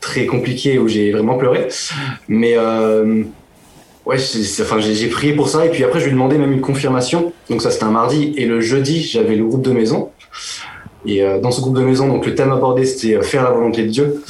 très 0.00 0.26
compliqué 0.26 0.78
où 0.78 0.88
j'ai 0.88 1.10
vraiment 1.10 1.36
pleuré. 1.36 1.68
Mais 2.28 2.54
euh, 2.56 3.24
ouais, 4.06 4.16
enfin, 4.60 4.80
j'ai 4.80 5.08
prié 5.08 5.34
pour 5.34 5.48
ça. 5.48 5.66
Et 5.66 5.70
puis 5.70 5.84
après, 5.84 6.00
je 6.00 6.04
lui 6.04 6.10
ai 6.10 6.14
demandé 6.14 6.38
même 6.38 6.52
une 6.52 6.60
confirmation. 6.60 7.32
Donc 7.50 7.62
ça, 7.62 7.70
c'était 7.70 7.84
un 7.84 7.90
mardi. 7.90 8.34
Et 8.36 8.46
le 8.46 8.60
jeudi, 8.60 9.02
j'avais 9.02 9.36
le 9.36 9.44
groupe 9.44 9.62
de 9.62 9.72
maison. 9.72 10.10
Et 11.04 11.22
euh, 11.22 11.40
dans 11.40 11.50
ce 11.50 11.60
groupe 11.60 11.76
de 11.76 11.82
maison, 11.82 12.08
donc 12.08 12.26
le 12.26 12.34
thème 12.34 12.52
abordé, 12.52 12.84
c'était 12.84 13.16
euh, 13.16 13.22
faire 13.22 13.42
la 13.42 13.50
volonté 13.50 13.82
de 13.82 13.88
Dieu. 13.88 14.22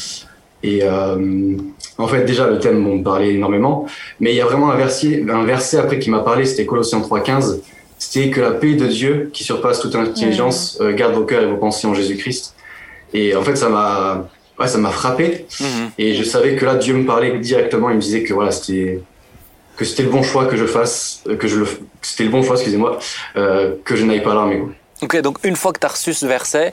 Et 0.62 0.80
euh, 0.82 1.56
en 1.98 2.06
fait, 2.06 2.24
déjà, 2.24 2.48
le 2.48 2.58
thème 2.58 2.82
me 2.82 3.02
parlait 3.02 3.34
énormément. 3.34 3.86
Mais 4.20 4.32
il 4.32 4.36
y 4.36 4.40
a 4.40 4.46
vraiment 4.46 4.70
un 4.70 4.76
verset, 4.76 5.24
un 5.28 5.44
verset 5.44 5.78
après 5.78 5.98
qui 5.98 6.10
m'a 6.10 6.20
parlé, 6.20 6.44
c'était 6.46 6.66
Colossiens 6.66 7.00
3.15. 7.00 7.60
C'était 7.98 8.30
que 8.30 8.40
la 8.40 8.52
paix 8.52 8.74
de 8.74 8.86
Dieu, 8.86 9.30
qui 9.32 9.44
surpasse 9.44 9.80
toute 9.80 9.94
intelligence, 9.94 10.78
euh, 10.80 10.92
garde 10.92 11.14
vos 11.14 11.24
cœurs 11.24 11.42
et 11.42 11.46
vos 11.46 11.56
pensées 11.56 11.86
en 11.86 11.94
Jésus-Christ. 11.94 12.54
Et 13.14 13.36
en 13.36 13.42
fait, 13.42 13.56
ça 13.56 13.68
m'a, 13.68 14.28
ouais, 14.58 14.66
ça 14.66 14.78
m'a 14.78 14.90
frappé. 14.90 15.46
Mhm. 15.60 15.90
Et 15.98 16.14
je 16.14 16.24
savais 16.24 16.56
que 16.56 16.64
là, 16.64 16.76
Dieu 16.76 16.94
me 16.94 17.06
parlait 17.06 17.38
directement. 17.38 17.90
Il 17.90 17.96
me 17.96 18.00
disait 18.00 18.22
que 18.22 18.32
voilà, 18.32 18.50
c'était, 18.50 19.00
que 19.82 19.88
c'était 19.88 20.04
le 20.04 20.10
bon 20.10 20.22
choix 20.22 20.46
que 20.46 20.56
je 20.56 20.64
fasse, 20.64 21.22
que 21.38 21.48
je 21.48 21.58
le, 21.58 21.66
c'était 22.02 22.24
le 22.24 22.30
bon 22.30 22.42
choix, 22.42 22.54
excusez-moi, 22.54 22.98
euh, 23.36 23.74
que 23.84 23.96
je 23.96 24.04
n'aille 24.04 24.22
pas 24.22 24.30
à 24.30 24.34
l'armée. 24.34 24.62
Ok, 25.02 25.20
donc 25.20 25.38
une 25.42 25.56
fois 25.56 25.72
que 25.72 25.80
tu 25.80 25.86
as 25.86 25.90
reçu 25.90 26.14
ce 26.14 26.24
verset, 26.26 26.72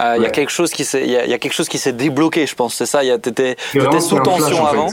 euh, 0.00 0.16
il 0.18 0.22
y 0.22 0.26
a 0.26 0.30
quelque 0.30 0.50
chose 0.50 0.70
qui 0.70 0.84
s'est, 0.84 1.02
il 1.02 1.10
y, 1.10 1.16
a 1.16 1.38
quelque 1.38 1.54
chose 1.54 1.68
qui 1.68 1.78
s'est 1.78 1.94
débloqué, 1.94 2.46
je 2.46 2.54
pense. 2.54 2.74
C'est 2.74 2.84
ça? 2.84 3.00
Tu 3.00 3.30
étais, 3.30 3.56
sous 4.00 4.20
tension 4.20 4.66
avant. 4.66 4.88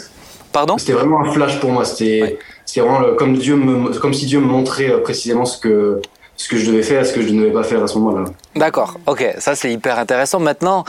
Pardon? 0.53 0.77
C'était 0.77 0.93
vraiment 0.93 1.19
un 1.21 1.32
flash 1.34 1.60
pour 1.60 1.71
moi. 1.71 1.84
C'était, 1.84 2.39
vraiment 2.77 3.13
comme 3.15 3.38
Dieu 3.38 3.58
me, 3.58 3.89
comme 3.99 4.13
si 4.13 4.25
Dieu 4.25 4.39
me 4.39 4.45
montrait 4.45 4.89
euh, 4.89 4.99
précisément 4.99 5.43
ce 5.43 5.58
que 5.58 6.01
ce 6.38 6.47
que 6.47 6.58
je 6.58 6.71
devais 6.71 6.84
faire, 6.84 7.06
ce 7.06 7.13
que 7.13 7.21
je 7.21 7.30
ne 7.30 7.41
devais 7.41 7.52
pas 7.52 7.63
faire 7.63 7.84
à 7.84 7.88
ce 7.88 7.97
moment-là. 7.97 8.26
D'accord, 8.56 9.00
ok, 9.08 9.36
ça 9.39 9.56
c'est 9.56 9.71
hyper 9.71 9.97
intéressant. 9.97 10.39
Maintenant, 10.39 10.86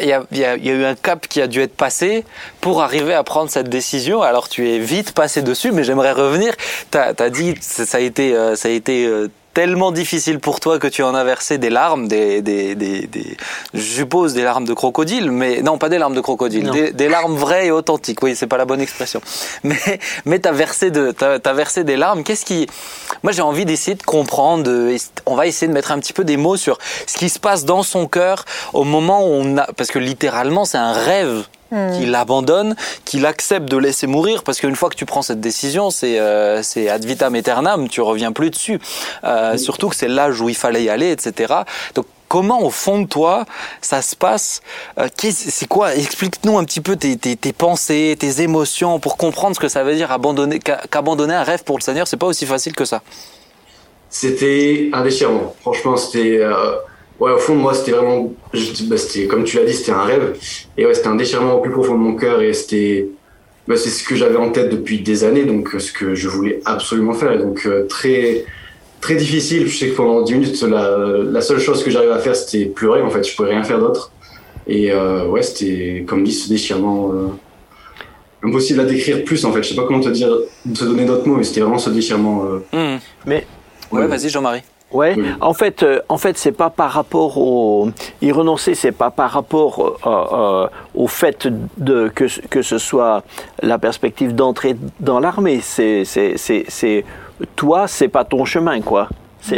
il 0.00 0.08
y 0.08 0.12
a, 0.12 0.24
y 0.32 0.44
a, 0.44 0.56
eu 0.56 0.84
un 0.84 0.94
cap 0.94 1.28
qui 1.28 1.40
a 1.42 1.46
dû 1.46 1.60
être 1.60 1.76
passé 1.76 2.24
pour 2.60 2.82
arriver 2.82 3.14
à 3.14 3.22
prendre 3.22 3.50
cette 3.50 3.68
décision. 3.68 4.22
Alors 4.22 4.48
tu 4.48 4.68
es 4.68 4.78
vite 4.78 5.12
passé 5.12 5.42
dessus, 5.42 5.72
mais 5.72 5.84
j'aimerais 5.84 6.12
revenir. 6.12 6.54
Tu 6.90 6.98
as, 6.98 7.30
dit, 7.30 7.54
ça 7.60 7.98
a 7.98 8.00
été, 8.00 8.34
euh, 8.34 8.56
ça 8.56 8.68
a 8.68 8.70
été 8.70 9.06
tellement 9.58 9.90
difficile 9.90 10.38
pour 10.38 10.60
toi 10.60 10.78
que 10.78 10.86
tu 10.86 11.02
en 11.02 11.16
as 11.16 11.24
versé 11.24 11.58
des 11.58 11.68
larmes, 11.68 12.06
des, 12.06 12.42
des, 12.42 12.76
des, 12.76 13.08
des 13.08 13.36
je 13.74 13.80
suppose 13.80 14.32
des 14.32 14.44
larmes 14.44 14.64
de 14.64 14.72
crocodile, 14.72 15.32
mais 15.32 15.62
non, 15.62 15.78
pas 15.78 15.88
des 15.88 15.98
larmes 15.98 16.14
de 16.14 16.20
crocodile, 16.20 16.70
des, 16.70 16.92
des, 16.92 17.08
larmes 17.08 17.34
vraies 17.34 17.66
et 17.66 17.70
authentiques. 17.72 18.22
Oui, 18.22 18.36
c'est 18.36 18.46
pas 18.46 18.56
la 18.56 18.66
bonne 18.66 18.80
expression. 18.80 19.20
Mais, 19.64 19.98
mais 20.26 20.38
t'as 20.38 20.52
versé 20.52 20.92
de, 20.92 21.10
t'as, 21.10 21.40
as 21.44 21.52
versé 21.54 21.82
des 21.82 21.96
larmes. 21.96 22.22
Qu'est-ce 22.22 22.44
qui, 22.44 22.68
moi 23.24 23.32
j'ai 23.32 23.42
envie 23.42 23.64
d'essayer 23.64 23.96
de 23.96 24.02
comprendre. 24.04 24.70
on 25.26 25.34
va 25.34 25.48
essayer 25.48 25.66
de 25.66 25.72
mettre 25.72 25.90
un 25.90 25.98
petit 25.98 26.12
peu 26.12 26.22
des 26.22 26.36
mots 26.36 26.56
sur 26.56 26.78
ce 27.08 27.18
qui 27.18 27.28
se 27.28 27.40
passe 27.40 27.64
dans 27.64 27.82
son 27.82 28.06
cœur 28.06 28.44
au 28.74 28.84
moment 28.84 29.26
où 29.26 29.32
on 29.32 29.56
a, 29.56 29.66
parce 29.76 29.90
que 29.90 29.98
littéralement 29.98 30.66
c'est 30.66 30.78
un 30.78 30.92
rêve 30.92 31.48
Hmm. 31.70 31.98
qu'il 31.98 32.14
abandonne, 32.14 32.74
qu'il 33.04 33.26
accepte 33.26 33.68
de 33.68 33.76
laisser 33.76 34.06
mourir, 34.06 34.42
parce 34.42 34.58
qu'une 34.58 34.74
fois 34.74 34.88
que 34.88 34.94
tu 34.94 35.04
prends 35.04 35.20
cette 35.20 35.40
décision, 35.40 35.90
c'est 35.90 36.18
euh, 36.18 36.62
c'est 36.62 36.88
ad 36.88 37.04
vitam 37.04 37.34
aeternam, 37.34 37.88
tu 37.88 38.00
reviens 38.00 38.32
plus 38.32 38.50
dessus. 38.50 38.80
Euh, 39.24 39.58
surtout 39.58 39.90
que 39.90 39.96
c'est 39.96 40.08
l'âge 40.08 40.40
où 40.40 40.48
il 40.48 40.54
fallait 40.54 40.84
y 40.84 40.88
aller, 40.88 41.10
etc. 41.10 41.52
Donc 41.94 42.06
comment 42.28 42.62
au 42.62 42.70
fond 42.70 43.00
de 43.00 43.06
toi 43.06 43.44
ça 43.82 44.00
se 44.00 44.16
passe 44.16 44.62
euh, 44.98 45.08
C'est 45.18 45.68
quoi 45.68 45.94
Explique-nous 45.94 46.56
un 46.56 46.64
petit 46.64 46.80
peu 46.80 46.96
tes, 46.96 47.16
tes, 47.16 47.36
tes, 47.36 47.52
pensées, 47.52 48.16
tes 48.18 48.40
émotions, 48.40 48.98
pour 48.98 49.18
comprendre 49.18 49.54
ce 49.54 49.60
que 49.60 49.68
ça 49.68 49.84
veut 49.84 49.94
dire 49.94 50.10
abandonner, 50.10 50.60
qu'abandonner 50.60 51.34
un 51.34 51.42
rêve 51.42 51.64
pour 51.64 51.76
le 51.76 51.82
Seigneur, 51.82 52.06
c'est 52.06 52.16
pas 52.16 52.26
aussi 52.26 52.46
facile 52.46 52.74
que 52.74 52.84
ça. 52.84 53.02
C'était 54.10 54.88
un 54.92 55.02
déchirement. 55.02 55.54
Franchement, 55.60 55.96
c'était 55.96 56.38
euh, 56.38 56.76
ouais, 57.20 57.32
au 57.32 57.38
fond 57.38 57.54
moi, 57.54 57.74
c'était 57.74 57.92
vraiment, 57.92 58.32
bah, 58.52 58.96
c'était, 58.96 59.26
comme 59.26 59.44
tu 59.44 59.56
l'as 59.56 59.64
dit, 59.64 59.74
c'était 59.74 59.92
un 59.92 60.02
rêve. 60.02 60.36
Et 60.76 60.86
ouais, 60.86 60.94
c'était 60.94 61.08
un 61.08 61.16
déchirement 61.16 61.54
au 61.54 61.60
plus 61.60 61.70
profond 61.70 61.94
de 61.94 61.98
mon 61.98 62.14
cœur 62.14 62.40
et 62.40 62.52
c'était, 62.52 63.08
bah, 63.66 63.76
c'est 63.76 63.90
ce 63.90 64.02
que 64.04 64.16
j'avais 64.16 64.36
en 64.36 64.50
tête 64.50 64.70
depuis 64.70 65.00
des 65.00 65.24
années, 65.24 65.44
donc 65.44 65.74
ce 65.78 65.92
que 65.92 66.14
je 66.14 66.28
voulais 66.28 66.60
absolument 66.64 67.14
faire. 67.14 67.32
Et 67.32 67.38
donc, 67.38 67.62
euh, 67.66 67.86
très, 67.86 68.44
très 69.00 69.14
difficile. 69.16 69.66
Je 69.66 69.76
sais 69.76 69.88
que 69.88 69.96
pendant 69.96 70.22
10 70.22 70.34
minutes, 70.34 70.62
la, 70.62 70.98
la 71.24 71.40
seule 71.40 71.58
chose 71.58 71.82
que 71.82 71.90
j'arrivais 71.90 72.12
à 72.12 72.18
faire, 72.18 72.36
c'était 72.36 72.66
pleurer. 72.66 73.02
En 73.02 73.10
fait, 73.10 73.28
je 73.28 73.34
pouvais 73.34 73.50
rien 73.50 73.64
faire 73.64 73.78
d'autre. 73.78 74.12
Et 74.66 74.92
euh, 74.92 75.26
ouais, 75.26 75.42
c'était, 75.42 76.04
comme 76.06 76.24
dit, 76.24 76.32
ce 76.32 76.48
déchirement, 76.48 77.10
euh, 77.12 77.28
impossible 78.42 78.80
à 78.80 78.84
décrire 78.84 79.24
plus, 79.24 79.44
en 79.44 79.52
fait. 79.52 79.62
Je 79.62 79.70
sais 79.70 79.74
pas 79.74 79.84
comment 79.86 80.00
te 80.00 80.10
dire, 80.10 80.30
te 80.74 80.84
donner 80.84 81.04
d'autres 81.04 81.26
mots, 81.26 81.36
mais 81.36 81.44
c'était 81.44 81.60
vraiment 81.60 81.78
ce 81.78 81.90
déchirement. 81.90 82.44
Mmh. 82.72 82.96
Mais, 83.26 83.46
ouais, 83.90 84.06
vas-y, 84.06 84.28
Jean-Marie. 84.28 84.62
Ouais. 84.90 85.16
En 85.40 85.52
fait, 85.52 85.82
euh, 85.82 86.00
en 86.08 86.16
fait, 86.16 86.38
c'est 86.38 86.52
pas 86.52 86.70
par 86.70 86.90
rapport 86.90 87.36
au 87.36 87.90
y 88.22 88.32
renoncer, 88.32 88.74
c'est 88.74 88.92
pas 88.92 89.10
par 89.10 89.30
rapport 89.30 89.98
euh, 90.06 90.64
euh, 90.64 90.68
au 90.94 91.06
fait 91.06 91.46
de 91.76 92.08
que 92.08 92.24
que 92.48 92.62
ce 92.62 92.78
soit 92.78 93.22
la 93.62 93.78
perspective 93.78 94.34
d'entrer 94.34 94.76
dans 95.00 95.20
l'armée. 95.20 95.60
C'est 95.60 96.04
c'est 96.04 96.38
c'est 96.38 96.64
c'est 96.68 97.04
toi, 97.54 97.86
c'est 97.86 98.08
pas 98.08 98.24
ton 98.24 98.46
chemin, 98.46 98.80
quoi. 98.80 99.08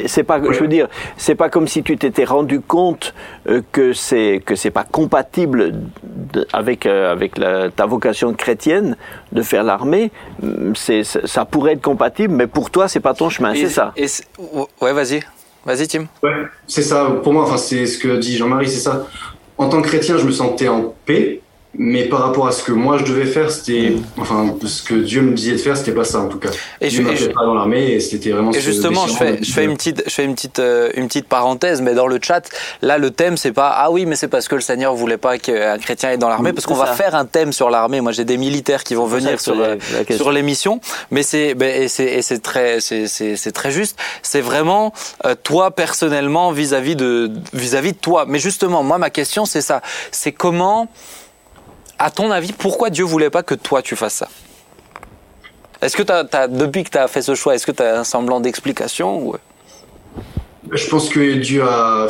C'est 0.07 0.23
pas, 0.23 0.41
je 0.43 0.61
veux 0.61 0.69
dire, 0.69 0.89
c'est 1.17 1.35
pas 1.35 1.49
comme 1.49 1.69
si 1.69 1.83
tu 1.83 1.97
t'étais 1.97 2.25
rendu 2.25 2.61
compte 2.61 3.15
que 3.73 3.93
c'est 3.93 4.43
que 4.45 4.55
c'est 4.55 4.71
pas 4.71 4.85
compatible 4.85 5.73
avec 6.53 6.87
avec 6.87 7.35
ta 7.77 7.87
vocation 7.87 8.33
chrétienne 8.35 8.97
de 9.33 9.43
faire 9.43 9.65
l'armée, 9.65 10.11
c'est 10.75 11.03
ça 11.05 11.45
pourrait 11.45 11.73
être 11.73 11.83
compatible, 11.83 12.35
mais 12.35 12.47
pour 12.47 12.71
toi 12.71 12.89
c'est 12.89 13.01
pas 13.01 13.15
ton 13.15 13.29
chemin, 13.29 13.55
c'est 13.55 13.69
ça? 13.69 13.93
ouais, 14.81 14.93
vas-y. 14.93 15.21
Vas-y, 15.65 15.89
Tim. 15.89 16.07
Ouais, 16.23 16.47
c'est 16.67 16.83
ça. 16.83 17.19
Pour 17.23 17.33
moi, 17.33 17.43
enfin, 17.43 17.59
c'est 17.59 17.87
ce 17.87 17.99
que 17.99 18.17
dit 18.17 18.37
Jean-Marie, 18.37 18.69
c'est 18.69 18.81
ça. 18.81 19.07
En 19.59 19.69
tant 19.69 19.83
que 19.83 19.89
chrétien, 19.89 20.17
je 20.17 20.25
me 20.25 20.31
sentais 20.31 20.69
en 20.69 20.95
paix 21.05 21.41
mais 21.79 22.05
par 22.07 22.21
rapport 22.21 22.49
à 22.49 22.53
ce 22.53 22.65
que 22.65 22.73
moi 22.73 22.99
je 22.99 23.05
devais 23.05 23.27
faire, 23.27 23.51
c'était, 23.51 23.95
enfin, 24.19 24.57
ce 24.65 24.83
que 24.83 24.95
Dieu 24.95 25.23
me 25.23 25.33
disait 25.33 25.53
de 25.53 25.59
faire, 25.59 25.77
c'était 25.77 25.93
pas 25.93 26.05
ça 26.05 26.19
en 26.19 26.27
tout 26.27 26.39
cas. 26.39 26.51
Et 26.81 26.89
Dieu 26.89 27.07
je, 27.15 27.27
pas 27.27 27.45
dans 27.45 27.55
l'armée 27.55 27.93
et 27.93 28.01
c'était 28.01 28.31
vraiment. 28.31 28.53
Et 28.53 28.61
justement, 28.61 29.07
je 29.07 29.15
fais, 29.15 29.39
je 29.41 29.53
fais 29.53 29.65
une 29.65 29.77
petite, 29.77 30.03
je 30.05 30.11
fais 30.13 30.25
une 30.25 30.35
petite, 30.35 30.59
euh, 30.59 30.91
une 30.95 31.07
petite 31.07 31.29
parenthèse, 31.29 31.81
mais 31.81 31.95
dans 31.95 32.09
le 32.09 32.19
chat, 32.21 32.49
là, 32.83 32.99
le 32.99 33.13
thème, 33.13 33.37
c'est 33.37 33.53
pas 33.53 33.69
ah 33.69 33.91
oui, 33.93 34.05
mais 34.05 34.17
c'est 34.17 34.27
parce 34.27 34.49
que 34.49 34.57
le 34.57 34.61
Seigneur 34.61 34.95
voulait 34.95 35.17
pas 35.17 35.39
qu'un 35.39 35.79
chrétien 35.79 36.11
ait 36.11 36.19
dans 36.19 36.29
l'armée, 36.29 36.53
parce 36.53 36.67
qu'on 36.67 36.75
va 36.75 36.87
faire 36.87 37.15
un 37.15 37.25
thème 37.25 37.53
sur 37.53 37.71
l'armée. 37.71 38.01
Moi, 38.01 38.13
j'ai 38.13 38.25
des 38.25 38.37
militaires 38.37 38.83
qui 38.83 38.97
vont 38.97 39.07
venir 39.07 39.41
sur 39.41 39.55
euh, 39.61 39.77
sur 40.11 40.33
l'émission, 40.33 40.81
mais 41.13 41.23
c'est, 41.23 41.51
et 41.53 41.89
c'est 41.89 42.43
très, 42.43 42.81
c'est 42.81 43.53
très 43.53 43.71
juste. 43.71 43.97
C'est 44.23 44.41
vraiment 44.41 44.93
euh, 45.25 45.37
toi 45.41 45.71
personnellement 45.71 46.51
vis-à-vis 46.51 46.97
de 46.97 47.31
vis-à-vis 47.53 47.93
de 47.93 47.99
toi. 47.99 48.25
Mais 48.27 48.41
justement, 48.41 48.83
moi, 48.83 48.99
ma 48.99 49.11
question, 49.11 49.45
c'est 49.45 49.63
ça. 49.63 49.83
C'est 50.11 50.33
comment 50.33 50.89
à 52.01 52.11
ton 52.11 52.31
avis, 52.31 52.53
pourquoi 52.53 52.91
Dieu 52.91 53.05
voulait 53.05 53.31
pas 53.31 53.43
que 53.43 53.55
toi 53.55 53.83
tu 53.83 53.95
fasses 53.95 54.15
ça? 54.15 54.29
Est-ce 55.83 55.97
que 55.97 56.03
as, 56.11 56.49
depuis 56.49 56.83
que 56.83 56.91
tu 56.91 56.99
as 56.99 57.07
fait 57.09 57.23
ce 57.23 57.35
choix, 57.35 57.55
est-ce 57.55 57.67
que 57.67 57.73
tu 57.73 57.83
as 57.83 58.01
un 58.01 58.05
semblant 58.05 58.41
d'explication 58.41 59.35
Je 60.73 60.89
pense 60.89 61.09
que 61.11 61.35
Dieu 61.35 61.63
a. 61.63 62.09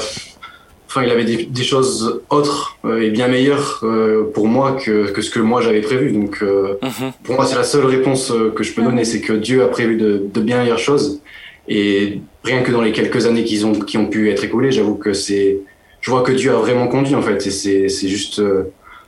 Enfin, 0.86 1.04
il 1.04 1.10
avait 1.10 1.24
des, 1.24 1.62
choses 1.62 2.20
autres 2.30 2.76
euh, 2.84 3.00
et 3.00 3.10
bien 3.10 3.28
meilleures 3.28 3.78
euh, 3.84 4.28
pour 4.34 4.48
moi 4.48 4.72
que, 4.72 5.12
que, 5.12 5.22
ce 5.22 5.30
que 5.30 5.38
moi 5.38 5.60
j'avais 5.60 5.82
prévu. 5.82 6.10
Donc, 6.10 6.38
euh, 6.42 6.78
mhm. 6.82 7.12
pour 7.22 7.36
moi, 7.36 7.46
c'est 7.46 7.54
la 7.54 7.62
seule 7.62 7.86
réponse 7.86 8.32
que 8.56 8.64
je 8.64 8.72
peux 8.72 8.82
donner, 8.82 9.04
c'est 9.04 9.20
que 9.20 9.32
Dieu 9.32 9.62
a 9.62 9.68
prévu 9.68 9.96
de, 9.96 10.24
de, 10.34 10.40
bien 10.40 10.58
meilleures 10.58 10.80
choses. 10.80 11.20
Et 11.68 12.20
rien 12.42 12.62
que 12.62 12.72
dans 12.72 12.80
les 12.80 12.90
quelques 12.90 13.26
années 13.26 13.44
qui 13.44 13.64
ont, 13.64 13.78
qui 13.78 13.98
ont 13.98 14.06
pu 14.06 14.32
être 14.32 14.42
écoulées, 14.42 14.72
j'avoue 14.72 14.96
que 14.96 15.12
c'est. 15.12 15.58
Je 16.00 16.10
vois 16.10 16.22
que 16.22 16.32
Dieu 16.32 16.50
a 16.50 16.56
vraiment 16.56 16.88
conduit 16.88 17.14
en 17.14 17.22
fait. 17.22 17.46
Et 17.46 17.88
c'est 17.88 18.08
juste 18.08 18.42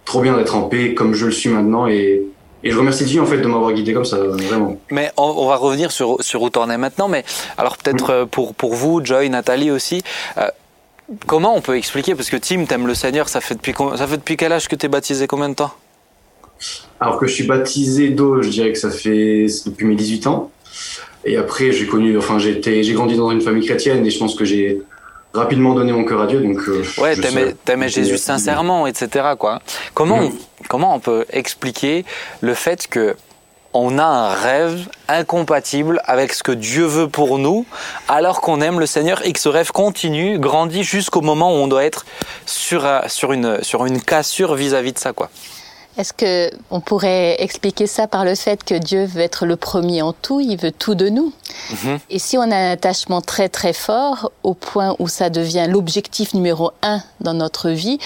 trop 0.05 0.21
bien 0.21 0.37
d'être 0.37 0.57
en 0.57 0.63
paix 0.63 0.95
comme 0.95 1.15
je 1.15 1.27
le 1.27 1.33
suis 1.33 1.51
maintenant 1.51 1.87
et, 1.87 2.23
et 2.65 2.71
je 2.71 2.79
remercie 2.79 3.05
Dieu 3.05 3.21
en 3.21 3.27
fait 3.27 3.39
de 3.39 3.47
m'avoir 3.47 3.73
guidé 3.73 3.93
comme 3.93 4.05
ça, 4.05 4.19
vraiment. 4.19 4.79
Mais 4.91 5.11
on, 5.17 5.47
va 5.49 5.57
revenir 5.57 5.91
sur, 5.91 6.23
sur 6.23 6.43
où 6.43 6.51
t'en 6.51 6.71
es 6.71 6.79
maintenant, 6.79 7.09
mais 7.09 7.25
alors 7.59 7.77
peut-être 7.77 8.09
mm. 8.09 8.15
euh, 8.15 8.27
pour, 8.27 8.55
pour 8.55 8.75
vous, 8.75 9.05
Joy, 9.05 9.31
Nathalie 9.31 9.71
aussi, 9.71 10.03
euh, 10.39 10.49
comment 11.27 11.57
on 11.57 11.61
peut 11.61 11.77
expliquer, 11.77 12.15
parce 12.15 12.31
que 12.31 12.37
Tim, 12.37 12.65
t'aimes 12.67 12.87
le 12.87 12.95
Seigneur, 12.95 13.29
ça 13.29 13.41
fait 13.41 13.55
depuis, 13.55 13.75
ça 13.97 14.07
fait 14.07 14.17
depuis 14.17 14.37
quel 14.37 14.53
âge 14.53 14.69
que 14.69 14.77
t'es 14.77 14.89
baptisé, 14.89 15.27
combien 15.27 15.49
de 15.49 15.55
temps? 15.55 15.73
Alors 17.01 17.19
que 17.19 17.27
je 17.27 17.35
suis 17.35 17.47
baptisé 17.47 18.11
d'eau, 18.11 18.43
je 18.43 18.49
dirais 18.49 18.73
que 18.73 18.79
ça 18.79 18.91
fait 18.91 19.47
depuis 19.67 19.85
mes 19.85 19.97
18 19.97 20.29
ans. 20.29 20.53
Et 21.25 21.37
après, 21.37 21.73
j'ai 21.73 21.87
connu, 21.87 22.17
enfin, 22.17 22.39
j'ai 22.39 22.93
grandi 22.93 23.17
dans 23.17 23.31
une 23.31 23.41
famille 23.41 23.65
chrétienne 23.67 24.05
et 24.07 24.11
je 24.11 24.19
pense 24.19 24.35
que 24.35 24.45
j'ai 24.45 24.83
rapidement 25.35 25.75
donné 25.75 25.93
mon 25.93 26.05
cœur 26.05 26.23
à 26.23 26.27
Dieu. 26.27 26.41
Donc, 26.41 26.61
euh, 26.69 26.85
ouais, 26.99 27.17
t'aimais, 27.65 27.89
Jésus 27.89 28.19
sincèrement, 28.19 28.87
etc. 28.87 29.31
Quoi. 29.39 29.61
Comment, 29.95 30.19
on, 30.19 30.33
comment 30.69 30.95
on 30.95 31.01
peut 31.01 31.25
expliquer 31.31 32.05
le 32.41 32.55
fait 32.55 32.87
que 32.87 33.17
on 33.75 33.99
a 33.99 34.05
un 34.05 34.35
rêve 34.35 34.87
incompatible 35.09 36.03
avec 36.05 36.35
ce 36.35 36.43
que 36.43 36.53
Dieu 36.53 36.85
veut 36.85 37.09
pour 37.09 37.39
nous, 37.39 37.65
alors 38.07 38.43
qu'on 38.43 38.61
aime 38.61 38.79
le 38.79 38.85
Seigneur 38.85 39.25
et 39.25 39.33
que 39.33 39.41
ce 39.41 39.49
rêve 39.49 39.73
continue, 39.73 40.39
grandit 40.39 40.83
jusqu'au 40.85 41.23
moment 41.23 41.53
où 41.53 41.57
on 41.57 41.69
doit 41.69 41.85
être 41.85 42.05
sur, 42.45 42.87
sur, 43.07 43.33
une, 43.33 43.63
sur 43.63 43.87
une 43.87 44.03
cassure 44.03 44.57
vis-à-vis 44.57 44.93
de 44.93 44.99
ça, 44.99 45.15
quoi? 45.15 45.31
Est-ce 45.99 46.15
que 46.15 46.51
on 46.71 46.81
pourrait 46.81 47.37
expliquer 47.43 47.87
ça 47.87 48.07
par 48.07 48.25
le 48.25 48.35
fait 48.35 48.65
que 48.65 48.75
Dieu 48.75 49.05
veut 49.05 49.21
être 49.21 49.45
le 49.45 49.57
premier 49.57 50.01
en 50.01 50.13
tout, 50.13 50.41
il 50.41 50.57
veut 50.57 50.73
tout 50.73 50.95
de 50.95 51.11
nous? 51.11 51.33
Mhm. 51.71 51.99
Et 52.09 52.19
si 52.19 52.39
on 52.39 52.43
a 52.43 52.57
un 52.57 52.71
attachement 52.71 53.21
très 53.21 53.51
très 53.51 53.75
fort 53.75 54.33
au 54.43 54.55
point 54.55 54.97
où 54.99 55.09
ça 55.09 55.29
devient 55.29 55.67
l'objectif 55.69 56.33
numéro 56.33 56.71
un 56.83 57.03
dans 57.21 57.35
notre 57.35 57.69
vie, 57.69 57.99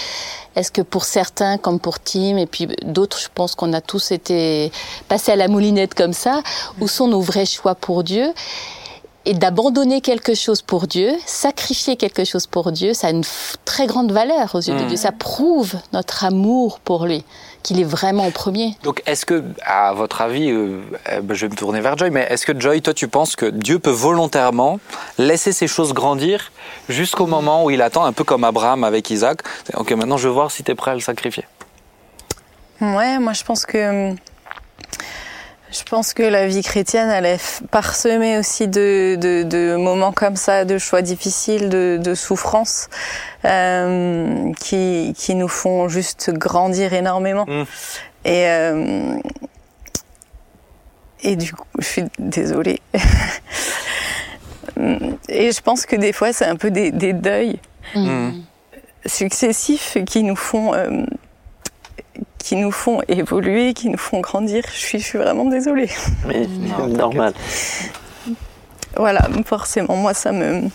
est-ce 0.57 0.71
que 0.71 0.81
pour 0.81 1.05
certains, 1.05 1.57
comme 1.57 1.79
pour 1.79 1.99
Tim 1.99 2.37
et 2.37 2.45
puis 2.45 2.67
d'autres, 2.83 3.19
je 3.19 3.27
pense 3.33 3.55
qu'on 3.55 3.71
a 3.73 3.79
tous 3.79 4.11
été 4.11 4.71
passés 5.07 5.31
à 5.31 5.35
la 5.35 5.47
moulinette 5.47 5.93
comme 5.93 6.13
ça, 6.13 6.41
où 6.81 6.87
sont 6.87 7.07
nos 7.07 7.21
vrais 7.21 7.45
choix 7.45 7.75
pour 7.75 8.03
Dieu? 8.03 8.33
Et 9.25 9.33
d'abandonner 9.33 10.01
quelque 10.01 10.35
chose 10.35 10.61
pour 10.61 10.87
Dieu, 10.87 11.11
sacrifier 11.25 11.97
quelque 11.97 12.23
chose 12.23 12.47
pour 12.47 12.71
Dieu, 12.71 12.93
ça 12.93 13.07
a 13.07 13.09
une 13.09 13.25
très 13.65 13.85
grande 13.85 14.11
valeur 14.11 14.55
aux 14.55 14.61
yeux 14.61 14.73
de 14.73 14.83
hmm. 14.83 14.87
Dieu. 14.87 14.97
Ça 14.97 15.11
prouve 15.11 15.75
notre 15.93 16.23
amour 16.23 16.79
pour 16.79 17.05
lui, 17.05 17.23
qu'il 17.63 17.79
est 17.79 17.85
vraiment 17.85 18.27
au 18.27 18.31
premier. 18.31 18.75
Donc, 18.83 19.01
est-ce 19.05 19.25
que, 19.25 19.43
à 19.65 19.93
votre 19.93 20.21
avis, 20.21 20.49
euh, 20.49 20.81
euh, 21.09 21.21
ben, 21.21 21.33
je 21.33 21.45
vais 21.45 21.51
me 21.51 21.55
tourner 21.55 21.81
vers 21.81 21.97
Joy, 21.97 22.09
mais 22.09 22.27
est-ce 22.29 22.45
que 22.45 22.59
Joy, 22.59 22.81
toi, 22.81 22.93
tu 22.93 23.07
penses 23.07 23.35
que 23.35 23.45
Dieu 23.45 23.79
peut 23.79 23.89
volontairement 23.89 24.79
laisser 25.17 25.51
ces 25.51 25.67
choses 25.67 25.93
grandir 25.93 26.51
jusqu'au 26.89 27.25
moment 27.25 27.65
où 27.65 27.69
il 27.71 27.81
attend, 27.81 28.05
un 28.05 28.13
peu 28.13 28.23
comme 28.23 28.43
Abraham 28.43 28.83
avec 28.83 29.09
Isaac 29.09 29.39
Ok, 29.73 29.91
maintenant, 29.91 30.17
je 30.17 30.27
veux 30.27 30.33
voir 30.33 30.51
si 30.51 30.63
tu 30.63 30.71
es 30.71 30.75
prêt 30.75 30.91
à 30.91 30.95
le 30.95 31.01
sacrifier? 31.01 31.45
Ouais, 32.79 33.19
moi, 33.19 33.33
je 33.33 33.43
pense 33.43 33.65
que 33.65 34.09
hum, 34.11 34.15
je 35.71 35.83
pense 35.83 36.13
que 36.13 36.23
la 36.23 36.47
vie 36.47 36.61
chrétienne, 36.61 37.09
elle 37.09 37.25
est 37.25 37.61
parsemée 37.71 38.37
aussi 38.37 38.67
de, 38.67 39.17
de, 39.19 39.43
de 39.43 39.75
moments 39.75 40.13
comme 40.13 40.35
ça, 40.37 40.63
de 40.65 40.77
choix 40.77 41.01
difficiles, 41.01 41.69
de, 41.69 41.99
de 42.01 42.15
souffrances, 42.15 42.89
euh, 43.43 44.53
qui, 44.59 45.13
qui 45.17 45.35
nous 45.35 45.49
font 45.49 45.89
juste 45.89 46.31
grandir 46.31 46.93
énormément. 46.93 47.45
Mmh. 47.47 47.63
Et, 48.25 48.47
euh, 48.47 49.17
et 51.23 51.35
du 51.35 51.51
coup, 51.53 51.67
je 51.79 51.85
suis 51.85 52.03
désolée. 52.17 52.79
et 55.27 55.51
je 55.51 55.61
pense 55.61 55.85
que 55.85 55.97
des 55.97 56.13
fois, 56.13 56.31
c'est 56.31 56.45
un 56.45 56.55
peu 56.55 56.71
des, 56.71 56.91
des 56.91 57.11
deuils 57.11 57.59
mmh. 57.93 58.29
successifs 59.05 59.97
qui 60.05 60.23
nous 60.23 60.37
font... 60.37 60.73
Euh, 60.73 61.03
qui 62.37 62.55
nous 62.55 62.71
font 62.71 63.01
évoluer, 63.07 63.73
qui 63.73 63.89
nous 63.89 63.97
font 63.97 64.19
grandir. 64.19 64.63
Je 64.71 64.79
suis, 64.79 64.99
je 64.99 65.05
suis 65.05 65.17
vraiment 65.17 65.45
désolée. 65.45 65.89
Mais 66.27 66.47
normal. 66.87 67.33
Voilà, 68.95 69.27
forcément, 69.45 69.95
moi 69.95 70.13
ça 70.13 70.31
me 70.31 70.69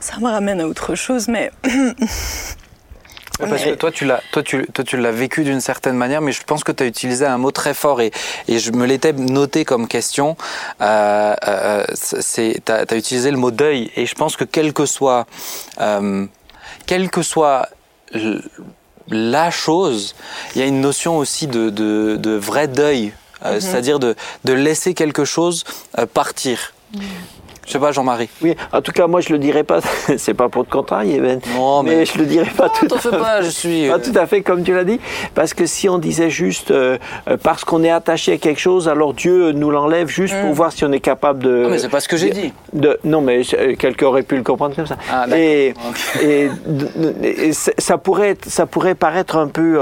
ça 0.00 0.18
me 0.18 0.26
ramène 0.26 0.60
à 0.60 0.66
autre 0.66 0.94
chose, 0.94 1.28
mais 1.28 1.50
Parce 3.38 3.62
que 3.62 3.74
toi, 3.74 3.92
tu 3.92 4.04
l'as, 4.04 4.20
toi, 4.32 4.42
tu, 4.42 4.66
toi, 4.66 4.84
tu 4.84 4.96
l'as 4.96 5.12
vécu 5.12 5.44
d'une 5.44 5.60
certaine 5.60 5.96
manière, 5.96 6.20
mais 6.20 6.32
je 6.32 6.42
pense 6.42 6.64
que 6.64 6.72
tu 6.72 6.82
as 6.82 6.86
utilisé 6.86 7.24
un 7.24 7.38
mot 7.38 7.52
très 7.52 7.74
fort 7.74 8.00
et, 8.00 8.10
et 8.48 8.58
je 8.58 8.72
me 8.72 8.84
l'étais 8.84 9.12
noté 9.12 9.64
comme 9.64 9.86
question. 9.86 10.36
Euh, 10.80 11.34
euh, 11.46 11.84
c'est, 11.94 12.60
tu 12.64 12.72
as, 12.72 12.96
utilisé 12.96 13.30
le 13.30 13.36
mot 13.36 13.50
deuil 13.50 13.90
et 13.94 14.06
je 14.06 14.14
pense 14.14 14.36
que 14.36 14.44
quel 14.44 14.72
que 14.72 14.86
soit, 14.86 15.26
euh, 15.80 16.26
quel 16.86 17.10
que 17.10 17.22
soit 17.22 17.68
la 19.10 19.50
chose, 19.50 20.14
il 20.54 20.60
y 20.60 20.64
a 20.64 20.66
une 20.66 20.80
notion 20.80 21.18
aussi 21.18 21.46
de, 21.46 21.70
de, 21.70 22.30
vrai 22.36 22.68
deuil, 22.68 23.12
euh, 23.44 23.54
mhm. 23.54 23.60
c'est-à-dire 23.60 23.98
de, 23.98 24.14
de, 24.44 24.52
laisser 24.52 24.94
quelque 24.94 25.24
chose 25.24 25.64
euh, 25.98 26.06
partir. 26.06 26.72
Mhm. 26.94 27.02
Je 27.68 27.74
sais 27.74 27.78
pas, 27.78 27.92
Jean-Marie. 27.92 28.30
Oui, 28.40 28.56
en 28.72 28.80
tout 28.80 28.92
cas, 28.92 29.06
moi, 29.06 29.20
je 29.20 29.28
le 29.28 29.38
dirais 29.38 29.62
pas. 29.62 29.80
c'est 30.16 30.32
pas 30.32 30.48
pour 30.48 30.64
te 30.64 30.70
contrarier, 30.70 31.20
Ben. 31.20 31.38
Non, 31.54 31.82
mais... 31.82 32.06
je 32.06 32.16
le 32.16 32.24
dirais 32.24 32.50
pas 32.56 32.70
tout. 32.70 32.88
à 32.90 32.98
fait. 32.98 33.10
pas, 33.10 33.42
je 33.42 33.50
suis. 33.50 33.88
Pas 33.88 33.96
euh, 33.96 33.98
tout 33.98 34.18
à 34.18 34.26
fait 34.26 34.40
comme 34.40 34.64
tu 34.64 34.72
l'as 34.72 34.84
dit, 34.84 34.98
parce 35.34 35.52
que 35.52 35.66
si 35.66 35.86
on 35.86 35.98
disait 35.98 36.30
juste 36.30 36.70
euh, 36.70 36.96
euh, 37.28 37.36
parce 37.36 37.64
qu'on 37.64 37.84
est 37.84 37.90
attaché 37.90 38.32
à 38.32 38.36
quelque 38.38 38.58
chose, 38.58 38.88
alors 38.88 39.12
Dieu 39.12 39.52
nous 39.52 39.70
l'enlève 39.70 40.08
juste 40.08 40.34
pour 40.40 40.48
mm. 40.48 40.54
voir 40.54 40.72
si 40.72 40.86
on 40.86 40.92
est 40.92 41.00
capable 41.00 41.40
de. 41.40 41.64
Non, 41.64 41.68
mais 41.68 41.78
c'est 41.78 41.90
pas 41.90 42.00
ce 42.00 42.08
que 42.08 42.16
j'ai 42.16 42.30
dit. 42.30 42.54
De, 42.72 42.98
non, 43.04 43.20
mais 43.20 43.42
quelqu'un 43.78 44.06
aurait 44.06 44.22
pu 44.22 44.36
le 44.36 44.42
comprendre 44.42 44.74
comme 44.74 44.86
ça. 44.86 44.96
Ah, 45.12 45.26
et, 45.36 45.74
et, 46.22 46.48
et, 47.22 47.52
ça 47.52 47.98
pourrait, 47.98 48.38
ça 48.46 48.64
pourrait 48.64 48.94
paraître 48.94 49.36
un 49.36 49.48
peu 49.48 49.78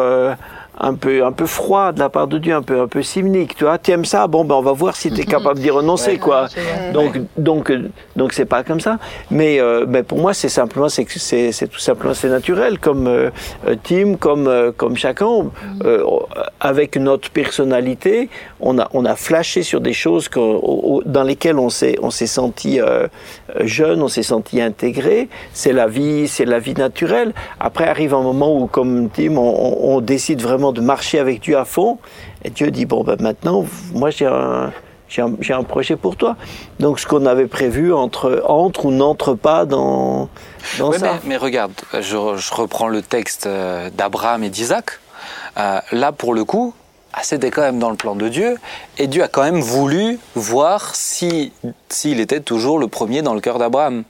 un 0.79 0.95
peu, 0.95 1.25
un 1.25 1.33
peu 1.33 1.47
froid 1.47 1.93
de 1.93 1.99
la 1.99 2.09
part 2.09 2.27
de 2.27 2.39
Dieu, 2.39 2.55
un 2.55 2.63
peu, 2.63 2.81
un 2.81 2.89
peu 2.89 3.03
cynique, 3.03 3.57
tu 3.57 3.65
vois. 3.65 3.79
Tu 3.79 3.91
aimes 3.93 4.05
ça, 4.05 4.27
bon, 4.27 4.45
ben 4.45 4.55
on 4.55 4.63
va 4.63 4.73
voir 4.73 4.97
si 4.97 5.11
tu 5.11 5.21
es 5.21 5.25
capable 5.25 5.61
d'y 5.61 5.71
renoncer, 5.71 6.19
quoi. 6.19 6.47
Donc, 6.93 7.19
donc, 7.37 7.73
donc 8.15 8.33
c'est 8.33 8.45
pas 8.45 8.63
comme 8.63 8.81
ça. 8.81 8.99
Mais, 9.31 9.61
euh, 9.61 9.87
ben 9.87 10.05
pour 10.05 10.19
moi, 10.19 10.35
c'est 10.35 10.49
simplement, 10.49 10.89
c'est 10.89 11.07
c'est, 11.09 11.53
c'est 11.53 11.69
tout 11.69 11.79
simplement, 11.79 12.15
c'est 12.15 12.29
naturel, 12.29 12.79
comme 12.79 13.07
euh, 13.07 13.31
Tim, 13.83 14.17
comme, 14.17 14.49
euh, 14.49 14.73
comme 14.77 14.97
chacun, 14.97 15.47
euh, 15.85 16.05
avec 16.61 16.97
notre 16.97 17.31
personnalité, 17.31 18.29
on 18.61 18.79
a, 18.79 18.89
on 18.93 19.05
a 19.05 19.17
flashé 19.17 19.63
sur 19.63 19.81
des 19.81 19.93
choses 19.93 20.29
dans 20.35 21.23
lesquelles 21.23 21.59
on 21.59 21.71
s'est, 21.71 21.97
on 22.03 22.11
s'est 22.11 22.27
senti 22.27 22.81
jeune, 23.61 24.03
on 24.03 24.09
s'est 24.09 24.23
senti 24.23 24.61
intégré. 24.61 25.29
C'est 25.53 25.73
la 25.73 25.87
vie, 25.87 26.29
c'est 26.29 26.45
la 26.45 26.59
vie 26.59 26.75
naturelle. 26.75 27.33
Après 27.61 27.87
arrive 27.89 28.15
un 28.15 28.23
moment 28.23 28.57
où, 28.57 28.67
comme 28.67 29.09
Tim, 29.11 29.37
on, 29.37 29.79
on 29.83 30.01
décide 30.01 30.43
vraiment 30.43 30.66
de 30.73 30.81
marcher 30.81 31.19
avec 31.19 31.41
Dieu 31.41 31.57
à 31.57 31.65
fond. 31.65 31.99
Et 32.45 32.51
Dieu 32.51 32.71
dit, 32.71 32.87
bon, 32.87 33.05
ben 33.05 33.17
maintenant, 33.21 33.65
moi 33.93 34.11
j'ai 34.11 34.27
un, 34.27 34.73
j'ai 35.09 35.53
un, 35.53 35.63
projet 35.63 35.97
pour 35.97 36.17
toi. 36.17 36.37
Donc 36.81 37.01
ce 37.01 37.07
qu'on 37.07 37.27
avait 37.27 37.47
prévu 37.47 37.93
entre, 37.93 38.43
entre 38.47 38.87
ou 38.87 38.91
n'entre 38.91 39.35
pas 39.35 39.65
dans, 39.65 40.29
dans 40.79 40.93
ça. 40.93 41.19
Mais, 41.25 41.37
regarde, 41.37 41.73
je, 42.01 42.17
reprends 42.55 42.89
le 42.89 43.03
texte 43.03 43.47
euh, 43.47 43.91
d'Abraham 43.91 44.43
et 44.45 44.51
d'Isaac. 44.51 44.99
Euh, 45.59 45.81
là, 45.93 46.13
pour 46.13 46.35
le 46.35 46.45
coup, 46.45 46.75
ah, 47.13 47.21
c'était 47.23 47.51
quand 47.51 47.63
même 47.63 47.79
dans 47.79 47.91
le 47.91 47.97
plan 47.97 48.15
de 48.15 48.29
Dieu, 48.29 48.57
et 48.99 49.07
Dieu 49.07 49.23
a 49.23 49.29
quand 49.29 49.43
même 49.43 49.61
voulu 49.61 50.19
voir 50.35 50.95
si 50.95 51.53
s'il 51.89 52.21
était 52.21 52.41
toujours 52.41 52.79
le 52.79 52.89
premier 52.89 53.23
dans 53.23 53.33
le 53.33 53.41
cœur 53.41 53.59
d'Abraham. 53.59 54.05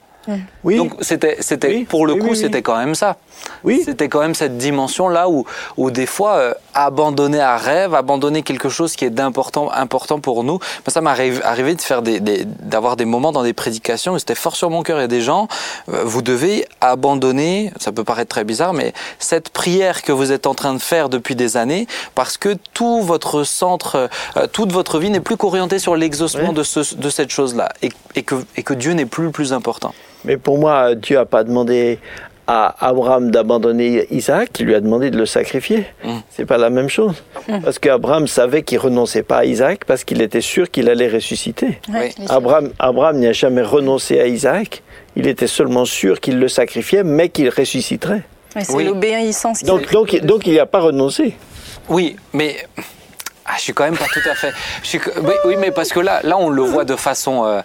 Oui. 0.64 0.76
Donc 0.76 0.94
c'était, 1.00 1.36
c'était 1.38 1.68
Oui, 1.68 1.84
pour 1.84 2.04
le 2.04 2.14
oui, 2.14 2.18
coup, 2.18 2.24
oui, 2.26 2.32
oui. 2.32 2.36
c'était 2.36 2.62
quand 2.62 2.76
même 2.76 2.96
ça. 2.96 3.16
Oui. 3.64 3.82
C'était 3.84 4.08
quand 4.08 4.20
même 4.20 4.34
cette 4.34 4.56
dimension 4.58 5.08
là 5.08 5.28
où, 5.28 5.44
où 5.76 5.90
des 5.90 6.06
fois 6.06 6.34
euh, 6.36 6.54
abandonner 6.74 7.40
un 7.40 7.56
rêve, 7.56 7.94
abandonner 7.94 8.42
quelque 8.42 8.68
chose 8.68 8.96
qui 8.96 9.04
est 9.04 9.10
d'important, 9.10 9.70
important 9.72 10.20
pour 10.20 10.44
nous. 10.44 10.58
Ça 10.86 11.00
m'est 11.00 11.10
arrivé, 11.10 11.74
de 11.74 11.80
faire 11.80 12.02
des, 12.02 12.20
d'avoir 12.20 12.96
des 12.96 13.04
moments 13.04 13.32
dans 13.32 13.42
des 13.42 13.52
prédications 13.52 14.14
où 14.14 14.18
c'était 14.18 14.34
fort 14.34 14.56
sur 14.56 14.70
mon 14.70 14.82
cœur. 14.82 14.98
A 14.98 15.06
des 15.06 15.20
gens, 15.20 15.48
euh, 15.88 16.02
vous 16.04 16.22
devez 16.22 16.66
abandonner. 16.80 17.72
Ça 17.78 17.92
peut 17.92 18.04
paraître 18.04 18.30
très 18.30 18.44
bizarre, 18.44 18.72
mais 18.72 18.92
cette 19.18 19.50
prière 19.50 20.02
que 20.02 20.12
vous 20.12 20.32
êtes 20.32 20.46
en 20.46 20.54
train 20.54 20.74
de 20.74 20.78
faire 20.78 21.08
depuis 21.08 21.34
des 21.34 21.56
années, 21.56 21.86
parce 22.14 22.36
que 22.36 22.56
tout 22.72 23.02
votre 23.02 23.44
centre, 23.44 24.08
euh, 24.36 24.46
toute 24.52 24.72
votre 24.72 24.98
vie 24.98 25.10
n'est 25.10 25.20
plus 25.20 25.36
qu'orientée 25.36 25.78
sur 25.78 25.96
l'exaucement 25.96 26.52
de, 26.52 26.62
ce, 26.62 26.94
de 26.94 27.10
cette 27.10 27.30
chose-là, 27.30 27.68
et, 27.82 27.90
et 28.14 28.22
que, 28.22 28.36
et 28.56 28.62
que 28.62 28.74
Dieu 28.74 28.92
n'est 28.92 29.06
plus 29.06 29.24
le 29.24 29.30
plus 29.30 29.52
important. 29.52 29.92
Mais 30.24 30.36
pour 30.36 30.58
moi, 30.58 30.94
Dieu 30.94 31.16
n'a 31.16 31.26
pas 31.26 31.44
demandé 31.44 32.00
à 32.46 32.74
Abraham 32.88 33.30
d'abandonner 33.30 34.06
Isaac, 34.10 34.50
il 34.60 34.66
lui 34.66 34.74
a 34.74 34.80
demandé 34.80 35.10
de 35.10 35.18
le 35.18 35.26
sacrifier. 35.26 35.86
Mm. 36.04 36.10
C'est 36.30 36.46
pas 36.46 36.58
la 36.58 36.70
même 36.70 36.88
chose. 36.88 37.14
Parce 37.64 37.78
qu'Abraham 37.78 38.26
savait 38.26 38.62
qu'il 38.62 38.78
renonçait 38.78 39.22
pas 39.22 39.38
à 39.38 39.44
Isaac 39.44 39.84
parce 39.84 40.04
qu'il 40.04 40.22
était 40.22 40.40
sûr 40.40 40.70
qu'il 40.70 40.88
allait 40.88 41.08
ressusciter. 41.08 41.80
Oui. 41.88 42.14
Abraham, 42.28 42.70
Abraham 42.78 43.18
n'a 43.18 43.32
jamais 43.32 43.62
renoncé 43.62 44.20
à 44.20 44.26
Isaac. 44.26 44.82
Il 45.16 45.26
était 45.26 45.46
seulement 45.46 45.84
sûr 45.84 46.20
qu'il 46.20 46.38
le 46.38 46.48
sacrifiait, 46.48 47.02
mais 47.02 47.28
qu'il 47.30 47.48
ressusciterait. 47.48 48.22
Mais 48.54 48.64
c'est 48.64 48.74
Oui. 48.74 48.84
l'obéissance 48.84 49.58
qui 49.60 49.64
Donc, 49.64 49.90
donc, 49.92 50.16
donc 50.24 50.46
il 50.46 50.52
n'y 50.52 50.58
a 50.60 50.66
pas 50.66 50.80
renoncé. 50.80 51.34
Oui, 51.88 52.16
mais 52.32 52.56
ah, 53.48 53.52
je 53.56 53.62
suis 53.62 53.72
quand 53.72 53.84
même 53.84 53.96
pas 53.96 54.06
tout 54.12 54.28
à 54.28 54.34
fait. 54.34 54.52
Je 54.82 54.88
suis... 54.88 55.00
oui, 55.22 55.34
oui, 55.44 55.56
mais 55.58 55.70
parce 55.70 55.90
que 55.90 56.00
là, 56.00 56.20
là, 56.24 56.36
on 56.38 56.48
le 56.50 56.62
voit 56.62 56.84
de 56.84 56.96
façon 56.96 57.44
euh, 57.44 57.60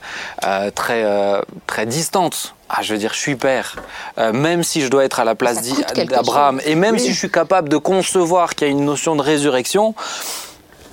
euh, 0.46 0.70
très, 0.72 1.04
euh, 1.04 1.42
très 1.68 1.86
distante. 1.86 2.54
Ah, 2.70 2.82
je 2.82 2.94
veux 2.94 3.00
dire, 3.00 3.14
je 3.14 3.20
suis 3.20 3.36
père. 3.36 3.76
Euh, 4.18 4.32
même 4.32 4.64
si 4.64 4.82
je 4.82 4.88
dois 4.90 5.04
être 5.04 5.20
à 5.20 5.26
la 5.26 5.36
place 5.36 5.62
d'Abraham, 6.10 6.62
et 6.66 6.76
même 6.76 6.94
Oui. 6.96 7.00
si 7.02 7.12
je 7.14 7.18
suis 7.18 7.32
capable 7.32 7.68
de 7.70 7.78
concevoir 7.78 8.56
qu'il 8.56 8.68
y 8.68 8.70
a 8.70 8.74
une 8.74 8.86
notion 8.86 9.16
de 9.16 9.22
résurrection, 9.22 9.94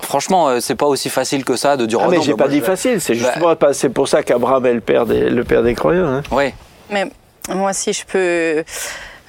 franchement, 0.01 0.49
euh, 0.49 0.59
c'est 0.59 0.75
pas 0.75 0.87
aussi 0.87 1.09
facile 1.09 1.45
que 1.45 1.55
ça 1.55 1.77
de 1.77 1.85
dire. 1.85 1.99
Ah, 2.01 2.05
oh 2.07 2.11
mais 2.11 2.21
j'ai 2.21 2.31
bah, 2.33 2.39
pas 2.39 2.43
moi, 2.45 2.53
dit 2.53 2.59
je 2.59 2.65
facile. 2.65 2.99
C'est 3.01 3.13
Bah- 3.13 3.19
justement 3.31 3.55
pas. 3.55 3.73
C'est 3.73 3.89
pour 3.89 4.07
ça 4.07 4.23
qu'Abraham 4.23 4.65
est 4.65 4.73
le 4.73 4.81
père 4.81 5.05
des, 5.05 5.29
le 5.29 5.43
père 5.43 5.63
des 5.63 5.75
croyants. 5.75 6.07
hein. 6.07 6.23
Oui. 6.31 6.53
Mais 6.89 7.05
moi, 7.53 7.73
si 7.73 7.93
je 7.93 8.03
peux 8.05 8.17
euh, 8.17 8.63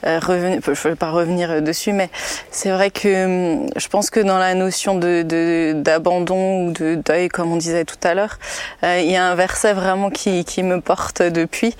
revenir, 0.02 0.60
je 0.64 0.70
ne 0.70 0.74
vais 0.74 0.96
pas 0.96 1.10
revenir 1.10 1.50
euh, 1.50 1.60
dessus, 1.60 1.92
mais 1.92 2.08
c'est 2.50 2.70
vrai 2.70 2.90
que 2.90 3.62
hum, 3.64 3.66
je 3.76 3.88
pense 3.88 4.10
que 4.10 4.20
dans 4.20 4.38
la 4.38 4.54
notion 4.54 4.94
de 4.96 5.22
de- 5.22 5.72
d'abandon 5.76 6.66
ou 6.66 6.72
de 6.72 6.94
deuil, 6.96 7.28
comme 7.28 7.52
on 7.52 7.56
disait 7.56 7.84
tout 7.84 7.96
à 8.02 8.14
l'heure, 8.14 8.38
euh, 8.84 9.00
il 9.02 9.10
y 9.10 9.16
a 9.16 9.24
un 9.26 9.34
verset 9.34 9.72
vraiment 9.72 10.10
qui, 10.10 10.44
qui 10.44 10.62
me 10.62 10.80
porte 10.80 11.22
depuis. 11.22 11.76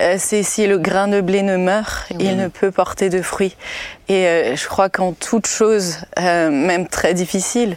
Euh, 0.00 0.14
c'est 0.18 0.42
si 0.44 0.66
le 0.66 0.78
grain 0.78 1.08
de 1.08 1.20
blé 1.20 1.42
ne 1.42 1.56
meurt, 1.56 2.06
il 2.18 2.36
ne 2.36 2.48
peut 2.48 2.70
porter 2.70 3.08
de 3.08 3.20
fruits. 3.20 3.56
Et 4.08 4.26
euh, 4.26 4.56
je 4.56 4.66
crois 4.68 4.88
qu'en 4.88 5.12
toute 5.12 5.46
chose, 5.46 5.98
euh, 6.20 6.50
même 6.50 6.86
très 6.88 7.14
difficile, 7.14 7.76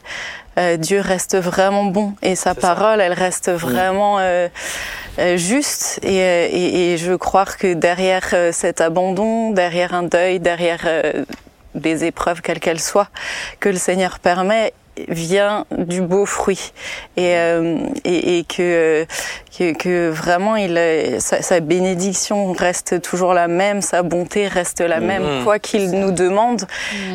euh, 0.57 0.77
Dieu 0.77 0.99
reste 0.99 1.37
vraiment 1.37 1.85
bon 1.85 2.13
et 2.21 2.35
sa 2.35 2.55
parole, 2.55 2.99
elle 2.99 3.13
reste 3.13 3.49
vraiment 3.49 4.19
euh, 4.19 4.47
euh, 5.19 5.37
juste. 5.37 5.99
Et, 6.03 6.21
euh, 6.21 6.47
et, 6.51 6.93
et 6.93 6.97
je 6.97 7.11
veux 7.11 7.17
croire 7.17 7.57
que 7.57 7.73
derrière 7.73 8.33
cet 8.51 8.81
abandon, 8.81 9.51
derrière 9.51 9.93
un 9.93 10.03
deuil, 10.03 10.39
derrière 10.39 10.81
euh, 10.85 11.25
des 11.75 12.03
épreuves 12.03 12.41
quelles 12.41 12.59
qu'elles 12.59 12.81
soient, 12.81 13.09
que 13.59 13.69
le 13.69 13.77
Seigneur 13.77 14.19
permet, 14.19 14.73
vient 15.07 15.65
du 15.77 16.01
beau 16.01 16.25
fruit. 16.25 16.73
Et, 17.17 17.35
euh, 17.35 17.77
et, 18.03 18.39
et 18.39 18.43
que, 18.43 18.61
euh, 18.61 19.05
que 19.57 19.73
que 19.73 20.09
vraiment 20.09 20.55
il 20.55 20.77
sa, 21.19 21.41
sa 21.41 21.59
bénédiction 21.59 22.51
reste 22.51 23.01
toujours 23.01 23.33
la 23.33 23.47
même 23.47 23.81
sa 23.81 24.03
bonté 24.03 24.47
reste 24.47 24.81
la 24.81 24.99
même 24.99 25.43
quoi 25.43 25.59
qu'il 25.59 25.91
nous 25.91 26.11
demande. 26.11 26.67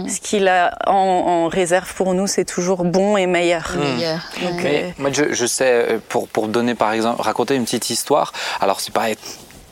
Ce 0.09 0.21
qu'il 0.21 0.49
a 0.49 0.77
en, 0.87 0.93
en 0.93 1.49
réserve 1.49 1.93
pour 1.95 2.15
nous 2.15 2.27
c'est 2.27 2.45
toujours 2.45 2.85
bon 2.85 3.17
et 3.17 3.27
meilleur. 3.27 3.73
Donc. 4.43 4.63
Mais 4.63 4.85
euh, 4.85 4.91
moi, 4.99 5.11
je, 5.13 5.33
je 5.33 5.47
sais, 5.47 5.99
pour, 6.09 6.29
pour 6.29 6.49
donner 6.49 6.75
par 6.75 6.93
exemple, 6.93 7.21
raconter 7.23 7.55
une 7.55 7.65
petite 7.65 7.91
histoire, 7.91 8.33
alors 8.61 8.81
c'est 8.81 8.93
pas 8.93 9.09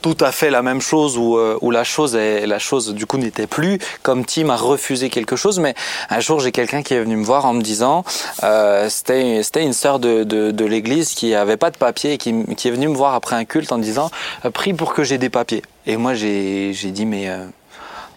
tout 0.04 0.18
à 0.20 0.32
fait 0.32 0.50
la 0.50 0.60
même 0.60 0.82
chose 0.82 1.16
où, 1.16 1.38
euh, 1.38 1.56
où 1.62 1.70
la 1.70 1.82
chose 1.82 2.14
est, 2.14 2.46
la 2.46 2.58
chose 2.58 2.92
du 2.94 3.06
coup 3.06 3.16
n'était 3.16 3.46
plus 3.46 3.78
comme 4.02 4.26
Tim 4.26 4.50
a 4.50 4.56
refusé 4.56 5.08
quelque 5.08 5.34
chose. 5.34 5.58
Mais 5.60 5.74
un 6.10 6.20
jour 6.20 6.40
j'ai 6.40 6.52
quelqu'un 6.52 6.82
qui 6.82 6.92
est 6.92 7.00
venu 7.00 7.16
me 7.16 7.24
voir 7.24 7.46
en 7.46 7.54
me 7.54 7.62
disant 7.62 8.04
euh, 8.42 8.90
c'était 8.90 9.42
c'était 9.42 9.62
une 9.62 9.72
sœur 9.72 10.00
de, 10.00 10.22
de, 10.24 10.50
de 10.50 10.64
l'église 10.66 11.14
qui 11.14 11.34
avait 11.34 11.56
pas 11.56 11.70
de 11.70 11.78
papier 11.78 12.12
et 12.12 12.18
qui, 12.18 12.34
qui 12.54 12.68
est 12.68 12.70
venue 12.70 12.88
me 12.88 12.94
voir 12.94 13.14
après 13.14 13.34
un 13.34 13.46
culte 13.46 13.72
en 13.72 13.78
disant 13.78 14.10
euh, 14.44 14.50
prie 14.50 14.74
pour 14.74 14.92
que 14.92 15.04
j'ai 15.04 15.16
des 15.16 15.30
papiers. 15.30 15.62
Et 15.86 15.96
moi 15.96 16.12
j'ai 16.12 16.74
j'ai 16.74 16.90
dit 16.90 17.06
mais 17.06 17.30
euh, 17.30 17.46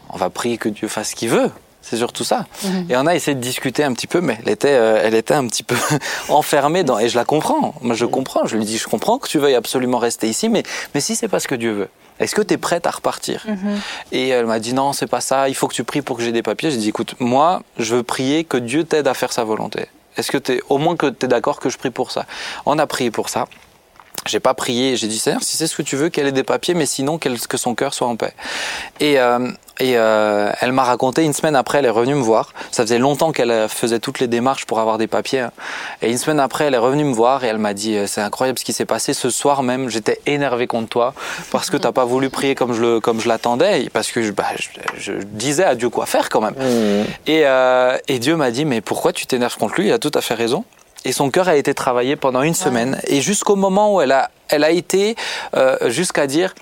on 0.09 0.17
va 0.17 0.29
prier 0.29 0.57
que 0.57 0.67
Dieu 0.67 0.89
fasse 0.89 1.11
ce 1.11 1.15
qu'il 1.15 1.29
veut 1.29 1.51
c'est 1.89 1.97
surtout 1.97 2.23
ça. 2.23 2.45
Et 2.89 2.97
on 2.97 3.05
a 3.07 3.15
essayé 3.15 3.35
de 3.35 3.41
discuter 3.41 3.83
un 3.83 3.93
petit 3.93 4.07
peu, 4.07 4.19
mais 4.19 4.37
elle 4.43 4.51
était, 4.51 4.73
euh, 4.73 5.01
elle 5.01 5.15
était 5.15 5.33
un 5.33 5.47
petit 5.47 5.63
peu 5.63 5.75
enfermée 6.29 6.83
dans. 6.83 6.99
Et 6.99 7.07
je 7.07 7.15
la 7.15 7.23
comprends. 7.23 7.75
Moi, 7.81 7.95
je 7.95 8.05
comprends. 8.05 8.45
Je 8.45 8.57
lui 8.57 8.65
dis, 8.65 8.77
je 8.77 8.87
comprends 8.87 9.17
que 9.17 9.27
tu 9.27 9.39
veuilles 9.39 9.55
absolument 9.55 9.97
rester 9.97 10.27
ici, 10.27 10.49
mais 10.49 10.63
mais 10.93 10.99
si 11.01 11.15
c'est 11.15 11.27
pas 11.29 11.39
ce 11.39 11.47
que 11.47 11.55
Dieu 11.55 11.71
veut, 11.71 11.89
est-ce 12.19 12.35
que 12.35 12.41
tu 12.41 12.55
es 12.55 12.57
prête 12.57 12.87
à 12.87 12.91
repartir? 12.91 13.45
Et 14.11 14.29
elle 14.29 14.47
m'a 14.47 14.59
dit 14.59 14.73
non, 14.73 14.91
c'est 14.91 15.07
pas 15.07 15.21
ça. 15.21 15.49
Il 15.49 15.55
faut 15.55 15.67
que 15.67 15.75
tu 15.75 15.83
pries 15.83 16.01
pour 16.01 16.17
que 16.17 16.23
j'ai 16.23 16.31
des 16.31 16.43
papiers. 16.43 16.71
J'ai 16.71 16.77
dit, 16.77 16.89
écoute, 16.89 17.15
moi, 17.19 17.61
je 17.77 17.95
veux 17.95 18.03
prier 18.03 18.43
que 18.43 18.57
Dieu 18.57 18.83
t'aide 18.83 19.07
à 19.07 19.13
faire 19.13 19.31
sa 19.31 19.43
volonté. 19.43 19.85
Est-ce 20.17 20.31
que 20.31 20.37
tu 20.37 20.61
au 20.69 20.79
moins 20.79 20.95
que 20.95 21.07
tu 21.07 21.25
es 21.25 21.29
d'accord 21.29 21.59
que 21.59 21.69
je 21.69 21.77
prie 21.77 21.91
pour 21.91 22.11
ça? 22.11 22.25
On 22.65 22.79
a 22.79 22.87
prié 22.87 23.11
pour 23.11 23.29
ça. 23.29 23.47
J'ai 24.27 24.39
pas 24.39 24.53
prié, 24.53 24.95
j'ai 24.95 25.07
dit 25.07 25.17
Seigneur, 25.19 25.41
si 25.43 25.57
c'est 25.57 25.67
ce 25.67 25.75
que 25.75 25.81
tu 25.81 25.95
veux, 25.95 26.09
qu'elle 26.09 26.27
ait 26.27 26.31
des 26.31 26.43
papiers, 26.43 26.73
mais 26.73 26.85
sinon 26.85 27.17
que 27.17 27.57
son 27.57 27.75
cœur 27.75 27.93
soit 27.93 28.07
en 28.07 28.15
paix. 28.15 28.33
Et, 28.99 29.19
euh, 29.19 29.51
et 29.79 29.97
euh, 29.97 30.51
elle 30.59 30.71
m'a 30.71 30.83
raconté 30.83 31.23
une 31.23 31.33
semaine 31.33 31.55
après, 31.55 31.79
elle 31.79 31.85
est 31.85 31.89
revenue 31.89 32.15
me 32.15 32.21
voir. 32.21 32.51
Ça 32.71 32.83
faisait 32.83 32.97
longtemps 32.97 33.31
qu'elle 33.31 33.51
euh, 33.51 33.67
faisait 33.67 33.99
toutes 33.99 34.19
les 34.19 34.27
démarches 34.27 34.65
pour 34.65 34.79
avoir 34.79 34.97
des 34.97 35.07
papiers. 35.07 35.39
hein. 35.41 35.51
Et 36.01 36.11
une 36.11 36.17
semaine 36.17 36.39
après, 36.39 36.65
elle 36.65 36.73
est 36.73 36.79
revenue 36.79 37.03
me 37.03 37.13
voir 37.13 37.43
et 37.43 37.47
elle 37.47 37.57
m'a 37.57 37.73
dit 37.73 37.97
c'est 38.07 38.21
incroyable 38.21 38.59
ce 38.59 38.65
qui 38.65 38.73
s'est 38.73 38.85
passé 38.85 39.13
ce 39.13 39.29
soir 39.29 39.63
même. 39.63 39.89
J'étais 39.89 40.19
énervé 40.25 40.67
contre 40.67 40.89
toi 40.89 41.13
parce 41.51 41.69
que 41.69 41.77
t'as 41.77 41.91
pas 41.91 42.05
voulu 42.05 42.29
prier 42.29 42.55
comme 42.55 42.73
je 42.73 42.81
le 42.81 42.99
comme 42.99 43.21
je 43.21 43.27
l'attendais, 43.27 43.89
parce 43.93 44.11
que 44.11 44.21
je, 44.23 44.31
bah, 44.31 44.45
je, 44.57 44.67
je 44.99 45.13
disais 45.23 45.63
à 45.63 45.75
Dieu 45.75 45.89
quoi 45.89 46.05
faire 46.05 46.29
quand 46.29 46.41
même. 46.41 46.55
Et, 47.27 47.41
euh, 47.45 47.97
et 48.07 48.19
Dieu 48.19 48.35
m'a 48.35 48.51
dit, 48.51 48.65
mais 48.65 48.81
pourquoi 48.81 49.13
tu 49.13 49.25
t'énerves 49.25 49.57
contre 49.57 49.75
lui? 49.75 49.87
Il 49.87 49.93
a 49.93 49.99
tout 49.99 50.11
à 50.13 50.21
fait 50.21 50.33
raison. 50.33 50.65
Et 51.05 51.11
son 51.11 51.29
cœur 51.29 51.47
a 51.47 51.55
été 51.55 51.73
travaillé 51.73 52.15
pendant 52.15 52.41
une 52.41 52.53
semaine. 52.53 52.99
Et 53.07 53.21
jusqu'au 53.21 53.55
moment 53.55 53.95
où 53.95 54.01
elle 54.01 54.11
a, 54.11 54.31
elle 54.49 54.63
a 54.63 54.71
été 54.71 55.15
euh, 55.55 55.89
jusqu'à 55.89 56.27
dire, 56.27 56.53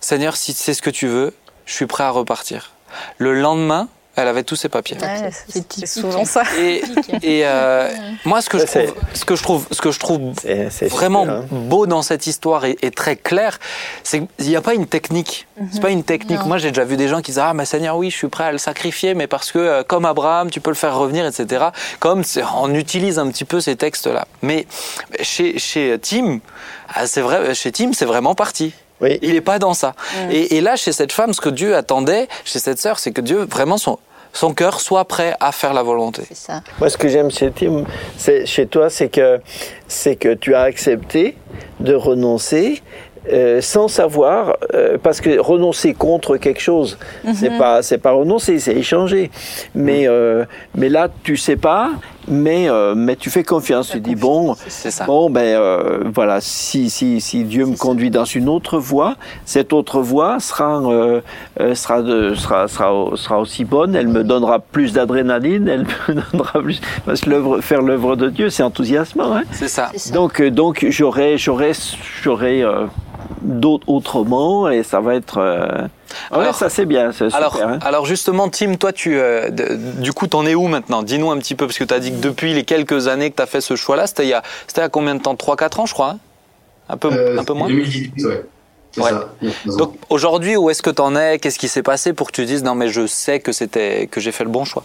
Seigneur, 0.00 0.36
si 0.36 0.52
c'est 0.52 0.74
ce 0.74 0.82
que 0.82 0.90
tu 0.90 1.06
veux, 1.06 1.34
je 1.64 1.74
suis 1.74 1.86
prêt 1.86 2.04
à 2.04 2.10
repartir. 2.10 2.72
Le 3.18 3.34
lendemain, 3.34 3.88
elle 4.18 4.28
avait 4.28 4.42
tous 4.42 4.56
ses 4.56 4.68
papiers. 4.68 4.96
ouais, 5.00 5.30
c'est 5.48 5.86
souvent 5.86 6.24
ça 6.24 6.42
Et, 6.58 6.82
et 7.22 7.46
euh, 7.46 7.88
moi, 8.24 8.42
ce 8.42 8.48
que, 8.48 8.58
je 8.58 8.64
trouve, 8.66 8.94
ce 9.14 9.24
que 9.24 9.36
je 9.36 9.42
trouve, 9.42 9.66
ce 9.70 9.80
que 9.80 9.90
je 9.90 9.98
trouve 9.98 10.32
vraiment 10.88 11.22
super, 11.22 11.36
hein. 11.36 11.44
beau 11.50 11.86
dans 11.86 12.02
cette 12.02 12.26
histoire 12.26 12.64
et, 12.64 12.76
et 12.82 12.90
très 12.90 13.16
clair, 13.16 13.58
c'est 14.02 14.26
qu'il 14.38 14.48
n'y 14.48 14.56
a 14.56 14.60
pas 14.60 14.74
une 14.74 14.86
technique. 14.86 15.46
C'est 15.72 15.80
pas 15.80 15.90
une 15.90 16.04
technique. 16.04 16.40
Non. 16.40 16.46
Moi, 16.46 16.58
j'ai 16.58 16.68
déjà 16.68 16.84
vu 16.84 16.96
des 16.96 17.08
gens 17.08 17.20
qui 17.20 17.32
disent 17.32 17.40
ah, 17.40 17.54
mais 17.54 17.64
Seigneur, 17.64 17.96
oui, 17.96 18.10
je 18.10 18.16
suis 18.16 18.28
prêt 18.28 18.44
à 18.44 18.52
le 18.52 18.58
sacrifier, 18.58 19.14
mais 19.14 19.26
parce 19.26 19.52
que 19.52 19.58
euh, 19.58 19.82
comme 19.82 20.04
Abraham, 20.04 20.50
tu 20.50 20.60
peux 20.60 20.70
le 20.70 20.76
faire 20.76 20.96
revenir, 20.96 21.26
etc. 21.26 21.66
Comme 22.00 22.22
on 22.56 22.74
utilise 22.74 23.18
un 23.18 23.28
petit 23.30 23.44
peu 23.44 23.60
ces 23.60 23.76
textes-là. 23.76 24.26
Mais 24.42 24.66
chez 25.20 25.58
chez 25.58 25.98
Tim, 26.00 26.40
ah, 26.94 27.06
c'est 27.06 27.20
vrai, 27.20 27.54
chez 27.54 27.72
Tim, 27.72 27.92
c'est 27.92 28.04
vraiment 28.04 28.34
parti. 28.34 28.72
Oui. 29.00 29.18
Il 29.22 29.34
n'est 29.34 29.40
pas 29.40 29.58
dans 29.58 29.74
ça. 29.74 29.94
Et, 30.30 30.56
et 30.56 30.60
là, 30.60 30.74
chez 30.74 30.92
cette 30.92 31.12
femme, 31.12 31.32
ce 31.32 31.40
que 31.40 31.48
Dieu 31.48 31.76
attendait, 31.76 32.28
chez 32.44 32.58
cette 32.58 32.78
sœur, 32.80 32.98
c'est 32.98 33.12
que 33.12 33.20
Dieu 33.20 33.46
vraiment 33.48 33.78
son 33.78 33.98
son 34.38 34.54
cœur 34.54 34.80
soit 34.80 35.04
prêt 35.04 35.34
à 35.40 35.50
faire 35.50 35.74
la 35.74 35.82
volonté. 35.82 36.22
Ça. 36.32 36.62
Moi, 36.78 36.88
ce 36.90 36.96
que 36.96 37.08
j'aime 37.08 37.30
chez 37.30 37.50
Tim, 37.50 37.82
c'est 38.16 38.46
chez 38.46 38.66
toi, 38.68 38.88
c'est 38.88 39.08
que 39.08 39.40
c'est 39.88 40.14
que 40.14 40.32
tu 40.34 40.54
as 40.54 40.62
accepté 40.62 41.36
de 41.80 41.94
renoncer. 41.94 42.82
euh, 43.30 43.60
sans 43.60 43.88
savoir, 43.88 44.56
euh, 44.72 44.96
parce 45.02 45.20
que 45.20 45.38
renoncer 45.38 45.92
contre 45.92 46.38
quelque 46.38 46.60
chose, 46.60 46.96
c'est 47.34 47.58
pas 47.58 47.82
c'est 47.82 47.98
pas 47.98 48.12
renoncer, 48.12 48.58
c'est 48.58 48.74
échanger. 48.74 49.30
Mais 49.74 50.06
euh, 50.08 50.44
mais 50.74 50.88
là, 50.88 51.08
tu 51.24 51.36
sais 51.36 51.56
pas, 51.56 51.90
mais 52.30 52.68
euh, 52.68 52.94
mais 52.94 53.16
tu 53.16 53.30
fais 53.30 53.44
confiance. 53.44 53.90
Tu 53.90 54.00
dis 54.00 54.14
bon, 54.14 54.54
ça. 54.68 55.04
bon 55.06 55.30
ben 55.30 55.40
euh, 55.40 56.00
voilà, 56.12 56.40
si 56.40 56.90
si 56.90 57.20
si 57.20 57.44
Dieu 57.44 57.66
me 57.66 57.76
conduit 57.76 58.10
dans 58.10 58.24
une 58.24 58.48
autre 58.48 58.78
voie, 58.78 59.16
cette 59.44 59.72
autre 59.72 60.00
voie 60.00 60.40
sera 60.40 60.80
euh, 60.82 61.20
euh, 61.60 61.74
sera 61.74 62.02
de 62.02 62.34
sera 62.34 62.68
sera 62.68 63.16
sera 63.16 63.40
aussi 63.40 63.64
bonne. 63.64 63.94
Elle 63.94 64.08
me 64.08 64.24
donnera 64.24 64.58
plus 64.58 64.92
d'adrénaline, 64.92 65.68
elle 65.68 65.86
me 65.86 66.14
donnera 66.32 66.60
plus 66.60 66.80
parce 67.06 67.20
que 67.20 67.30
l'œuvre 67.30 67.60
faire 67.60 67.82
l'œuvre 67.82 68.16
de 68.16 68.28
Dieu, 68.28 68.50
c'est 68.50 68.62
enthousiasmant. 68.62 69.34
Hein 69.34 69.42
C'est 69.52 69.68
ça. 69.68 69.90
Ça. 69.94 70.12
donc 70.14 70.40
euh, 70.40 70.50
donc 70.50 70.86
j'aurai 70.88 71.38
j'aurai 71.38 71.72
j'aurai 72.22 72.62
euh, 72.62 72.86
d'autres 73.42 73.88
autrement 73.88 74.68
et 74.68 74.82
ça 74.82 75.00
va 75.00 75.14
être 75.14 75.88
alors, 76.30 76.54
ça 76.54 76.68
c'est 76.68 76.86
bien, 76.86 77.12
c'est 77.12 77.32
alors. 77.34 77.60
Hein. 77.62 77.78
alors 77.82 78.06
justement, 78.06 78.48
Tim, 78.48 78.74
toi, 78.76 78.92
tu, 78.92 79.18
euh, 79.18 79.50
du 79.50 80.12
coup, 80.12 80.26
t'en 80.26 80.46
es 80.46 80.54
où 80.54 80.66
maintenant? 80.66 81.02
Dis-nous 81.02 81.30
un 81.30 81.38
petit 81.38 81.54
peu, 81.54 81.66
parce 81.66 81.78
que 81.78 81.84
tu 81.84 81.94
as 81.94 82.00
dit 82.00 82.10
que 82.12 82.16
depuis 82.20 82.54
les 82.54 82.64
quelques 82.64 83.08
années 83.08 83.30
que 83.30 83.36
tu 83.36 83.42
as 83.42 83.46
fait 83.46 83.60
ce 83.60 83.76
choix-là, 83.76 84.06
c'était 84.06 84.24
il, 84.24 84.30
y 84.30 84.34
a, 84.34 84.42
c'était 84.66 84.80
à 84.82 84.88
combien 84.88 85.14
de 85.14 85.20
temps? 85.20 85.34
3-4 85.34 85.80
ans, 85.80 85.86
je 85.86 85.94
crois 85.94 86.10
hein? 86.10 86.18
Un, 86.88 86.96
peu, 86.96 87.10
Euh, 87.12 87.38
un 87.38 87.44
peu 87.44 87.52
moins? 87.52 87.68
2018, 87.68 88.24
ouais. 88.24 88.44
C'est 88.92 89.02
Ouais. 89.02 89.10
ça. 89.10 89.34
il 89.42 89.48
y 89.48 89.52
a. 89.52 89.76
Donc 89.76 89.94
aujourd'hui, 90.08 90.56
où 90.56 90.70
est-ce 90.70 90.82
que 90.82 90.90
tu 90.90 91.02
en 91.02 91.14
es? 91.14 91.38
Qu'est-ce 91.38 91.58
qui 91.58 91.68
s'est 91.68 91.82
passé 91.82 92.12
pour 92.14 92.28
que 92.28 92.32
tu 92.32 92.44
dises 92.46 92.64
non, 92.64 92.74
mais 92.74 92.88
je 92.88 93.06
sais 93.06 93.40
que, 93.40 93.52
c'était, 93.52 94.06
que 94.10 94.20
j'ai 94.20 94.32
fait 94.32 94.44
le 94.44 94.50
bon 94.50 94.64
choix? 94.64 94.84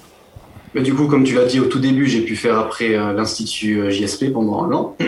Mais 0.75 0.81
du 0.81 0.93
coup, 0.93 1.07
comme 1.07 1.23
tu 1.23 1.35
l'as 1.35 1.45
dit 1.45 1.59
au 1.59 1.65
tout 1.65 1.79
début, 1.79 2.07
j'ai 2.07 2.21
pu 2.21 2.35
faire 2.35 2.57
après 2.57 2.95
euh, 2.95 3.13
l'Institut 3.13 3.79
euh, 3.79 3.89
JSP 3.91 4.33
pendant 4.33 4.63
un 4.63 4.71
an. 4.73 4.95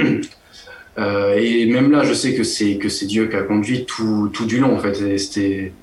Euh, 0.97 1.35
et 1.37 1.65
même 1.65 1.91
là, 1.91 2.05
je 2.05 2.13
sais 2.13 2.35
que 2.35 2.43
c'est 2.45 2.77
que 2.77 2.87
c'est 2.87 3.05
Dieu 3.05 3.27
qui 3.27 3.35
a 3.35 3.41
conduit 3.41 3.83
tout, 3.83 4.29
tout 4.31 4.45
du 4.45 4.59
long 4.59 4.77
en 4.77 4.79
fait. 4.79 4.93
Et 5.01 5.17
C'était 5.17 5.73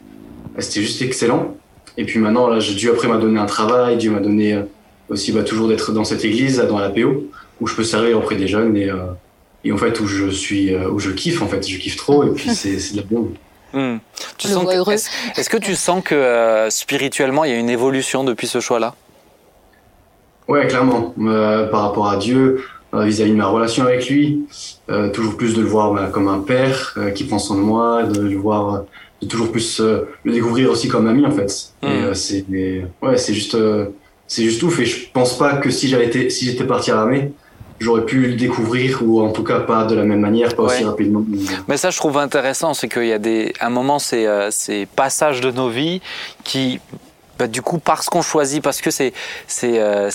c'était 0.59 0.83
juste 0.83 1.03
excellent. 1.03 1.57
Et 1.97 2.05
puis 2.05 2.19
maintenant, 2.19 2.49
là, 2.49 2.59
Dieu 2.59 2.93
après 2.93 3.09
m'a 3.09 3.19
donné 3.19 3.39
un 3.39 3.47
travail. 3.47 3.97
Dieu 3.97 4.11
m'a 4.11 4.21
donné 4.21 4.55
euh, 4.55 4.63
aussi 5.09 5.33
bah, 5.33 5.43
toujours 5.43 5.69
d'être 5.69 5.93
dans 5.93 6.05
cette 6.05 6.25
église, 6.25 6.59
là, 6.59 6.67
dans 6.67 6.79
la 6.79 6.91
PO, 6.91 7.25
où 7.61 7.67
je 7.67 7.75
peux 7.75 7.85
servir 7.85 8.19
auprès 8.19 8.37
des 8.37 8.49
jeunes 8.49 8.77
et, 8.77 8.91
euh, 8.91 8.97
et 9.65 9.73
en 9.73 9.77
fait 9.77 10.01
où 10.01 10.07
je 10.07 10.31
suis 10.31 10.75
euh, 10.75 10.89
où 10.89 10.99
je 10.99 11.11
kiffe 11.11 11.43
en 11.43 11.49
fait. 11.49 11.67
Je 11.67 11.79
kiffe 11.79 11.97
trop 11.97 12.25
et 12.25 12.31
puis 12.31 12.55
c'est 12.55 12.93
de 12.93 12.97
la 12.97 13.03
bonne. 13.03 13.35
Hmm. 13.75 14.01
tu 14.37 14.49
sens 14.49 14.67
que-. 14.67 14.91
Est-ce, 14.91 15.49
que 15.49 15.57
tu 15.57 15.75
sens 15.75 16.05
que 16.05 16.15
euh, 16.15 16.69
spirituellement, 16.69 17.45
il 17.45 17.53
y 17.53 17.55
a 17.55 17.59
une 17.59 17.71
évolution 17.71 18.23
depuis 18.23 18.47
ce 18.47 18.61
choix-là? 18.61 18.95
Ouais, 20.47 20.67
clairement. 20.67 21.15
Euh, 21.19 21.69
par 21.69 21.81
rapport 21.81 22.11
à 22.11 22.19
Dieu, 22.19 22.63
euh, 22.95 23.05
vis-à-vis 23.05 23.31
de 23.31 23.37
ma 23.37 23.47
relation 23.47 23.85
avec 23.85 24.09
lui, 24.09 24.47
euh, 24.91 25.09
toujours 25.09 25.37
plus 25.37 25.55
de 25.55 25.63
le 25.63 25.67
voir 25.67 25.93
bah, 25.93 26.11
comme 26.13 26.29
un 26.29 26.41
père 26.41 26.93
euh, 26.99 27.11
qui 27.11 27.25
prend 27.25 27.39
soin 27.39 27.57
de 27.57 27.63
moi, 27.63 28.03
de 28.03 28.21
le 28.21 28.37
voir, 28.37 28.75
euh, 28.75 28.79
de 29.23 29.29
toujours 29.29 29.51
plus 29.51 29.81
euh, 29.81 30.09
le 30.25 30.33
découvrir 30.33 30.71
aussi 30.71 30.89
comme 30.89 31.07
ami 31.07 31.25
en 31.25 31.31
fait. 31.31 31.73
Mm. 31.83 31.87
Et 31.87 32.03
euh, 32.03 32.15
c'est, 32.15 32.45
ouais, 33.03 33.17
c'est 33.17 33.33
juste, 33.33 33.55
euh, 33.55 33.87
c'est 34.27 34.43
juste 34.43 34.63
ouf. 34.63 34.81
Et 34.81 34.85
je 34.85 35.09
pense 35.13 35.39
pas 35.39 35.57
que 35.57 35.71
si 35.71 35.89
j'avais 35.89 36.07
été, 36.07 36.29
si 36.29 36.47
j'étais 36.47 36.65
parti 36.65 36.91
à 36.91 36.97
l'armée, 36.97 37.33
j'aurais 37.79 38.05
pu 38.05 38.27
le 38.27 38.35
découvrir 38.35 39.03
ou 39.03 39.21
en 39.21 39.31
tout 39.31 39.45
cas 39.45 39.61
pas 39.61 39.85
de 39.85 39.95
la 39.95 40.05
même 40.05 40.21
manière, 40.21 40.55
pas 40.55 40.65
aussi 40.65 40.85
rapidement. 40.85 41.25
Mais 41.69 41.77
ça, 41.77 41.91
je 41.91 41.97
trouve 41.97 42.19
intéressant, 42.19 42.75
c'est 42.75 42.89
qu'il 42.89 43.07
y 43.07 43.13
a 43.13 43.19
des, 43.19 43.53
un 43.61 43.71
moment, 43.71 43.99
c'est 43.99 44.27
ces 44.51 44.87
passages 44.87 45.41
de 45.41 45.51
nos 45.51 45.69
vies 45.69 46.01
qui, 46.45 46.79
bah, 47.39 47.47
du 47.47 47.63
coup, 47.63 47.79
parce 47.79 48.09
qu'on 48.09 48.23
choisit, 48.23 48.63
parce 48.63 48.81
que 48.81 48.91
c'est, 48.91 49.13
c'est, 49.47 49.79
euh, 49.79 50.11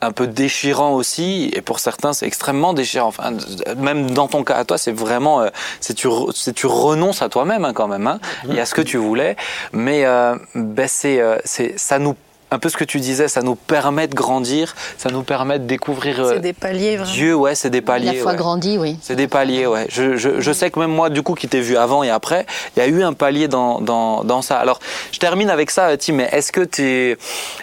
un 0.00 0.12
peu 0.12 0.26
déchirant 0.26 0.92
aussi, 0.92 1.50
et 1.54 1.60
pour 1.60 1.80
certains, 1.80 2.12
c'est 2.12 2.26
extrêmement 2.26 2.72
déchirant. 2.72 3.08
Enfin, 3.08 3.32
même 3.76 4.10
dans 4.10 4.28
ton 4.28 4.44
cas 4.44 4.54
à 4.54 4.64
toi, 4.64 4.78
c'est 4.78 4.92
vraiment, 4.92 5.40
euh, 5.40 5.48
c'est 5.80 5.94
tu, 5.94 6.08
c'est 6.34 6.52
tu 6.52 6.66
renonces 6.66 7.22
à 7.22 7.28
toi-même 7.28 7.64
hein, 7.64 7.72
quand 7.72 7.88
même, 7.88 8.06
hein, 8.06 8.20
et 8.52 8.60
à 8.60 8.66
ce 8.66 8.74
que 8.74 8.82
tu 8.82 8.96
voulais. 8.96 9.36
Mais 9.72 10.04
euh, 10.04 10.36
ben, 10.54 10.88
c'est, 10.88 11.20
euh, 11.20 11.38
c'est, 11.44 11.78
ça 11.78 11.98
nous, 11.98 12.14
un 12.50 12.58
peu 12.58 12.68
ce 12.68 12.76
que 12.76 12.84
tu 12.84 12.98
disais, 13.00 13.28
ça 13.28 13.42
nous 13.42 13.54
permet 13.54 14.06
de 14.06 14.14
grandir, 14.14 14.74
ça 14.96 15.10
nous 15.10 15.22
permet 15.22 15.58
de 15.58 15.64
découvrir 15.66 16.20
euh, 16.20 16.32
C'est 16.34 16.40
des 16.40 16.52
paliers, 16.52 16.96
vraiment. 16.96 17.12
Dieu. 17.12 17.34
Ouais, 17.34 17.54
c'est 17.54 17.70
des 17.70 17.80
paliers. 17.82 18.12
La 18.16 18.22
foi 18.22 18.32
ouais. 18.32 18.38
grandit, 18.38 18.78
oui. 18.78 18.98
C'est 19.02 19.16
des 19.16 19.28
paliers, 19.28 19.66
ouais. 19.66 19.86
Je, 19.90 20.16
je, 20.16 20.40
je 20.40 20.52
sais 20.52 20.70
que 20.70 20.78
même 20.80 20.90
moi, 20.92 21.10
du 21.10 21.22
coup, 21.22 21.34
qui 21.34 21.48
t'ai 21.48 21.60
vu 21.60 21.76
avant 21.76 22.02
et 22.02 22.10
après, 22.10 22.46
il 22.76 22.80
y 22.80 22.82
a 22.82 22.86
eu 22.88 23.02
un 23.02 23.12
palier 23.12 23.48
dans, 23.48 23.80
dans, 23.80 24.24
dans 24.24 24.40
ça. 24.42 24.58
Alors, 24.58 24.78
je 25.12 25.18
termine 25.18 25.50
avec 25.50 25.70
ça, 25.70 25.96
Tim, 25.96 26.14
mais 26.14 26.28
est-ce 26.32 26.52
que 26.52 26.62
tu... 26.62 27.16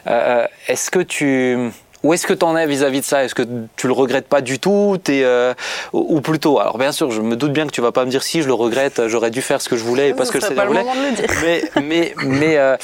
Euh, 0.07 0.45
est-ce 0.67 0.91
que 0.91 0.99
tu... 0.99 1.57
Où 2.03 2.13
est-ce 2.13 2.27
que 2.27 2.33
tu 2.33 2.45
en 2.45 2.55
es 2.55 2.67
vis-à-vis 2.67 2.99
de 2.99 3.05
ça? 3.05 3.23
Est-ce 3.23 3.33
que 3.33 3.41
tu 3.77 3.87
le 3.87 3.93
regrettes 3.93 4.27
pas 4.27 4.41
du 4.41 4.59
tout? 4.59 4.95
T'es, 5.03 5.21
euh, 5.23 5.55
ou 5.91 6.17
ou 6.17 6.21
plutôt, 6.21 6.59
alors 6.59 6.77
bien 6.77 6.91
sûr, 6.91 7.09
je 7.09 7.19
me 7.19 7.35
doute 7.35 7.51
bien 7.51 7.65
que 7.65 7.71
tu 7.71 7.81
vas 7.81 7.91
pas 7.91 8.05
me 8.05 8.11
dire 8.11 8.21
si 8.21 8.43
je 8.43 8.47
le 8.47 8.53
regrette, 8.53 9.07
j'aurais 9.07 9.31
dû 9.31 9.41
faire 9.41 9.59
ce 9.59 9.67
que 9.69 9.75
je 9.75 9.83
voulais 9.83 10.13
parce 10.13 10.29
Ce 10.29 10.33
que 10.33 10.39
je 10.39 10.45
sais 10.45 10.53
pas 10.53 10.65
le 10.65 10.67
voulais. 10.67 10.83
moment 10.83 10.93
de 10.93 11.09
le 11.09 11.15
dire. 11.15 11.25
Mais, 11.43 11.63
mais, 11.81 12.13
mais 12.23 12.57
euh, 12.57 12.77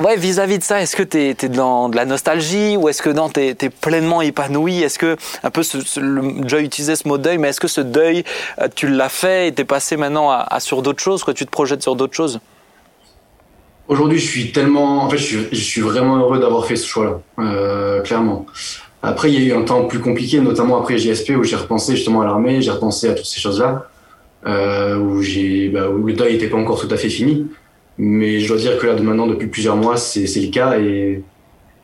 ouais, 0.00 0.16
vis-à-vis 0.16 0.58
de 0.58 0.64
ça, 0.64 0.80
est-ce 0.80 0.96
que 0.96 1.02
tu 1.02 1.18
es, 1.18 1.48
dans 1.48 1.88
de 1.88 1.96
la 1.96 2.04
nostalgie 2.04 2.76
ou 2.76 2.88
est-ce 2.88 3.02
que 3.02 3.10
non, 3.10 3.28
tu 3.28 3.40
es, 3.40 3.54
pleinement 3.54 4.22
épanoui? 4.22 4.82
Est-ce 4.82 4.98
que, 4.98 5.16
un 5.42 5.50
peu, 5.50 5.62
ce, 5.62 5.80
ce- 5.80 6.00
le, 6.00 6.46
Joy 6.46 6.64
utilisait 6.64 6.96
ce 6.96 7.08
mot 7.08 7.18
deuil, 7.18 7.38
mais 7.38 7.48
est-ce 7.48 7.60
que 7.60 7.68
ce 7.68 7.80
deuil, 7.80 8.24
euh, 8.60 8.68
tu 8.74 8.88
l'as 8.88 9.08
fait 9.08 9.48
et 9.48 9.54
tu 9.54 9.62
es 9.62 9.64
passé 9.64 9.96
maintenant 9.96 10.30
sur 10.58 10.82
d'autres 10.82 11.02
choses, 11.02 11.24
quoi, 11.24 11.34
tu 11.34 11.44
te 11.46 11.50
projettes 11.50 11.82
sur 11.82 11.96
d'autres 11.96 12.14
choses? 12.14 12.40
Aujourd'hui, 13.86 14.18
je 14.18 14.26
suis 14.26 14.50
tellement, 14.52 15.04
en 15.04 15.10
fait, 15.10 15.18
je 15.18 15.54
suis, 15.54 15.80
vraiment 15.82 16.16
heureux 16.16 16.38
d'avoir 16.38 16.64
fait 16.64 16.76
ce 16.76 16.86
choix-là, 16.86 17.20
euh, 17.40 18.00
clairement. 18.00 18.46
Après, 19.02 19.30
il 19.30 19.38
y 19.38 19.50
a 19.52 19.54
eu 19.54 19.58
un 19.58 19.62
temps 19.62 19.84
plus 19.84 20.00
compliqué, 20.00 20.40
notamment 20.40 20.80
après 20.80 20.96
JSP, 20.96 21.30
où 21.36 21.44
j'ai 21.44 21.56
repensé 21.56 21.94
justement 21.94 22.22
à 22.22 22.24
l'armée, 22.24 22.62
j'ai 22.62 22.70
repensé 22.70 23.10
à 23.10 23.14
toutes 23.14 23.26
ces 23.26 23.40
choses-là, 23.40 23.86
euh, 24.46 24.96
bah, 25.70 25.90
où 25.90 26.06
le 26.06 26.12
deuil 26.14 26.32
n'était 26.32 26.48
pas 26.48 26.56
encore 26.56 26.80
tout 26.80 26.88
à 26.90 26.96
fait 26.96 27.10
fini. 27.10 27.46
Mais 27.98 28.40
je 28.40 28.48
dois 28.48 28.56
dire 28.56 28.78
que 28.78 28.86
là, 28.86 28.94
de 28.94 29.02
maintenant, 29.02 29.26
depuis 29.26 29.46
plusieurs 29.46 29.76
mois, 29.76 29.96
c'est, 29.96 30.22
le 30.26 30.50
cas 30.50 30.78
et, 30.78 31.22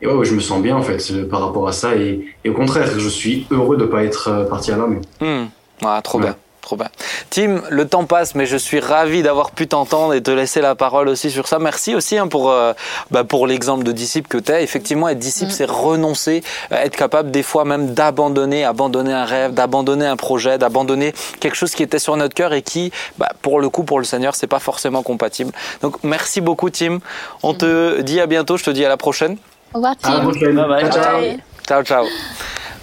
et 0.03 0.07
ouais, 0.07 0.13
ouais, 0.13 0.25
je 0.25 0.35
me 0.35 0.41
sens 0.41 0.61
bien 0.61 0.77
en 0.77 0.83
fait 0.83 1.01
euh, 1.13 1.29
par 1.29 1.41
rapport 1.47 1.69
à 1.69 1.73
ça. 1.73 1.95
Et, 1.97 2.25
et 2.45 2.51
au 2.51 2.55
contraire, 2.55 2.89
je 2.99 3.09
suis 3.09 3.47
heureux 3.51 3.77
de 3.77 3.85
pas 3.85 4.03
être 4.05 4.29
euh, 4.29 4.45
parti 4.45 4.73
à 4.73 4.77
l'armée. 4.77 4.99
Hmm. 5.21 5.45
Ah, 5.83 6.01
trop 6.03 6.19
Ouais. 6.19 6.25
bien. 6.25 6.37
Trop 6.63 6.77
bien. 6.77 6.89
Tim, 7.31 7.63
le 7.71 7.89
temps 7.89 8.05
passe, 8.05 8.35
mais 8.35 8.45
je 8.45 8.57
suis 8.57 8.81
ravi 8.81 9.23
d'avoir 9.23 9.51
pu 9.51 9.67
t'entendre 9.67 10.13
et 10.15 10.23
te 10.23 10.31
laisser 10.31 10.61
la 10.61 10.75
parole 10.75 11.09
aussi 11.09 11.31
sur 11.31 11.49
ça. 11.49 11.59
Merci 11.59 11.95
aussi 11.95 12.19
hein, 12.19 12.29
pour, 12.29 12.51
euh, 12.51 12.75
bah, 13.11 13.25
pour 13.25 13.47
l'exemple 13.47 13.83
de 13.83 13.93
disciple 13.93 14.29
que 14.29 14.37
tu 14.39 14.53
es. 14.53 14.63
Effectivement, 14.63 15.09
être 15.09 15.19
disciple, 15.19 15.51
c'est 15.51 15.65
renoncer, 15.69 16.43
euh, 16.71 16.77
être 16.77 16.97
capable 16.97 17.31
des 17.31 17.43
fois 17.43 17.65
même 17.65 17.95
d'abandonner, 17.95 18.65
abandonner 18.65 19.13
un 19.15 19.25
rêve, 19.25 19.55
d'abandonner 19.55 20.07
un 20.07 20.17
projet, 20.17 20.59
d'abandonner 20.59 21.15
quelque 21.41 21.57
chose 21.57 21.73
qui 21.75 21.83
était 21.83 21.99
sur 21.99 22.15
notre 22.17 22.35
cœur 22.35 22.53
et 22.53 22.61
qui, 22.63 22.93
bah, 23.17 23.31
pour 23.41 23.59
le 23.61 23.71
coup, 23.71 23.83
pour 23.85 23.99
le 23.99 24.05
Seigneur, 24.05 24.35
c'est 24.35 24.47
pas 24.47 24.61
forcément 24.61 25.03
compatible. 25.03 25.53
Donc, 25.81 25.97
merci 26.03 26.41
beaucoup, 26.43 26.69
Tim. 26.69 26.99
On 27.43 27.55
te 27.55 28.03
dit 28.03 28.21
à 28.21 28.27
bientôt. 28.27 28.59
Je 28.59 28.65
te 28.65 28.71
dis 28.71 28.85
à 28.85 28.89
la 28.91 28.97
prochaine. 28.99 29.39
Au 29.73 29.79
revoir, 29.79 29.95
À 30.03 30.11
la 30.11 30.17
Tim. 30.19 30.23
prochaine. 30.29 30.55
Bye 30.57 30.69
bye. 30.69 30.91
Ciao, 30.93 31.03
ciao. 31.03 31.21
Ouais. 31.21 31.39
Ciao, 31.67 31.83
ciao. 31.85 32.05